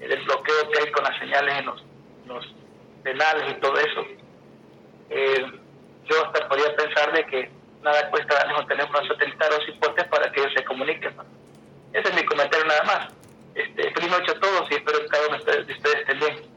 [0.00, 1.84] El bloqueo que hay con las señales en los,
[2.26, 2.54] los
[3.02, 4.06] penales y todo eso,
[5.10, 5.46] eh,
[6.04, 7.50] yo hasta podría pensar de que
[7.82, 11.14] nada cuesta darles un teléfono satelital o cipotes para que ellos se comuniquen.
[11.92, 13.08] Ese es mi comentario nada más.
[13.54, 16.51] Este, feliz noche a todos y espero que cada uno de ustedes estén bien.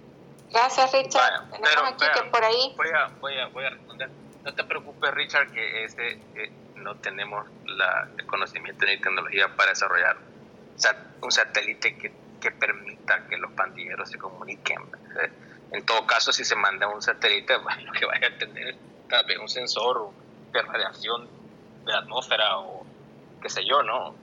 [0.52, 1.50] Gracias, Richard.
[1.52, 2.74] Tenemos aquí que por ahí.
[2.78, 4.10] Voy a, voy, a, voy a responder.
[4.44, 6.22] No te preocupes, Richard, que este,
[6.76, 10.18] no tenemos la, el conocimiento ni tecnología para desarrollar
[11.22, 14.80] un satélite que, que permita que los pandilleros se comuniquen.
[15.72, 18.76] En todo caso, si se manda un satélite, lo que vaya a tener
[19.10, 20.10] tal vez un sensor
[20.52, 21.28] de radiación
[21.86, 22.86] de la atmósfera o
[23.42, 24.16] qué sé yo, ¿no?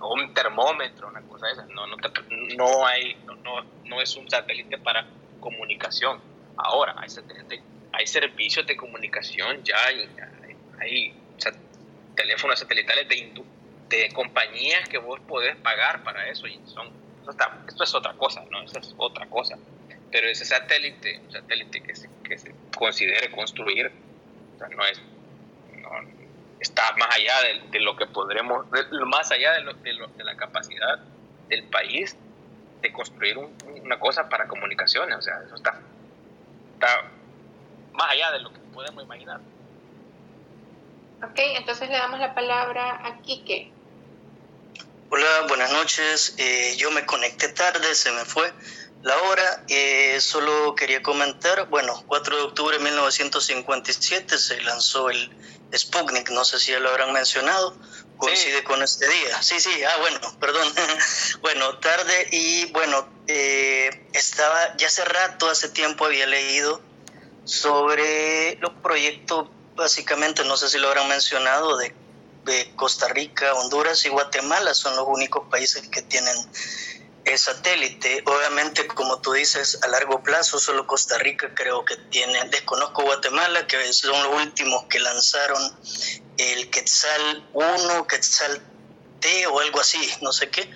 [0.00, 1.68] O un termómetro, una cosa de esas.
[1.68, 1.96] No, no,
[2.56, 5.06] no hay, no, no, es un satélite para
[5.40, 6.20] comunicación.
[6.56, 7.08] Ahora, hay,
[7.92, 10.08] hay servicios de comunicación ya, hay,
[10.80, 11.14] hay,
[12.14, 13.42] teléfonos satelitales de,
[13.88, 16.88] de compañías que vos podés pagar para eso y son,
[17.66, 18.62] esto es otra cosa, ¿no?
[18.62, 19.56] Eso es otra cosa
[20.10, 23.90] pero ese satélite, satélite que se, que se considere construir,
[24.58, 25.00] no es,
[26.60, 27.34] está más allá
[27.70, 28.66] de, lo que podremos,
[29.06, 30.98] más allá de, lo, de, la capacidad
[31.48, 32.16] del país
[32.80, 35.80] de construir una cosa para comunicaciones, o sea, eso está,
[36.74, 37.10] está
[37.92, 39.40] más allá de lo que podemos imaginar.
[41.22, 43.70] Ok, entonces le damos la palabra a Quique.
[45.10, 46.34] Hola, buenas noches.
[46.38, 48.52] Eh, yo me conecté tarde, se me fue
[49.02, 55.30] la hora, eh, solo quería comentar, bueno, 4 de octubre de 1957 se lanzó el
[55.74, 57.74] Sputnik, no sé si ya lo habrán mencionado,
[58.20, 59.42] coincide con este día.
[59.42, 60.72] Sí, sí, ah, bueno, perdón.
[61.40, 66.80] bueno, tarde y bueno, eh, estaba, ya hace rato, hace tiempo había leído
[67.44, 71.94] sobre los proyectos, básicamente, no sé si lo habrán mencionado, de,
[72.74, 76.34] Costa Rica, Honduras y Guatemala, son los únicos países que tienen
[77.36, 78.22] satélite.
[78.26, 83.66] Obviamente, como tú dices, a largo plazo solo Costa Rica creo que tiene, desconozco Guatemala,
[83.66, 85.76] que son los últimos que lanzaron
[86.40, 88.60] el Quetzal 1, Quetzal
[89.20, 90.70] T o algo así, no sé qué,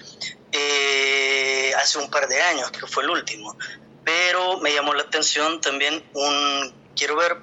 [0.53, 3.57] eh, hace un par de años, que fue el último.
[4.05, 7.39] Pero me llamó la atención también un, quiero ver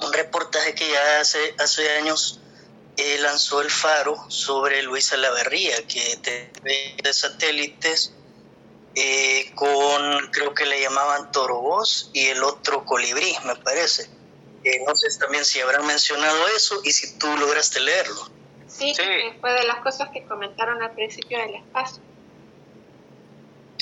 [0.00, 2.40] un reportaje que ya hace, hace años
[2.96, 6.18] eh, lanzó el Faro sobre Luisa Laverría, que
[7.02, 8.12] de satélites
[8.98, 14.08] eh, con, creo que le llamaban Torobos y el otro Colibrí, me parece.
[14.66, 18.28] Eh, no sé también si habrán mencionado eso y si tú lograste leerlo.
[18.66, 18.92] Sí,
[19.40, 22.02] fue de las cosas que comentaron al principio del espacio.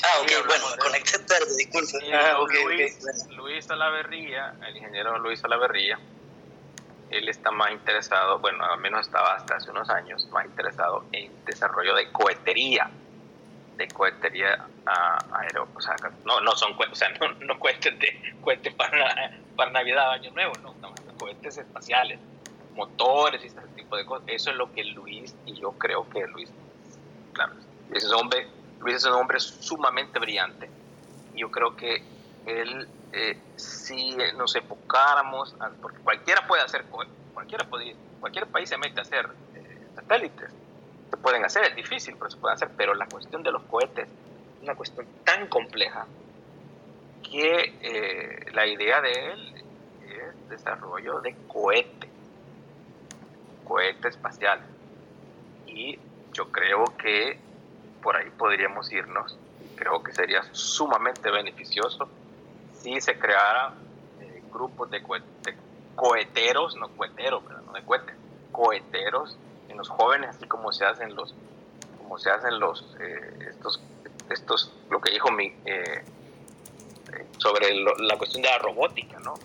[0.03, 2.13] Ah, ok, bueno, me conecté tarde, disculpe.
[2.13, 2.99] Ah, Luis,
[3.35, 5.99] Luis Salaverría, el ingeniero Luis Salaverría,
[7.09, 11.31] él está más interesado, bueno, al menos estaba hasta hace unos años, más interesado en
[11.45, 12.91] desarrollo de cohetería,
[13.77, 14.67] de cohetería
[15.31, 15.95] aéreo, o sea,
[16.25, 17.09] no, no son o sea,
[17.41, 20.73] no, cohetes de cohetes para, para Navidad, Año Nuevo, no,
[21.17, 22.19] cohetes espaciales,
[22.73, 24.27] motores y ese tipo de cosas.
[24.27, 26.51] Eso es lo que Luis y yo creo que Luis,
[27.33, 27.53] claro,
[27.89, 28.47] Luis es un hombre,
[28.79, 30.69] Luis es un hombre sumamente brillante.
[31.33, 32.03] Yo creo que
[32.45, 32.87] él
[33.17, 36.83] eh, si nos enfocáramos, porque cualquiera puede hacer,
[37.33, 40.51] cualquiera puede, cualquier país se mete a hacer eh, satélites,
[41.09, 44.07] se pueden hacer, es difícil, pero se puede hacer, pero la cuestión de los cohetes
[44.07, 46.05] es una cuestión tan compleja
[47.23, 49.55] que eh, la idea de él
[50.03, 52.09] es desarrollo de cohete,
[53.63, 54.61] cohete espacial.
[55.67, 55.99] Y
[56.33, 57.39] yo creo que
[58.01, 59.37] por ahí podríamos irnos,
[59.75, 62.07] creo que sería sumamente beneficioso
[62.73, 63.73] si se creara
[64.21, 65.01] eh, grupos de,
[65.95, 68.15] coheteros, no coheteros, pero no de cohetes,
[68.51, 69.37] coheteros
[69.77, 71.33] los jóvenes, así como se hacen los,
[71.97, 73.81] como se hacen los, eh, estos,
[74.29, 76.03] estos, lo que dijo mi, eh,
[77.37, 79.35] sobre la cuestión de la robótica, ¿no?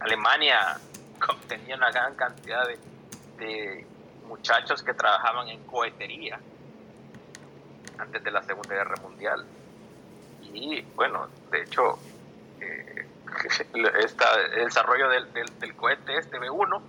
[0.00, 0.80] Alemania
[1.48, 2.78] tenía una gran cantidad de,
[3.38, 3.86] de
[4.26, 6.40] muchachos que trabajaban en cohetería
[7.98, 9.44] antes de la Segunda Guerra Mundial.
[10.42, 11.98] Y bueno, de hecho,
[12.60, 13.06] eh,
[13.74, 16.80] el desarrollo del, del, cohete este B1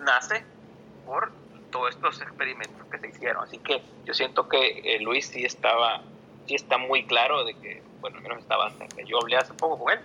[0.00, 0.44] nace
[1.04, 1.30] por
[1.76, 3.44] todos estos experimentos que se hicieron.
[3.44, 6.00] Así que yo siento que eh, Luis sí estaba,
[6.46, 8.72] sí está muy claro de que, bueno, menos estaba,
[9.06, 10.00] yo hablé hace poco con él,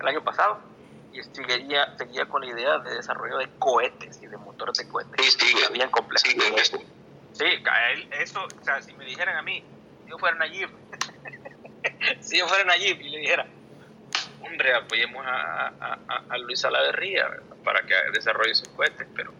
[0.00, 0.58] el año pasado,
[1.12, 5.36] y seguía, seguía con la idea de desarrollo de cohetes y de motores de cohetes.
[5.38, 6.26] Sí, bien complejo.
[7.32, 7.46] Sí,
[8.20, 9.62] eso, o sea, si me dijeran a mí,
[10.04, 10.68] si yo fuera Nayib,
[12.20, 13.46] si yo fuera Nayib y le dijera,
[14.40, 17.28] hombre, apoyemos a, a, a Luis Salaverría
[17.62, 19.32] para que desarrolle sus cohetes, pero,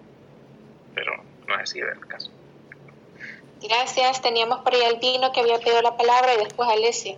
[0.95, 2.31] pero no es así el caso.
[3.62, 4.21] Gracias.
[4.21, 7.16] Teníamos por ahí al Vino que había pedido la palabra y después Alessia.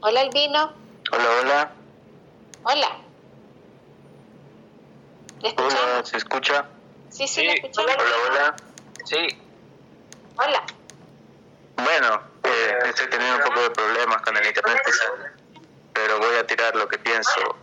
[0.00, 0.72] Hola, Albino.
[1.12, 1.72] Hola, hola.
[2.64, 2.98] Hola.
[5.56, 6.66] Hola, ¿se escucha?
[7.08, 7.70] Sí, sí, sí.
[7.78, 7.96] Hola,
[8.28, 8.56] hola.
[9.04, 9.28] Sí.
[10.36, 10.64] Hola.
[11.76, 14.80] Bueno, eh, estoy teniendo un poco de problemas con el internet,
[15.92, 17.56] pero voy a tirar lo que pienso.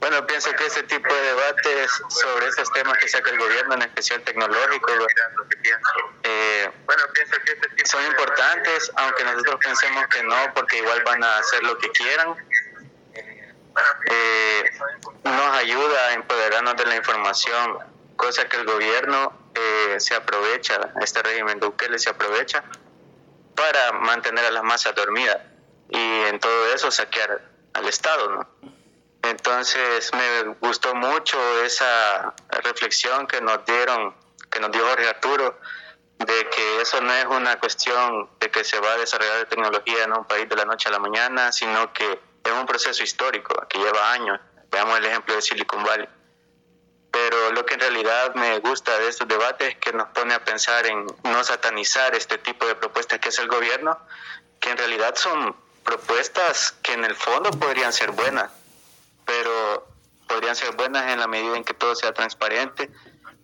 [0.00, 3.82] Bueno, pienso que ese tipo de debates sobre esos temas que saca el gobierno, en
[3.82, 4.90] especial tecnológico,
[6.24, 6.70] eh,
[7.76, 11.88] que son importantes, aunque nosotros pensemos que no, porque igual van a hacer lo que
[11.92, 12.36] quieran.
[14.10, 14.70] Eh,
[15.24, 17.78] nos ayuda a empoderarnos de la información,
[18.16, 22.62] cosa que el gobierno eh, se aprovecha, este régimen Bukele se aprovecha
[23.54, 25.38] para mantener a las masas dormidas
[25.88, 28.48] y en todo eso saquear al Estado, ¿no?
[29.22, 34.14] Entonces me gustó mucho esa reflexión que nos dieron,
[34.50, 35.58] que nos dio Jorge Arturo,
[36.18, 40.04] de que eso no es una cuestión de que se va a desarrollar de tecnología
[40.04, 43.54] en un país de la noche a la mañana, sino que es un proceso histórico
[43.68, 44.40] que lleva años.
[44.70, 46.08] Veamos el ejemplo de Silicon Valley
[47.14, 50.44] pero lo que en realidad me gusta de estos debates es que nos pone a
[50.44, 53.96] pensar en no satanizar este tipo de propuestas que es el gobierno,
[54.58, 58.50] que en realidad son propuestas que en el fondo podrían ser buenas,
[59.24, 59.86] pero
[60.26, 62.90] podrían ser buenas en la medida en que todo sea transparente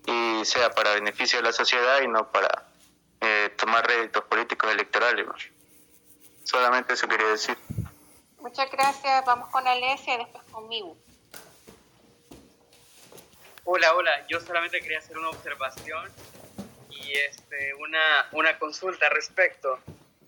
[0.07, 2.67] y sea para beneficio de la sociedad y no para
[3.21, 5.27] eh, tomar réditos políticos electorales.
[6.45, 7.57] Solamente eso quería decir.
[8.41, 9.25] Muchas gracias.
[9.25, 10.97] Vamos con Alesia y después conmigo.
[13.65, 14.27] Hola, hola.
[14.29, 16.11] Yo solamente quería hacer una observación
[16.89, 19.79] y este, una, una consulta respecto.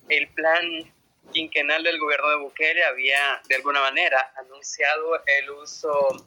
[0.09, 0.93] El plan
[1.33, 6.25] quinquenal del gobierno de Bukele había, de alguna manera, anunciado el uso,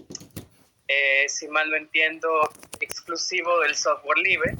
[0.87, 2.49] eh, si mal no entiendo,
[2.79, 4.55] exclusivo del software libre.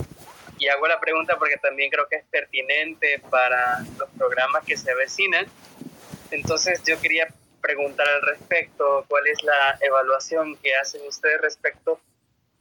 [0.57, 4.91] Y hago la pregunta porque también creo que es pertinente para los programas que se
[4.91, 5.45] avecinan.
[6.31, 7.27] Entonces yo quería
[7.61, 11.99] preguntar al respecto, ¿cuál es la evaluación que hacen ustedes respecto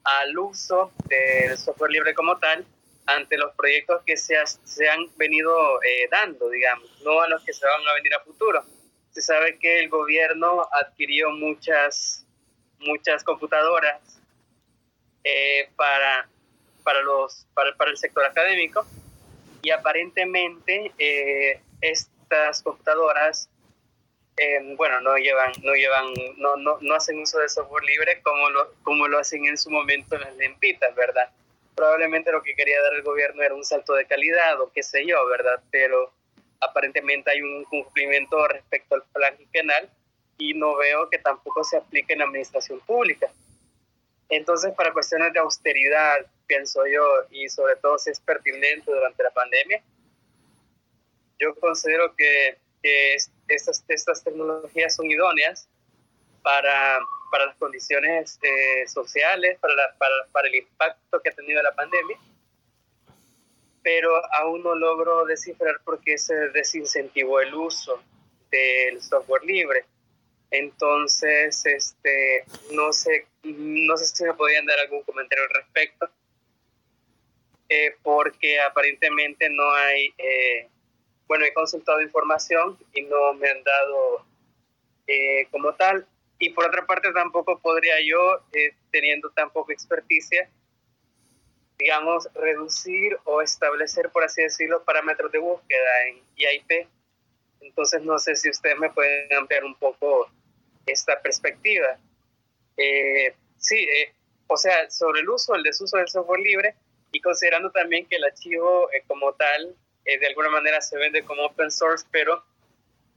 [0.02, 2.64] al uso del software libre como tal
[3.06, 7.52] ante los proyectos que se, se han venido eh, dando, digamos, no a los que
[7.52, 8.64] se van a venir a futuro.
[9.12, 12.26] Se sabe que el gobierno adquirió muchas,
[12.80, 14.00] muchas computadoras
[15.22, 16.28] eh, para,
[16.82, 18.86] para, los, para, para, el sector académico
[19.62, 23.48] y aparentemente eh, estas computadoras
[24.36, 26.06] eh, bueno, no llevan, no llevan,
[26.38, 29.70] no, no, no hacen uso de software libre como lo, como lo hacen en su
[29.70, 31.30] momento las lempitas, ¿verdad?
[31.74, 35.06] Probablemente lo que quería dar el gobierno era un salto de calidad o qué sé
[35.06, 35.62] yo, ¿verdad?
[35.70, 36.12] Pero
[36.60, 39.90] aparentemente hay un cumplimiento respecto al plan quinquenal
[40.38, 43.30] y no veo que tampoco se aplique en la administración pública.
[44.28, 49.30] Entonces, para cuestiones de austeridad, pienso yo, y sobre todo si es pertinente durante la
[49.30, 49.82] pandemia,
[51.38, 53.16] yo considero que, que
[53.48, 55.68] estas, estas tecnologías son idóneas
[56.42, 56.98] para,
[57.34, 62.16] para las condiciones eh, sociales, para, para, para el impacto que ha tenido la pandemia,
[63.82, 68.00] pero aún no logro descifrar por qué se desincentivó el uso
[68.52, 69.84] del software libre.
[70.52, 76.08] Entonces, este, no sé, no sé si me podían dar algún comentario al respecto,
[77.68, 80.68] eh, porque aparentemente no hay, eh,
[81.26, 84.24] bueno, he consultado información y no me han dado
[85.08, 86.06] eh, como tal.
[86.38, 88.18] Y por otra parte, tampoco podría yo,
[88.90, 90.50] teniendo tan poca experticia,
[91.78, 96.88] digamos, reducir o establecer, por así decirlo, parámetros de búsqueda en IIP.
[97.60, 100.28] Entonces, no sé si ustedes me pueden ampliar un poco
[100.86, 101.98] esta perspectiva.
[102.76, 104.12] Eh, sí, eh,
[104.46, 106.74] o sea, sobre el uso, el desuso del software libre
[107.12, 109.74] y considerando también que el archivo eh, como tal
[110.04, 112.44] de alguna manera se vende como open source, pero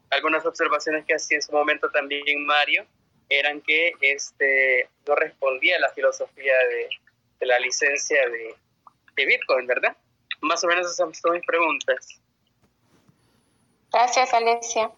[0.10, 2.88] algunas observaciones que hacía en su momento también Mario
[3.30, 6.90] eran que este, no respondía a la filosofía de,
[7.40, 8.56] de la licencia de,
[9.16, 9.96] de, Bitcoin, ¿verdad?
[10.42, 12.22] Más o menos esas son mis preguntas.
[13.92, 14.92] Gracias, Alesia.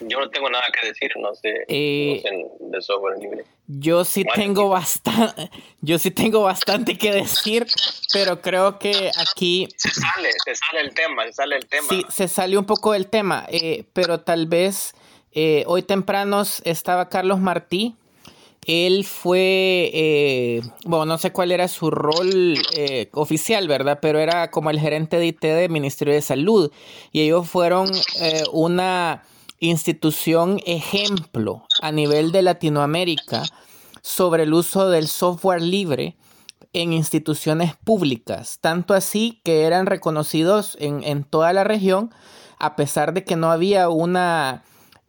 [0.00, 2.22] Yo no tengo nada que decir, no sé, eh,
[2.58, 3.44] de software libre.
[3.66, 7.66] Yo sí tengo bastante, yo sí tengo bastante que decir,
[8.12, 11.88] pero creo que aquí se sale, se sale el tema, se sale el tema.
[11.88, 14.94] Sí, se salió un poco del tema, eh, pero tal vez
[15.34, 17.96] eh, hoy temprano estaba Carlos Martí
[18.66, 23.98] él fue, eh, bueno, no sé cuál era su rol eh, oficial, ¿verdad?
[24.00, 26.70] Pero era como el gerente de IT del Ministerio de Salud.
[27.10, 27.90] Y ellos fueron
[28.20, 29.24] eh, una
[29.58, 33.42] institución ejemplo a nivel de Latinoamérica
[34.00, 36.16] sobre el uso del software libre
[36.72, 38.58] en instituciones públicas.
[38.60, 42.14] Tanto así que eran reconocidos en, en toda la región,
[42.58, 44.62] a pesar de que no había una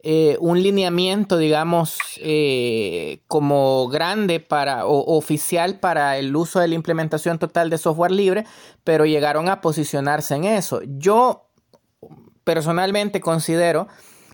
[0.06, 6.74] eh, un lineamiento, digamos, eh, como grande para o oficial para el uso de la
[6.74, 8.44] implementación total de software libre,
[8.84, 10.82] pero llegaron a posicionarse en eso.
[10.84, 11.48] Yo
[12.44, 13.88] personalmente considero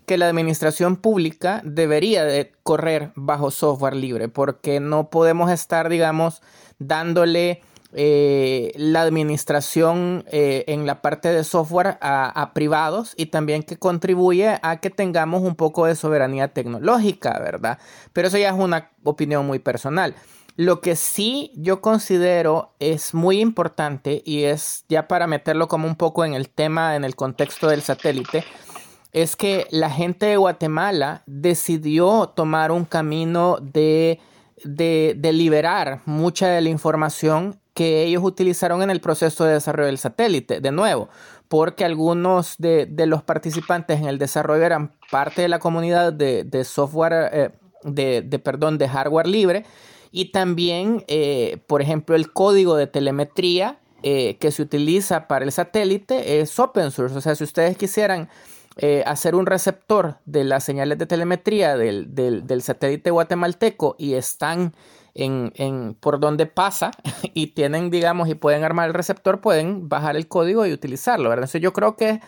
[0.07, 6.43] que la administración pública debería de correr bajo software libre, porque no podemos estar, digamos,
[6.81, 13.79] dándole eh, la administración eh, en la parte de software a, privados y también que
[13.79, 17.79] contribuye a que tengamos un poco de soberanía tecnológica, ¿verdad?
[18.13, 20.15] Pero eso ya es una opinión muy personal.
[20.55, 25.97] Lo que sí yo considero es muy importante y es ya para meterlo como un
[25.97, 28.45] poco en el tema, en el contexto del satélite,
[29.13, 34.21] es que la gente de Guatemala decidió tomar un camino de,
[34.63, 39.87] de, de liberar mucha de la información que ellos utilizaron en el proceso de desarrollo
[39.87, 41.09] del satélite, de nuevo,
[41.49, 47.31] porque algunos de, los participantes en el desarrollo eran parte de la comunidad de, software,
[47.33, 47.51] eh,
[47.85, 49.65] de, perdón, de hardware libre,
[50.13, 55.51] y también, eh, por ejemplo, el código de telemetría eh, que se utiliza para el
[55.51, 58.29] satélite es open source, o sea, si ustedes quisieran
[59.07, 64.75] hacer un receptor de las señales de telemetría del, del satélite guatemalteco y están
[65.15, 66.91] en, por donde pasa
[67.35, 71.45] y tienen, digamos, y pueden armar el receptor, pueden bajar el código y utilizarlo, ¿verdad?
[71.45, 72.21] Entonces yo creo que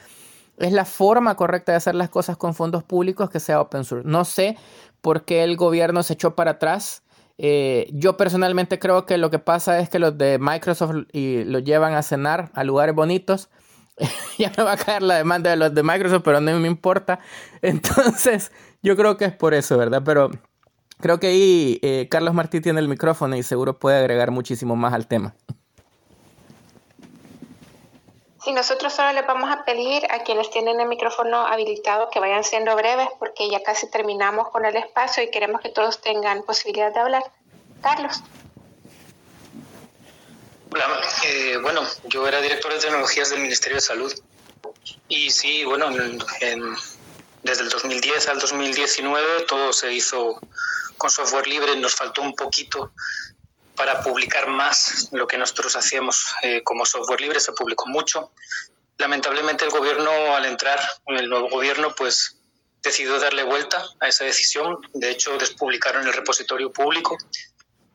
[0.59, 4.09] es la forma correcta de hacer las cosas con fondos públicos que sea open source.
[4.09, 4.57] No sé
[5.01, 7.03] por qué el gobierno se echó para atrás.
[7.39, 11.59] Eh, yo personalmente creo que lo que pasa es que los de Microsoft y lo
[11.59, 13.49] llevan a cenar a lugares bonitos.
[14.39, 17.19] ya me va a caer la demanda de los de Microsoft, pero no me importa.
[17.63, 18.53] Entonces,
[18.83, 20.03] yo creo que es por eso, ¿verdad?
[20.05, 20.31] Pero
[21.03, 24.95] Creo que ahí eh, Carlos Martí tiene el micrófono y seguro puede agregar muchísimo más
[24.95, 25.35] al tema.
[28.45, 32.45] Sí, nosotros solo les vamos a pedir a quienes tienen el micrófono habilitado que vayan
[32.45, 36.95] siendo breves porque ya casi terminamos con el espacio y queremos que todos tengan posibilidad
[36.95, 37.25] de hablar.
[37.83, 38.23] Carlos.
[40.73, 40.85] Hola,
[41.27, 44.13] eh, bueno, yo era director de tecnologías del Ministerio de Salud
[45.09, 45.91] y sí, bueno,
[47.43, 50.39] desde el 2010 al 2019 todo se hizo
[51.03, 52.93] con software libre nos faltó un poquito
[53.75, 58.31] para publicar más lo que nosotros hacíamos eh, como software libre, se publicó mucho.
[58.99, 62.37] Lamentablemente el gobierno al entrar, el nuevo gobierno, pues
[62.81, 64.79] decidió darle vuelta a esa decisión.
[64.95, 67.19] De hecho, despublicaron el repositorio público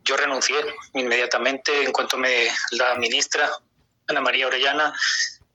[0.03, 0.55] yo renuncié
[0.93, 3.51] inmediatamente en cuanto me la ministra
[4.07, 4.93] Ana María Orellana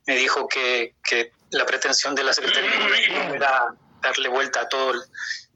[0.07, 4.93] me dijo que, que la pretensión de la Secretaría era darle vuelta a todo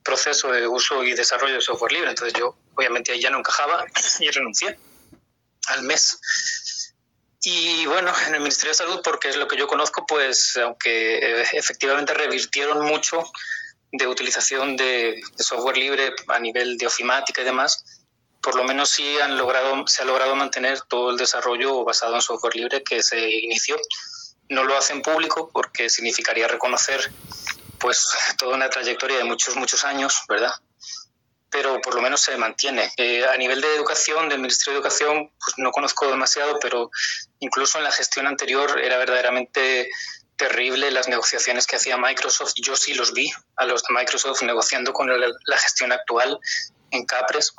[0.07, 2.11] proceso de uso y desarrollo de software libre.
[2.11, 3.85] Entonces yo obviamente ahí ya no encajaba
[4.21, 4.79] y renuncié
[5.67, 6.19] al mes.
[7.43, 11.19] Y bueno, en el Ministerio de Salud, porque es lo que yo conozco, pues aunque
[11.19, 13.25] eh, efectivamente revirtieron mucho
[13.93, 17.85] de utilización de, software libre a nivel de ofimática y demás,
[18.43, 22.23] por lo menos sí han logrado, se ha logrado mantener todo el desarrollo basado en
[22.23, 23.77] software libre que se inició.
[24.49, 27.11] No lo hacen público porque significaría reconocer
[27.79, 28.09] pues
[28.39, 30.53] toda una trayectoria de muchos, muchos años, ¿verdad?
[31.57, 32.91] pero por lo menos se mantiene.
[32.99, 36.91] Eh, a nivel de educación, del Ministerio de Educación, pues no conozco demasiado, pero
[37.39, 39.89] incluso en la gestión anterior era verdaderamente
[40.37, 42.53] terrible las negociaciones que hacía Microsoft.
[42.57, 46.39] Yo sí los vi a los de Microsoft negociando con la gestión actual
[46.91, 47.55] en Capres.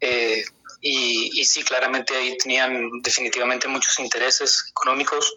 [0.00, 0.44] Eh,
[0.82, 5.34] y, sí, claramente ahí tenían definitivamente muchos intereses económicos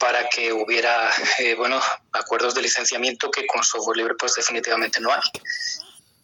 [0.00, 1.80] para que hubiera, eh, bueno,
[2.12, 5.20] acuerdos de licenciamiento que con software libre pues definitivamente no hay.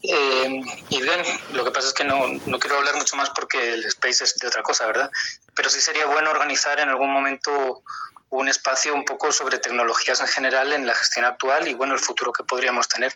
[0.03, 1.21] Eh, y bien,
[1.53, 4.37] lo que pasa es que no, no, quiero hablar mucho más porque el space es
[4.37, 5.11] de otra cosa, ¿verdad?
[5.55, 7.83] Pero sí sería bueno organizar en algún momento
[8.31, 12.01] un espacio un poco sobre tecnologías en general en la gestión actual y bueno, el
[12.01, 13.15] futuro que podríamos tener.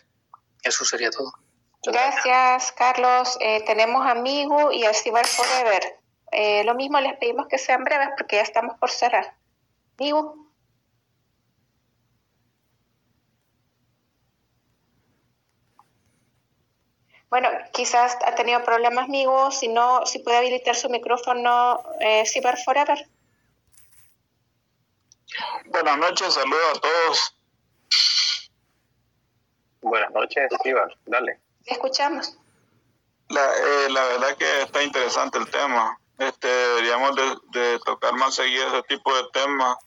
[0.63, 1.33] Eso sería todo.
[1.83, 3.37] Gracias, Carlos.
[3.39, 5.99] Eh, tenemos a Migu y a Cyber Forever.
[6.31, 9.35] Eh, lo mismo les pedimos que sean breves porque ya estamos por cerrar.
[9.97, 10.50] Migu.
[17.31, 22.57] Bueno, quizás ha tenido problemas amigos, si no, si puede habilitar su micrófono eh, Cyber
[22.57, 23.07] Forever.
[25.67, 27.37] Buenas noches, saludos a todos.
[29.79, 31.39] Buenas noches, Cyber, dale.
[31.65, 32.37] escuchamos.
[33.29, 35.97] La, eh, la verdad que está interesante el tema.
[36.17, 37.15] Este, deberíamos
[37.53, 39.77] de, tocar más seguido ese tipo de temas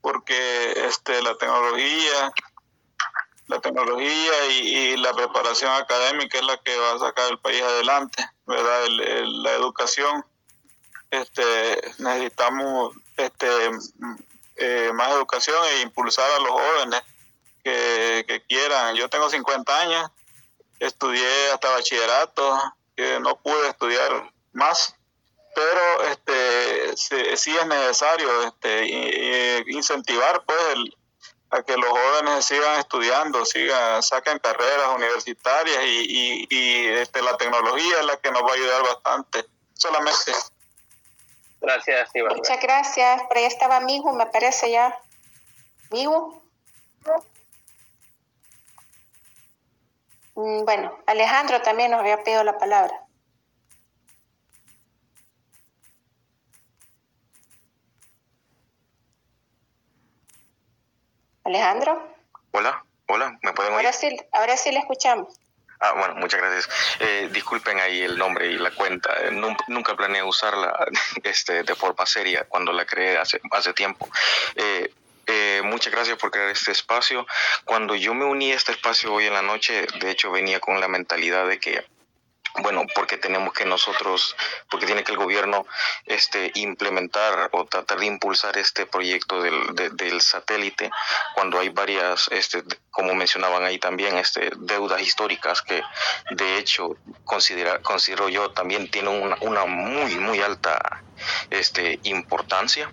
[0.00, 2.32] porque este, la tecnología
[3.46, 8.24] la tecnología y, la preparación académica es la que va a sacar el país adelante,
[8.46, 8.86] ¿verdad?
[8.88, 10.24] la educación,
[11.10, 13.46] este, necesitamos este,
[14.56, 17.02] eh, más educación e impulsar a los jóvenes
[17.62, 18.94] que, quieran.
[18.96, 20.10] Yo tengo 50 años,
[20.78, 22.58] estudié hasta bachillerato,
[23.20, 24.94] no pude estudiar más,
[25.54, 30.96] pero este, sí, sí es necesario este, incentivar pues el
[31.54, 38.00] a que los jóvenes sigan estudiando, sigan, saquen carreras universitarias y, y, este, la tecnología
[38.00, 39.46] es la que nos va a ayudar bastante.
[39.74, 40.32] Solamente.
[41.60, 42.36] Gracias, Iván.
[42.36, 43.22] Muchas gracias.
[43.22, 44.98] Por ahí estaba Migu, me parece ya.
[45.90, 46.42] Migu.
[50.34, 53.03] Mm, bueno, Alejandro también nos había pedido la palabra.
[61.44, 62.02] Alejandro.
[62.52, 63.86] Hola, hola, ¿me pueden oír?
[63.86, 65.38] Ahora sí, ahora sí le escuchamos.
[65.80, 66.68] Ah, bueno, muchas gracias.
[67.00, 69.12] Eh, disculpen ahí el nombre y la cuenta.
[69.22, 70.74] Eh, nunca, planeé usarla
[71.22, 74.08] este, de forma seria cuando la creé hace, hace tiempo.
[74.56, 77.26] Eh, muchas gracias por crear este espacio.
[77.64, 80.80] Cuando yo me uní a este espacio hoy en la noche, de hecho venía con
[80.80, 81.84] la mentalidad de que
[82.62, 84.36] bueno, porque tenemos que nosotros,
[84.70, 85.66] porque tiene que el gobierno
[86.06, 90.90] este, implementar o tratar de impulsar este proyecto del, del satélite
[91.34, 95.82] cuando hay varias, este, como mencionaban ahí también, este, deudas históricas que
[96.30, 101.02] de hecho considera, considero yo también tienen una, una muy, muy alta
[101.50, 102.92] este, importancia.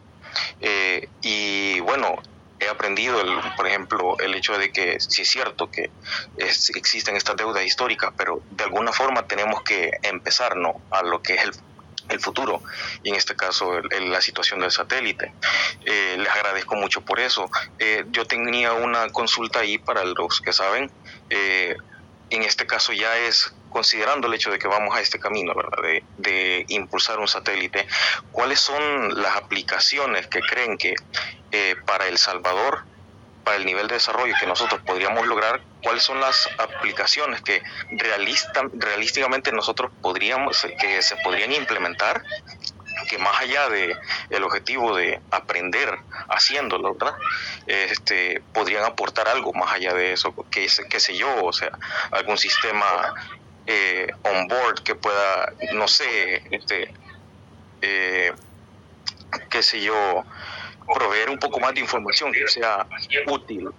[0.59, 2.21] Eh, y bueno,
[2.61, 3.19] he aprendido,
[3.57, 5.91] por ejemplo, el hecho de que sí es cierto que
[6.37, 10.81] existen estas deudas históricas, pero de alguna forma tenemos que empezar ¿no?
[10.91, 11.51] a lo que es el,
[12.09, 12.61] el futuro
[13.03, 15.33] y en este caso la situación del satélite.
[15.85, 17.49] Eh, les agradezco mucho por eso.
[17.79, 20.91] Eh, yo tenía una consulta ahí para los que saben.
[21.29, 21.75] Eh,
[22.31, 26.01] en este caso ya es considerando el hecho de que vamos a este camino, ¿verdad?
[26.17, 27.87] De, impulsar un satélite,
[28.31, 30.93] ¿cuáles son las aplicaciones que creen que
[31.51, 32.83] eh, para El Salvador,
[33.43, 38.63] para el nivel de desarrollo que nosotros podríamos lograr, cuáles son las aplicaciones que realista,
[38.73, 42.23] realísticamente nosotros podríamos, que se podrían implementar
[43.11, 43.93] que más allá de
[44.29, 47.13] el objetivo de aprender haciéndolo, ¿verdad?
[47.67, 51.77] Este, podrían aportar algo más allá de eso, que qué sé yo, o sea,
[52.11, 53.13] algún sistema
[53.67, 56.93] eh, on board que pueda, no sé, este,
[57.81, 58.31] eh,
[59.49, 60.23] qué sé yo,
[60.95, 62.87] proveer un poco más de información que sea
[63.27, 63.71] útil,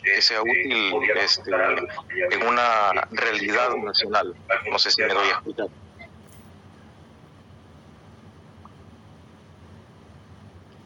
[0.00, 1.50] que sea útil este,
[2.30, 4.32] en una realidad nacional.
[4.70, 5.66] No sé si me doy a explicar.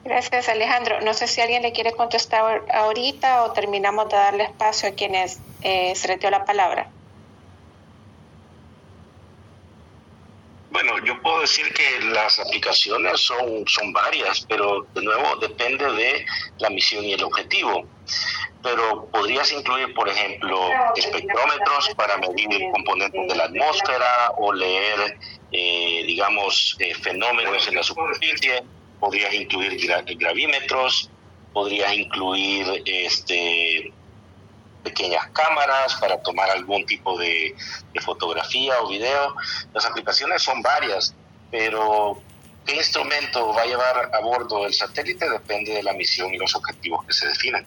[0.05, 1.01] Gracias, Alejandro.
[1.03, 5.41] No sé si alguien le quiere contestar ahorita o terminamos de darle espacio a quienes
[5.63, 6.91] eh, se le dio la palabra.
[10.71, 16.25] Bueno, yo puedo decir que las aplicaciones son, son varias, pero de nuevo depende de
[16.59, 17.85] la misión y el objetivo.
[18.63, 20.59] Pero podrías incluir, por ejemplo,
[20.95, 25.19] espectrómetros para medir componentes de la atmósfera o leer,
[25.51, 28.63] eh, digamos, eh, fenómenos en la superficie.
[29.01, 29.81] Podrías incluir
[30.19, 31.11] gravímetros,
[31.53, 33.93] podrías incluir este,
[34.83, 37.55] pequeñas cámaras para tomar algún tipo de,
[38.03, 39.35] fotografía o video.
[39.75, 41.15] Las aplicaciones son varias,
[41.51, 42.21] pero
[42.65, 46.55] qué instrumento va a llevar a bordo el satélite depende de la misión y los
[46.55, 47.67] objetivos que se definen.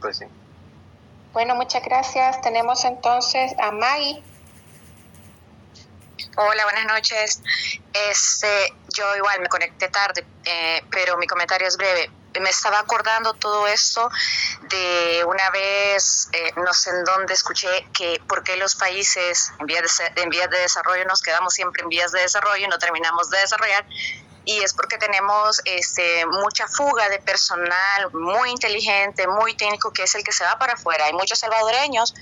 [0.00, 0.26] Pues sí.
[1.32, 2.40] Bueno, muchas gracias.
[2.40, 4.22] Tenemos entonces a Maggie.
[6.38, 7.42] Hola, buenas noches.
[8.10, 12.10] Este, yo igual me conecté tarde, eh, pero mi comentario es breve
[12.40, 14.10] me estaba acordando todo esto
[14.68, 19.66] de una vez, eh, no sé en dónde escuché que por qué los países en
[19.66, 22.78] vías, de, en vías de desarrollo nos quedamos siempre en vías de desarrollo y no
[22.78, 23.86] terminamos de desarrollar
[24.44, 30.14] y es porque tenemos este, mucha fuga de personal muy inteligente, muy técnico, que es
[30.14, 31.06] el que se va para afuera.
[31.06, 32.14] Hay muchos salvadoreños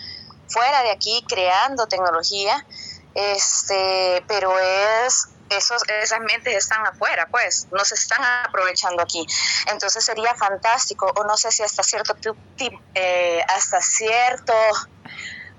[0.49, 2.67] fuera de aquí creando tecnología,
[3.15, 9.27] este, pero es esos, esas mentes están afuera, pues, no se están aprovechando aquí.
[9.71, 12.17] Entonces sería fantástico, o no sé si hasta cierto,
[12.95, 14.55] eh, hasta cierto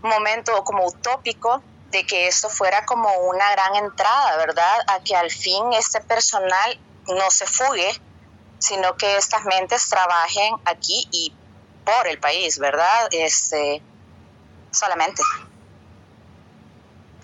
[0.01, 4.77] momento como utópico, de que esto fuera como una gran entrada, ¿verdad?
[4.87, 7.89] A que al fin este personal no se fugue,
[8.59, 11.33] sino que estas mentes trabajen aquí y
[11.85, 13.07] por el país, ¿verdad?
[13.11, 13.81] Este,
[14.71, 15.21] solamente.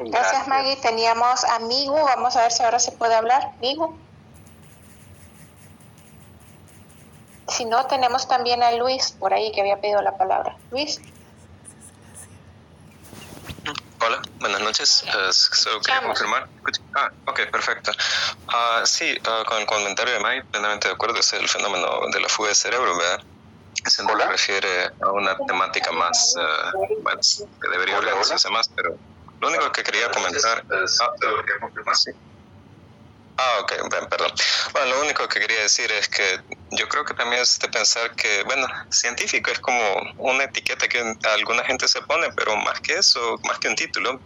[0.05, 0.75] Gracias, Maggie.
[0.77, 1.93] Teníamos a Migu.
[1.93, 3.51] Vamos a ver si ahora se puede hablar.
[3.61, 3.97] Migu.
[7.47, 10.55] Si no, tenemos también a Luis por ahí que había pedido la palabra.
[10.71, 11.01] Luis.
[14.03, 15.05] Hola, buenas noches.
[15.31, 16.47] solo quería confirmar.
[16.95, 17.91] Ah, ok, perfecto.
[18.47, 22.19] Uh, sí, uh, con el comentario de Maggie, plenamente de acuerdo, es el fenómeno de
[22.19, 23.21] la fuga de cerebro, ¿verdad?
[23.85, 27.19] Se refiere a una temática más, uh, bueno,
[27.61, 28.97] que debería hablarse más, pero
[29.41, 30.63] lo único que quería comentar.
[30.69, 30.85] Ah,
[33.37, 33.73] ah, ok,
[34.09, 34.31] perdón.
[34.71, 36.39] Bueno, lo único que quería decir es que
[36.71, 39.81] yo creo que también es de pensar que, bueno, científico es como
[40.17, 44.21] una etiqueta que alguna gente se pone, pero más que eso, más que un título,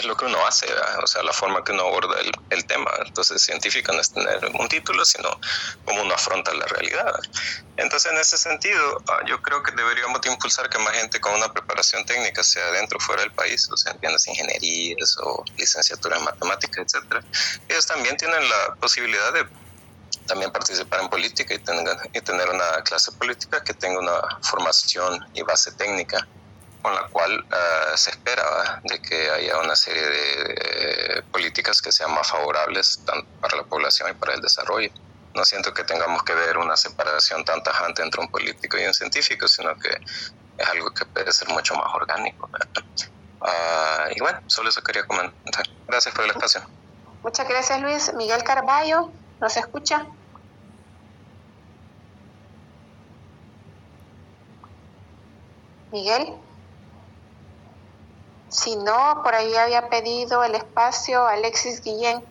[0.00, 0.66] es lo que uno hace,
[1.02, 2.90] o sea, la forma que uno aborda el, el, tema.
[3.04, 5.28] Entonces, científico no es tener un título, sino
[5.84, 7.14] cómo uno afronta la realidad.
[7.76, 11.52] Entonces, en ese sentido, ah, yo creo que deberíamos impulsar que más gente con una
[11.52, 16.24] preparación técnica, sea dentro o fuera del país, o sea, entiendas ingenierías o licenciatura en
[16.24, 17.22] matemáticas, etcétera,
[17.68, 19.46] ellos también tienen la posibilidad de
[20.26, 21.58] también participar en política y,
[22.18, 26.26] y tener una clase política que tenga una formación y base técnica
[26.86, 32.14] con la cual uh, se espera de que haya una serie de, políticas que sean
[32.14, 34.88] más favorables tanto para la población y para el desarrollo.
[35.34, 38.94] No siento que tengamos que ver una separación tan tajante entre un político y un
[38.94, 39.88] científico, sino que
[40.58, 42.48] es algo que puede ser mucho más orgánico.
[43.40, 45.66] Uh, y bueno, solo eso quería comentar.
[45.88, 46.60] Gracias por el espacio.
[47.24, 48.14] Muchas gracias, Luis.
[48.14, 49.10] Miguel Carballo,
[49.40, 50.06] ¿nos escucha?
[55.90, 56.45] Miguel.
[58.48, 62.24] Si no, por ahí había pedido el espacio Alexis Guillén.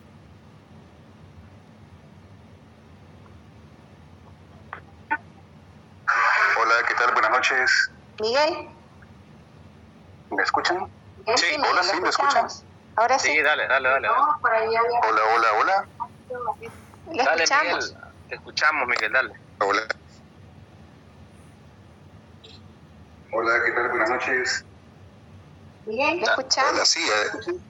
[6.58, 7.12] Hola, ¿qué tal?
[7.12, 7.90] Buenas noches.
[8.20, 8.68] Miguel.
[10.30, 10.90] ¿Me escuchan?
[11.36, 12.46] sí, hola, sí, ¿me escuchan?
[12.96, 13.28] Ahora sí.
[13.28, 14.08] Sí, dale, dale, dale.
[14.08, 15.88] Hola, hola, hola.
[17.04, 17.78] dale, Miguel.
[18.28, 19.32] Te escuchamos, Miguel, dale.
[19.60, 19.82] Hola.
[23.32, 23.88] Hola, ¿qué tal?
[23.90, 24.65] Buenas noches.
[25.86, 26.64] Bien, ¿me escuchas?
[26.72, 27.60] Hola, sí, eh.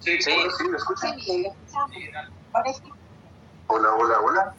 [0.00, 0.30] Sí, sí.
[0.32, 1.12] Hola, sí, ¿me escuchas?
[3.66, 4.54] Hola, hola, hola.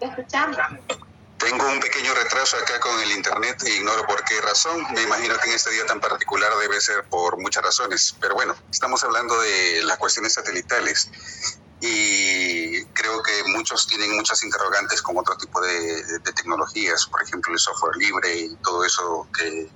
[0.00, 0.56] ¿Me escuchamos?
[1.36, 4.82] Tengo un pequeño retraso acá con el internet e ignoro por qué razón.
[4.94, 8.16] Me imagino que en este día tan particular debe ser por muchas razones.
[8.18, 11.10] Pero bueno, estamos hablando de las cuestiones satelitales
[11.80, 17.52] y creo que muchos tienen muchas interrogantes con otro tipo de, de tecnologías, por ejemplo
[17.52, 19.68] el software libre y todo eso que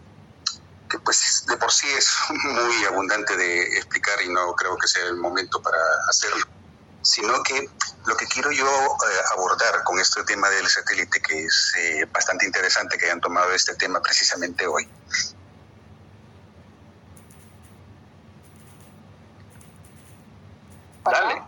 [0.89, 5.05] que pues de por sí es muy abundante de explicar y no creo que sea
[5.05, 5.79] el momento para
[6.09, 6.45] hacerlo,
[7.03, 7.69] sino que
[8.07, 12.47] lo que quiero yo eh, abordar con este tema del satélite, que es eh, bastante
[12.47, 14.89] interesante que hayan tomado este tema precisamente hoy.
[21.05, 21.43] Dale.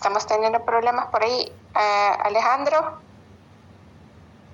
[0.00, 1.52] estamos teniendo problemas por ahí.
[1.74, 3.00] Eh, Alejandro,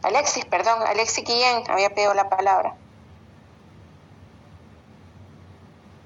[0.07, 2.75] Alexis, perdón, Alexis Guillén había pedido la palabra.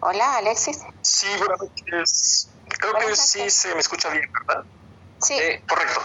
[0.00, 0.78] Hola, Alexis.
[1.02, 2.48] Sí, buenas noches.
[2.78, 4.64] Creo que sí se me escucha bien, ¿verdad?
[5.20, 5.34] Sí.
[5.34, 6.00] Eh, correcto.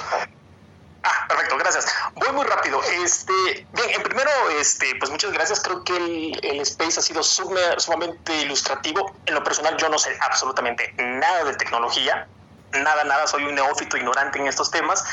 [1.04, 1.88] Ah, perfecto, gracias.
[2.16, 2.84] Voy muy rápido.
[2.84, 5.62] Este, bien, en primero, este, pues muchas gracias.
[5.62, 9.16] Creo que el, space ha sido sumamente ilustrativo.
[9.26, 12.28] En lo personal, yo no sé absolutamente nada de tecnología,
[12.74, 13.26] nada, nada.
[13.26, 15.06] Soy un neófito ignorante en estos temas,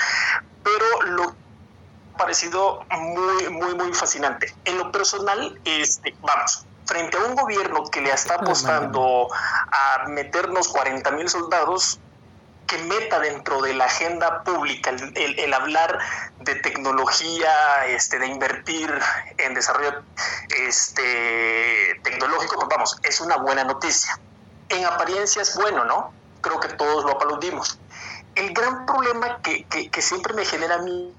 [0.64, 1.41] pero lo
[2.16, 4.54] parecido muy, muy, muy fascinante.
[4.64, 10.68] En lo personal, este, vamos, frente a un gobierno que le está apostando a meternos
[10.68, 12.00] 40 mil soldados,
[12.66, 15.98] que meta dentro de la agenda pública el, hablar
[16.40, 18.90] de tecnología, este, de invertir
[19.38, 20.02] en desarrollo
[20.58, 24.18] este, tecnológico, pues vamos, es una buena noticia.
[24.68, 26.14] En apariencia es bueno, ¿no?
[26.40, 27.78] Creo que todos lo aplaudimos.
[28.34, 31.14] El gran problema que, que, siempre me genera a mí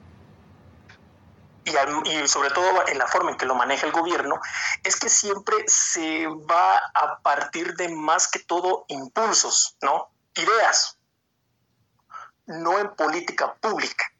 [1.65, 4.40] y, sobre todo en la forma en que lo maneja el gobierno,
[4.84, 10.11] es que siempre se va a partir de más que todo impulsos, ¿no?
[10.35, 10.98] Ideas,
[12.45, 14.11] no en política pública.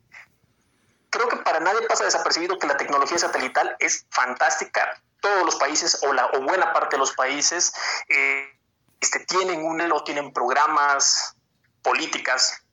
[1.10, 5.02] Creo que para nadie pasa desapercibido que la tecnología satelital es fantástica.
[5.22, 7.72] Todos los países o, la, o buena parte de los países
[8.10, 8.60] eh,
[9.00, 11.36] este, tienen un o tienen programas,
[11.82, 12.64] políticas,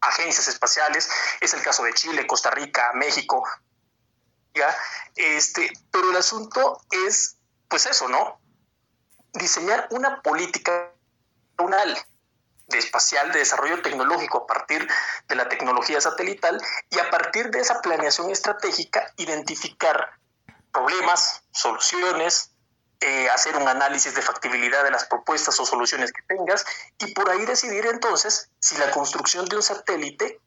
[0.00, 1.08] agencias espaciales.
[1.40, 3.42] Es el caso de Chile, Costa Rica, México.
[4.54, 4.76] ¿Ya?
[5.16, 7.36] Este, pero el asunto es,
[7.68, 8.40] pues eso, ¿no?
[9.32, 10.92] Diseñar una política
[12.66, 14.88] de espacial, de desarrollo tecnológico a partir
[15.28, 16.60] de la tecnología satelital
[16.90, 20.10] y a partir de esa planeación estratégica identificar
[20.72, 22.50] problemas, soluciones,
[23.00, 26.64] eh, hacer un análisis de factibilidad de las propuestas o soluciones que tengas
[26.98, 30.40] y por ahí decidir entonces si la construcción de un satélite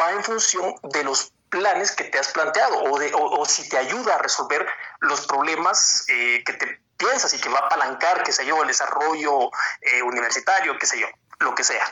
[0.00, 3.78] va en función de los planes que te has planteado o, de, o, si te
[3.78, 4.66] ayuda a resolver
[5.00, 8.66] los problemas eh, que te piensas y que va a apalancar, qué sé yo, el
[8.66, 9.50] desarrollo
[9.80, 11.06] eh, universitario, qué sé yo
[11.38, 11.86] lo que sea.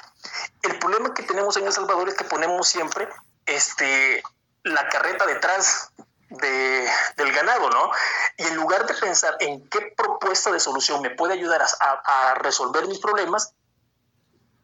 [0.63, 3.09] El problema que tenemos en El Salvador es que ponemos siempre
[3.47, 4.23] este,
[4.65, 5.93] la carreta detrás
[6.29, 7.91] de, del ganado, ¿no?
[8.39, 12.35] Y en lugar de pensar en qué propuesta de solución me puede ayudar a, a
[12.35, 13.55] resolver mis problemas,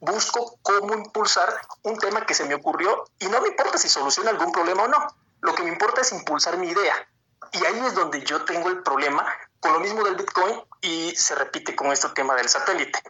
[0.00, 4.30] busco cómo impulsar un tema que se me ocurrió y no me importa si soluciona
[4.30, 5.08] algún problema o no.
[5.40, 7.08] Lo que me importa es impulsar mi idea.
[7.52, 9.26] Y ahí es donde yo tengo el problema
[9.60, 13.00] con lo mismo del Bitcoin y se repite con este tema del satélite,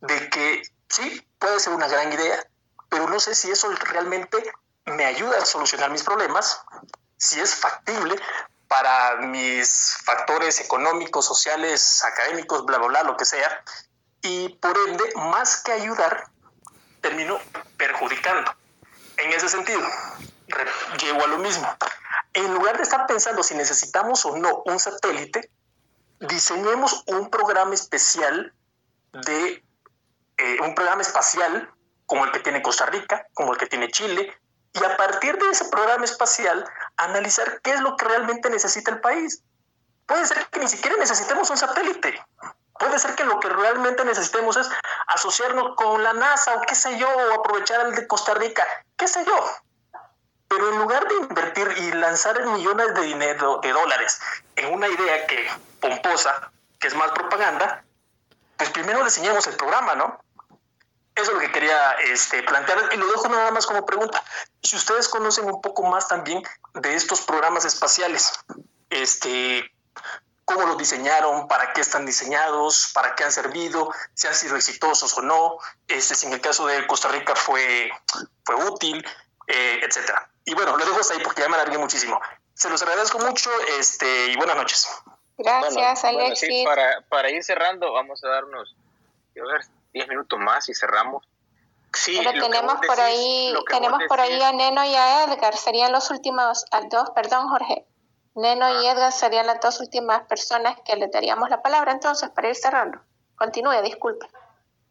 [0.00, 2.46] de que sí, puede ser una gran idea,
[2.88, 4.52] pero no sé si eso realmente
[4.84, 6.60] me ayuda a solucionar mis problemas,
[7.16, 8.16] si es factible
[8.68, 13.64] para mis factores económicos, sociales, académicos, bla, bla, bla, lo que sea.
[14.22, 16.30] Y por ende, más que ayudar,
[17.06, 17.38] termino
[17.76, 18.52] perjudicando.
[19.16, 19.80] En ese sentido,
[21.00, 21.66] llego a lo mismo.
[22.32, 25.48] En lugar de estar pensando si necesitamos o no un satélite,
[26.18, 28.52] diseñemos un programa especial
[29.12, 29.62] de
[30.38, 31.70] eh, un programa espacial
[32.06, 34.36] como el que tiene Costa Rica, como el que tiene Chile,
[34.72, 36.64] y a partir de ese programa espacial
[36.96, 39.42] analizar qué es lo que realmente necesita el país.
[40.06, 42.20] Puede ser que ni siquiera necesitemos un satélite.
[42.78, 44.68] Puede ser que lo que realmente necesitemos es
[45.08, 48.66] asociarnos con la NASA o qué sé yo, o aprovechar el de Costa Rica,
[48.96, 49.50] qué sé yo.
[50.48, 54.20] Pero en lugar de invertir y lanzar millones de dinero, de dólares,
[54.54, 55.50] en una idea que
[55.80, 57.84] pomposa, que es más propaganda,
[58.56, 60.20] pues primero diseñemos el programa, ¿no?
[61.14, 64.22] Eso es lo que quería este, plantear y lo dejo nada más como pregunta.
[64.62, 66.42] Si ustedes conocen un poco más también
[66.74, 68.32] de estos programas espaciales,
[68.90, 69.70] este,
[70.46, 75.18] cómo los diseñaron, para qué están diseñados, para qué han servido, si han sido exitosos
[75.18, 75.58] o no,
[75.88, 77.90] este, si en el caso de Costa Rica fue,
[78.44, 79.04] fue útil,
[79.48, 80.30] eh, etcétera.
[80.44, 82.20] Y bueno, lo dejo hasta ahí porque ya me alargué muchísimo.
[82.54, 84.88] Se los agradezco mucho este, y buenas noches.
[85.36, 86.64] Gracias, Alexis.
[86.64, 88.74] para, para ir cerrando, vamos a darnos,
[89.36, 91.26] a ver, 10 minutos más y cerramos.
[91.92, 96.10] Sí, Pero tenemos por ahí, tenemos por ahí a Neno y a Edgar, serían los
[96.10, 97.84] últimos, dos, perdón Jorge,
[98.36, 98.92] Neno y ah.
[98.92, 103.00] Edgar serían las dos últimas personas que le daríamos la palabra entonces para ir cerrando.
[103.34, 104.26] Continúe, disculpe.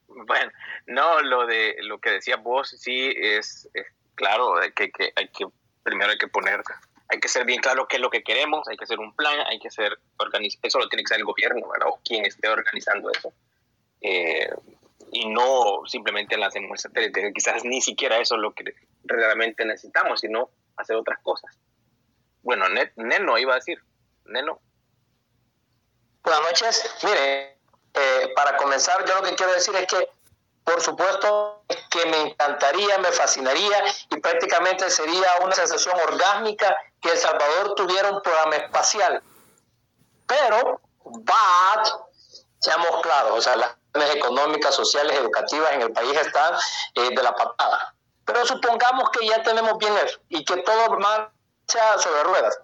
[0.08, 0.52] Bueno,
[0.88, 3.70] no, lo de lo que decía vos sí es,
[4.16, 5.46] claro, que, que, hay que
[5.84, 6.64] primero hay que poner,
[7.10, 9.40] hay que ser bien claro qué es lo que queremos, hay que hacer un plan,
[9.48, 10.00] hay que ser
[10.64, 11.90] eso lo tiene que ser el gobierno, ¿verdad?
[11.90, 13.32] O quien esté organizando eso.
[14.02, 14.50] Eh,
[15.12, 18.74] y no simplemente lancemos satélite, quizás ni siquiera eso es lo que
[19.04, 21.56] realmente necesitamos, sino hacer otras cosas.
[22.46, 22.66] Bueno,
[22.96, 23.84] Neno iba a decir,
[24.26, 24.60] Neno.
[26.22, 27.58] Buenas noches, mire,
[27.92, 30.08] eh, para comenzar yo lo que quiero decir es que
[30.64, 37.18] por supuesto que me encantaría, me fascinaría y prácticamente sería una sensación orgásmica que El
[37.18, 39.24] Salvador tuviera un programa espacial.
[40.28, 41.88] Pero, but,
[42.60, 46.54] seamos claros, o sea, las económicas, sociales, educativas en el país están
[46.94, 47.96] eh, de la patada.
[48.24, 51.35] Pero supongamos que ya tenemos bien eso y que todo marcha
[51.68, 52.60] sobre ruedas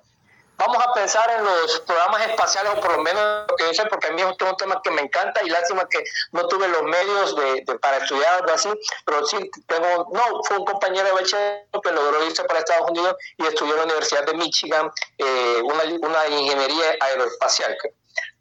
[0.61, 3.85] vamos a pensar en los programas espaciales, o por lo menos lo que yo sé,
[3.89, 6.83] porque a mí es un tema que me encanta y lástima que no tuve los
[6.83, 8.69] medios de, para estudiar algo así,
[9.05, 9.37] pero sí
[9.67, 13.73] tengo, no, fue un compañero de bachiller que logró irse para Estados Unidos y estudió
[13.73, 17.75] en la Universidad de Michigan eh, una, una ingeniería aeroespacial.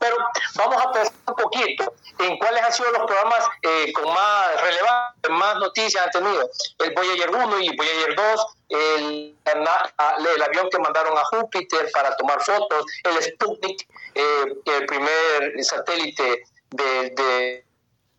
[0.01, 0.17] Pero
[0.57, 5.31] vamos a pensar un poquito en cuáles han sido los programas eh, con más relevancia,
[5.31, 6.51] más noticias han tenido.
[6.79, 12.41] El Voyager 1 y Voyager 2, el, el, avión que mandaron a Júpiter para tomar
[12.41, 17.65] fotos, el Sputnik, eh, el primer satélite de,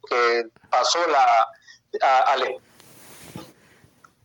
[0.07, 1.47] que pasó la,
[2.27, 2.61] al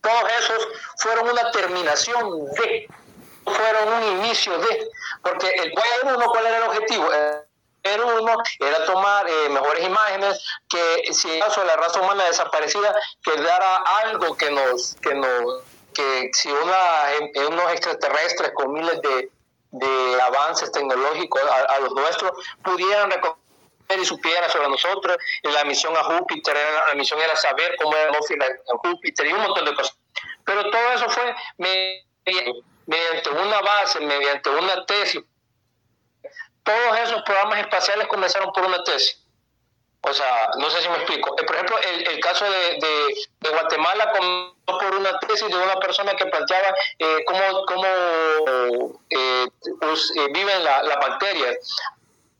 [0.03, 0.69] todos esos
[0.99, 2.87] fueron una terminación de,
[3.45, 4.89] fueron un inicio de,
[5.23, 7.09] porque el Voyager 1, ¿cuál era el objetivo?
[7.95, 12.95] Uno era tomar eh, mejores imágenes que si en caso de la raza humana desaparecida
[13.23, 15.63] quedara algo que nos que nos
[15.95, 19.31] que si una, unos extraterrestres con miles de,
[19.71, 22.33] de avances tecnológicos a, los nuestros
[22.63, 23.41] pudieran reconocer
[24.01, 26.57] y supieran sobre nosotros la misión a Júpiter
[26.89, 29.97] la misión era saber cómo era en Júpiter y un montón de cosas.
[30.45, 35.23] Pero todo eso fue mediante una base mediante una tesis
[36.67, 39.19] todos esos programas espaciales comenzaron por una tesis.
[40.03, 41.35] O sea, no sé si me explico.
[41.39, 46.27] Eh, por ejemplo, el, caso de, Guatemala comenzó por una tesis de una persona que
[46.27, 47.87] planteaba eh, cómo, cómo
[49.11, 49.49] eh,
[50.33, 51.57] viven las la bacterias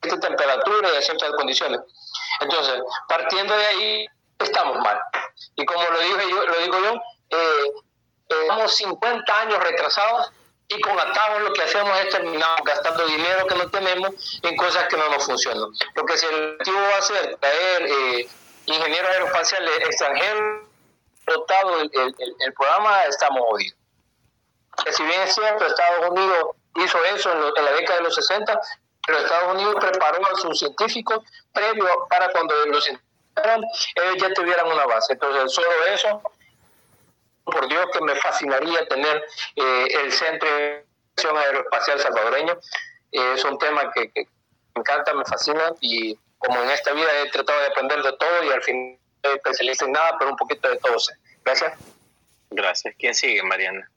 [0.03, 1.81] a temperatura y a ciertas condiciones.
[2.41, 4.07] Entonces, partiendo de ahí,
[4.39, 5.01] estamos mal.
[5.57, 7.03] Y como lo, dije yo, lo digo yo,
[8.29, 10.31] estamos 50 años retrasados
[10.69, 14.89] y con atajos lo que hacemos es terminar gastando dinero que no tenemos en cosas
[14.89, 15.71] que no nos funcionan.
[15.95, 18.29] Lo que si el objetivo va a ser traer eh,
[18.67, 20.67] ingenieros aeroespaciales extranjeros,
[21.27, 23.79] dotado el, programa, estamos jodidos.
[24.91, 28.61] Si bien es cierto, Estados Unidos hizo eso en, la década de los 60,
[29.07, 31.21] pero Estados Unidos preparó a sus científicos
[31.53, 33.07] previo para cuando los científicos
[33.95, 35.13] ellos ya tuvieran una base.
[35.13, 36.23] Entonces, solo eso
[37.47, 39.25] por Dios que me fascinaría tener
[39.55, 40.85] eh, el Centro de
[41.17, 42.59] Acción Aeroespacial Salvadoreño.
[43.13, 47.31] Eh, es un tema que, me encanta, me fascina y como en esta vida he
[47.31, 50.69] tratado de aprender de todo y al fin no especialista en nada, pero un poquito
[50.69, 51.15] de todo sé.
[51.45, 51.73] Gracias.
[52.51, 52.95] Gracias.
[52.99, 53.89] ¿Quién sigue, Mariana?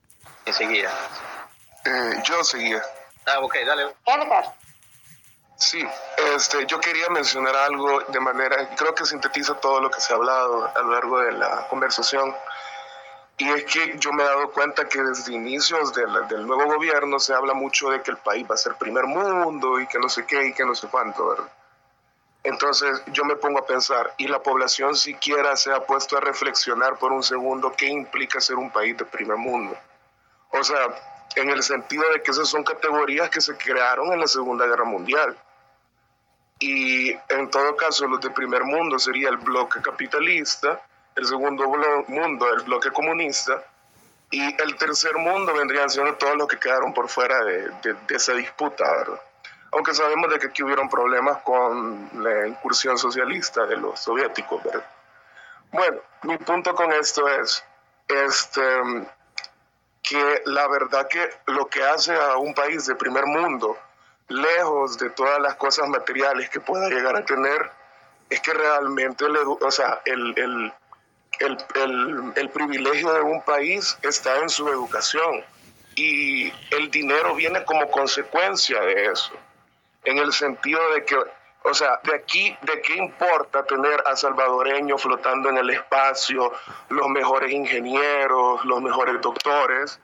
[0.44, 0.90] ¿Quién seguía?
[1.86, 2.82] Eh, yo seguía.
[3.26, 3.96] Ah, ok, dale.
[4.06, 4.56] Edgar.
[5.60, 5.86] Sí,
[6.36, 10.16] este, yo quería mencionar algo de manera, creo que sintetiza todo lo que se ha
[10.16, 12.34] hablado a lo largo de la conversación.
[13.40, 17.20] Y es que yo me he dado cuenta que desde inicios del, del, nuevo gobierno
[17.20, 20.10] se habla mucho de que el país va a ser primer mundo y que no
[20.10, 21.50] sé qué y que no sé cuánto, ¿verdad?
[22.44, 26.98] Entonces yo me pongo a pensar, y la población siquiera se ha puesto a reflexionar
[26.98, 29.78] por un segundo qué implica ser un país de primer mundo.
[30.52, 30.88] O sea,
[31.36, 34.86] en el sentido de que esas son categorías que se crearon en la Segunda Guerra
[34.86, 35.38] Mundial.
[36.60, 40.82] Y en todo caso, los de primer mundo sería el bloque capitalista,
[41.20, 41.68] el segundo
[42.08, 43.62] mundo, el bloque comunista,
[44.32, 47.72] y el tercer mundo vendrían siendo todos los que quedaron por fuera de,
[48.10, 49.22] esa disputa, ¿verdad?
[49.72, 54.86] Aunque sabemos de que aquí hubieron problemas con la incursión socialista de los soviéticos, ¿verdad?
[55.72, 57.64] Bueno, mi punto con esto es
[58.08, 58.62] este,
[60.02, 63.78] que la verdad que lo que hace a un país de primer mundo,
[64.28, 67.72] lejos de todas las cosas materiales que pueda llegar a tener,
[68.30, 70.74] es que realmente o sea, el, el,
[71.40, 75.44] el, el, el privilegio de un país está en su educación
[75.96, 79.34] y el dinero viene como consecuencia de eso,
[80.06, 81.16] en el sentido de que,
[81.64, 86.54] o sea, de aquí, ¿de qué importa tener a salvadoreños flotando en el espacio,
[86.90, 90.00] los mejores ingenieros, los mejores doctores,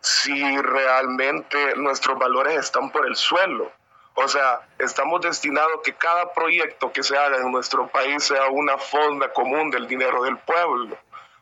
[0.00, 3.70] si realmente nuestros valores están por el suelo?
[4.18, 8.48] O sea, estamos destinados a que cada proyecto que se haga en nuestro país sea
[8.48, 10.96] una fonda común del dinero del pueblo.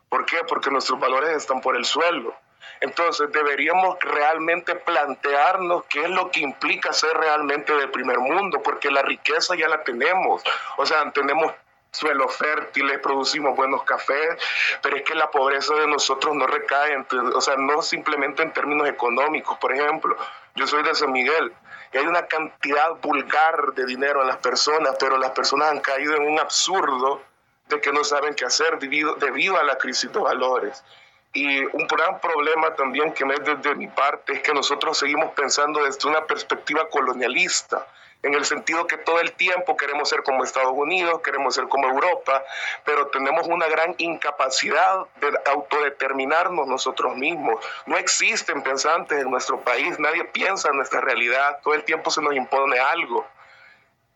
[0.08, 0.38] ¿Por qué?
[0.48, 2.34] Porque nuestros valores están por el suelo.
[2.80, 8.90] Entonces deberíamos realmente plantearnos qué es lo que implica ser realmente del primer mundo, porque
[8.90, 10.42] la riqueza ya la tenemos.
[10.76, 11.52] O sea, tenemos
[11.94, 14.36] suelos fértiles, producimos buenos cafés,
[14.82, 17.04] pero es que la pobreza de nosotros no recae,
[17.34, 19.56] o sea, no simplemente en términos económicos.
[19.58, 20.16] Por ejemplo,
[20.54, 21.52] yo soy de San Miguel
[21.98, 26.26] hay una cantidad vulgar de dinero en las personas, pero las personas han caído en
[26.26, 27.22] un absurdo
[27.68, 30.84] de que no saben qué hacer debido, debido a la crisis de valores.
[31.32, 35.32] Y un gran problema también que me es desde mi parte es que nosotros seguimos
[35.32, 37.86] pensando desde una perspectiva colonialista
[38.24, 41.88] en el sentido que todo el tiempo queremos ser como Estados Unidos, queremos ser como
[41.88, 42.42] Europa,
[42.84, 47.64] pero tenemos una gran incapacidad de autodeterminarnos nosotros mismos.
[47.84, 52.22] No existen pensantes en nuestro país, nadie piensa en nuestra realidad, todo el tiempo se
[52.22, 53.26] nos impone algo.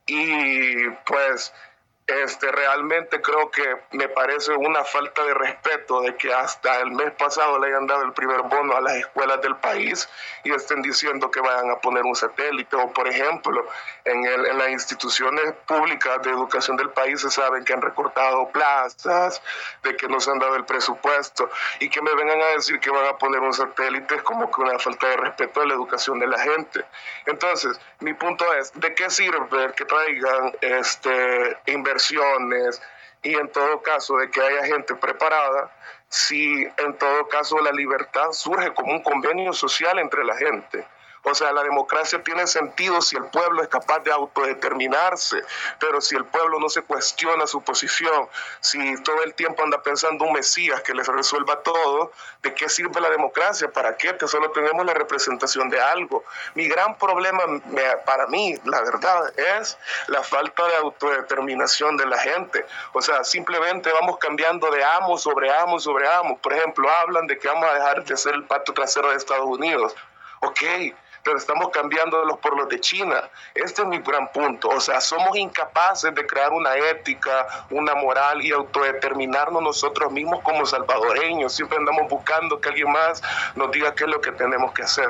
[0.06, 1.52] Y pues
[2.09, 7.12] este, realmente creo que me parece una falta de respeto de que hasta el mes
[7.12, 10.09] pasado le hayan dado el primer bono a las escuelas del país
[10.43, 12.76] y estén diciendo que vayan a poner un satélite.
[12.76, 13.62] O, por ejemplo,
[14.06, 19.43] en, en las instituciones públicas de educación del país se saben que han recortado plazas,
[19.82, 22.89] de que no se han dado el presupuesto y que me vengan a decir que
[22.90, 26.18] van a poner un satélite es como que una falta de respeto a la educación
[26.18, 26.86] de la gente.
[27.26, 31.98] Entonces, mi punto es, ¿de qué sirve que traigan este, inversión?
[33.23, 35.70] Y en todo caso de que haya gente preparada,
[36.09, 40.87] si en todo caso la libertad surge como un convenio social entre la gente.
[41.24, 45.43] O sea, la democracia tiene sentido si el pueblo es capaz de autodeterminarse,
[45.78, 48.28] pero si el pueblo no se cuestiona su posición,
[48.61, 52.12] si todo el tiempo anda pensando un Mesías que les resuelva todo,
[52.43, 53.70] ¿de qué sirve la democracia?
[53.70, 54.16] ¿Para qué?
[54.16, 56.24] Que solo tenemos la representación de algo.
[56.55, 57.43] Mi gran problema
[58.05, 59.77] para mí, la verdad, es
[60.07, 62.65] la falta de autodeterminación de la gente.
[62.93, 66.39] O sea, simplemente vamos cambiando de amo sobre amo sobre amo.
[66.39, 69.47] Por ejemplo, hablan de que vamos a dejar de ser el pato trasero de Estados
[69.47, 69.95] Unidos.
[70.40, 70.62] Ok,
[71.24, 73.28] pero estamos cambiándolos por los de China.
[73.55, 74.69] Este es mi gran punto.
[74.69, 80.65] O sea, somos incapaces de crear una ética, una moral y autodeterminarnos nosotros mismos como
[80.66, 81.55] salvadoreños.
[81.55, 83.23] Siempre andamos buscando que alguien más
[83.55, 85.09] nos diga qué es lo que tenemos que hacer.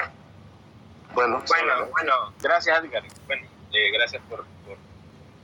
[1.13, 3.03] Bueno, bueno, bueno gracias Edgar.
[3.27, 4.45] Bueno, eh, gracias por,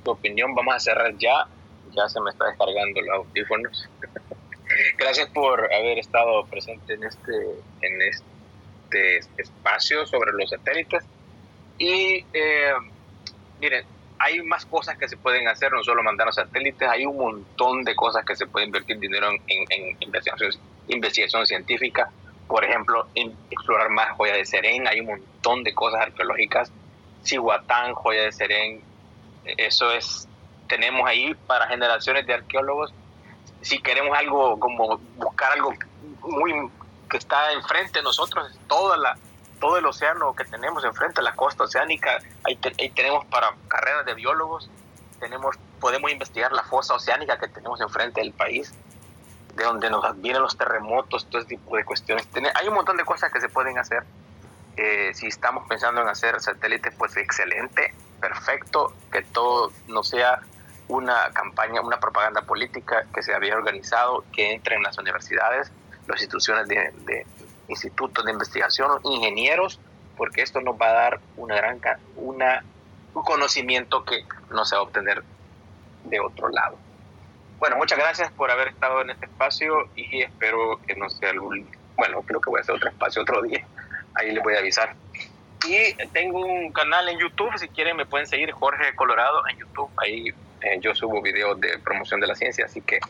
[0.05, 0.55] tu opinión.
[0.55, 1.47] Vamos a cerrar ya.
[1.93, 3.89] Ya se me está descargando los audífonos.
[4.99, 7.33] gracias por haber estado presente en este,
[7.83, 8.34] en este
[9.37, 11.05] espacio sobre los satélites.
[11.79, 12.73] Y eh,
[13.61, 13.85] miren,
[14.19, 17.85] hay más cosas que se pueden hacer, no solo mandar los satélites, hay un montón
[17.85, 20.51] de cosas que se puede invertir dinero en, investigación,
[20.89, 22.11] investigación científica.
[22.47, 26.73] Por ejemplo, en explorar más joya de Serén, hay un montón de cosas arqueológicas.
[27.25, 28.81] Cihuatán, joya de Serén,
[29.45, 30.29] eso es,
[30.69, 32.95] tenemos ahí para generaciones de arqueólogos.
[33.63, 35.73] Si queremos algo, como buscar algo
[36.23, 36.53] muy
[37.15, 39.17] que está enfrente de nosotros, toda la,
[39.61, 44.69] todo el océano que tenemos enfrente, la costa oceánica, ahí, tenemos para carreras de biólogos,
[45.21, 48.75] tenemos, podemos investigar la fosa oceánica que tenemos enfrente del país,
[49.55, 52.27] de donde nos vienen los terremotos, todo ese tipo de cuestiones.
[52.53, 54.03] hay un montón de cosas que se pueden hacer.
[54.77, 60.41] Eh, si estamos pensando en hacer satélites, pues excelente, perfecto, que todo no sea
[60.89, 65.71] una campaña, una propaganda política que se había organizado, que entre en las universidades,
[66.07, 67.27] las instituciones de,
[67.69, 69.81] institutos de investigación, ingenieros,
[70.17, 71.81] porque esto nos va a dar una gran
[72.17, 72.65] una,
[73.15, 75.23] un conocimiento que no se va a obtener
[76.05, 76.77] de otro lado.
[77.59, 81.67] Bueno, muchas gracias por haber estado en este espacio y espero que no sea algún,
[81.97, 83.67] bueno, creo que voy a hacer otro espacio otro día,
[84.15, 84.95] ahí les voy a avisar.
[85.67, 89.91] Y tengo un canal en YouTube, si quieren me pueden seguir, Jorge Colorado en YouTube,
[89.97, 90.29] ahí
[90.61, 93.01] eh, yo subo videos de promoción de la ciencia, así que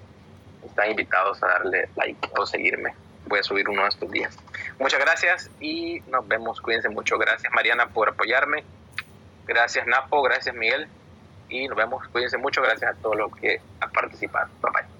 [0.75, 2.95] están invitados a darle like o seguirme.
[3.27, 4.37] Voy a subir uno de estos días.
[4.81, 6.61] Muchas gracias y nos vemos.
[6.61, 7.17] Cuídense mucho.
[7.17, 8.65] Gracias Mariana por apoyarme.
[9.47, 10.89] Gracias Napo, gracias Miguel.
[11.49, 12.07] Y nos vemos.
[12.09, 12.61] Cuídense mucho.
[12.61, 14.49] Gracias a todos los que han participado.
[14.61, 14.94] Bye bye.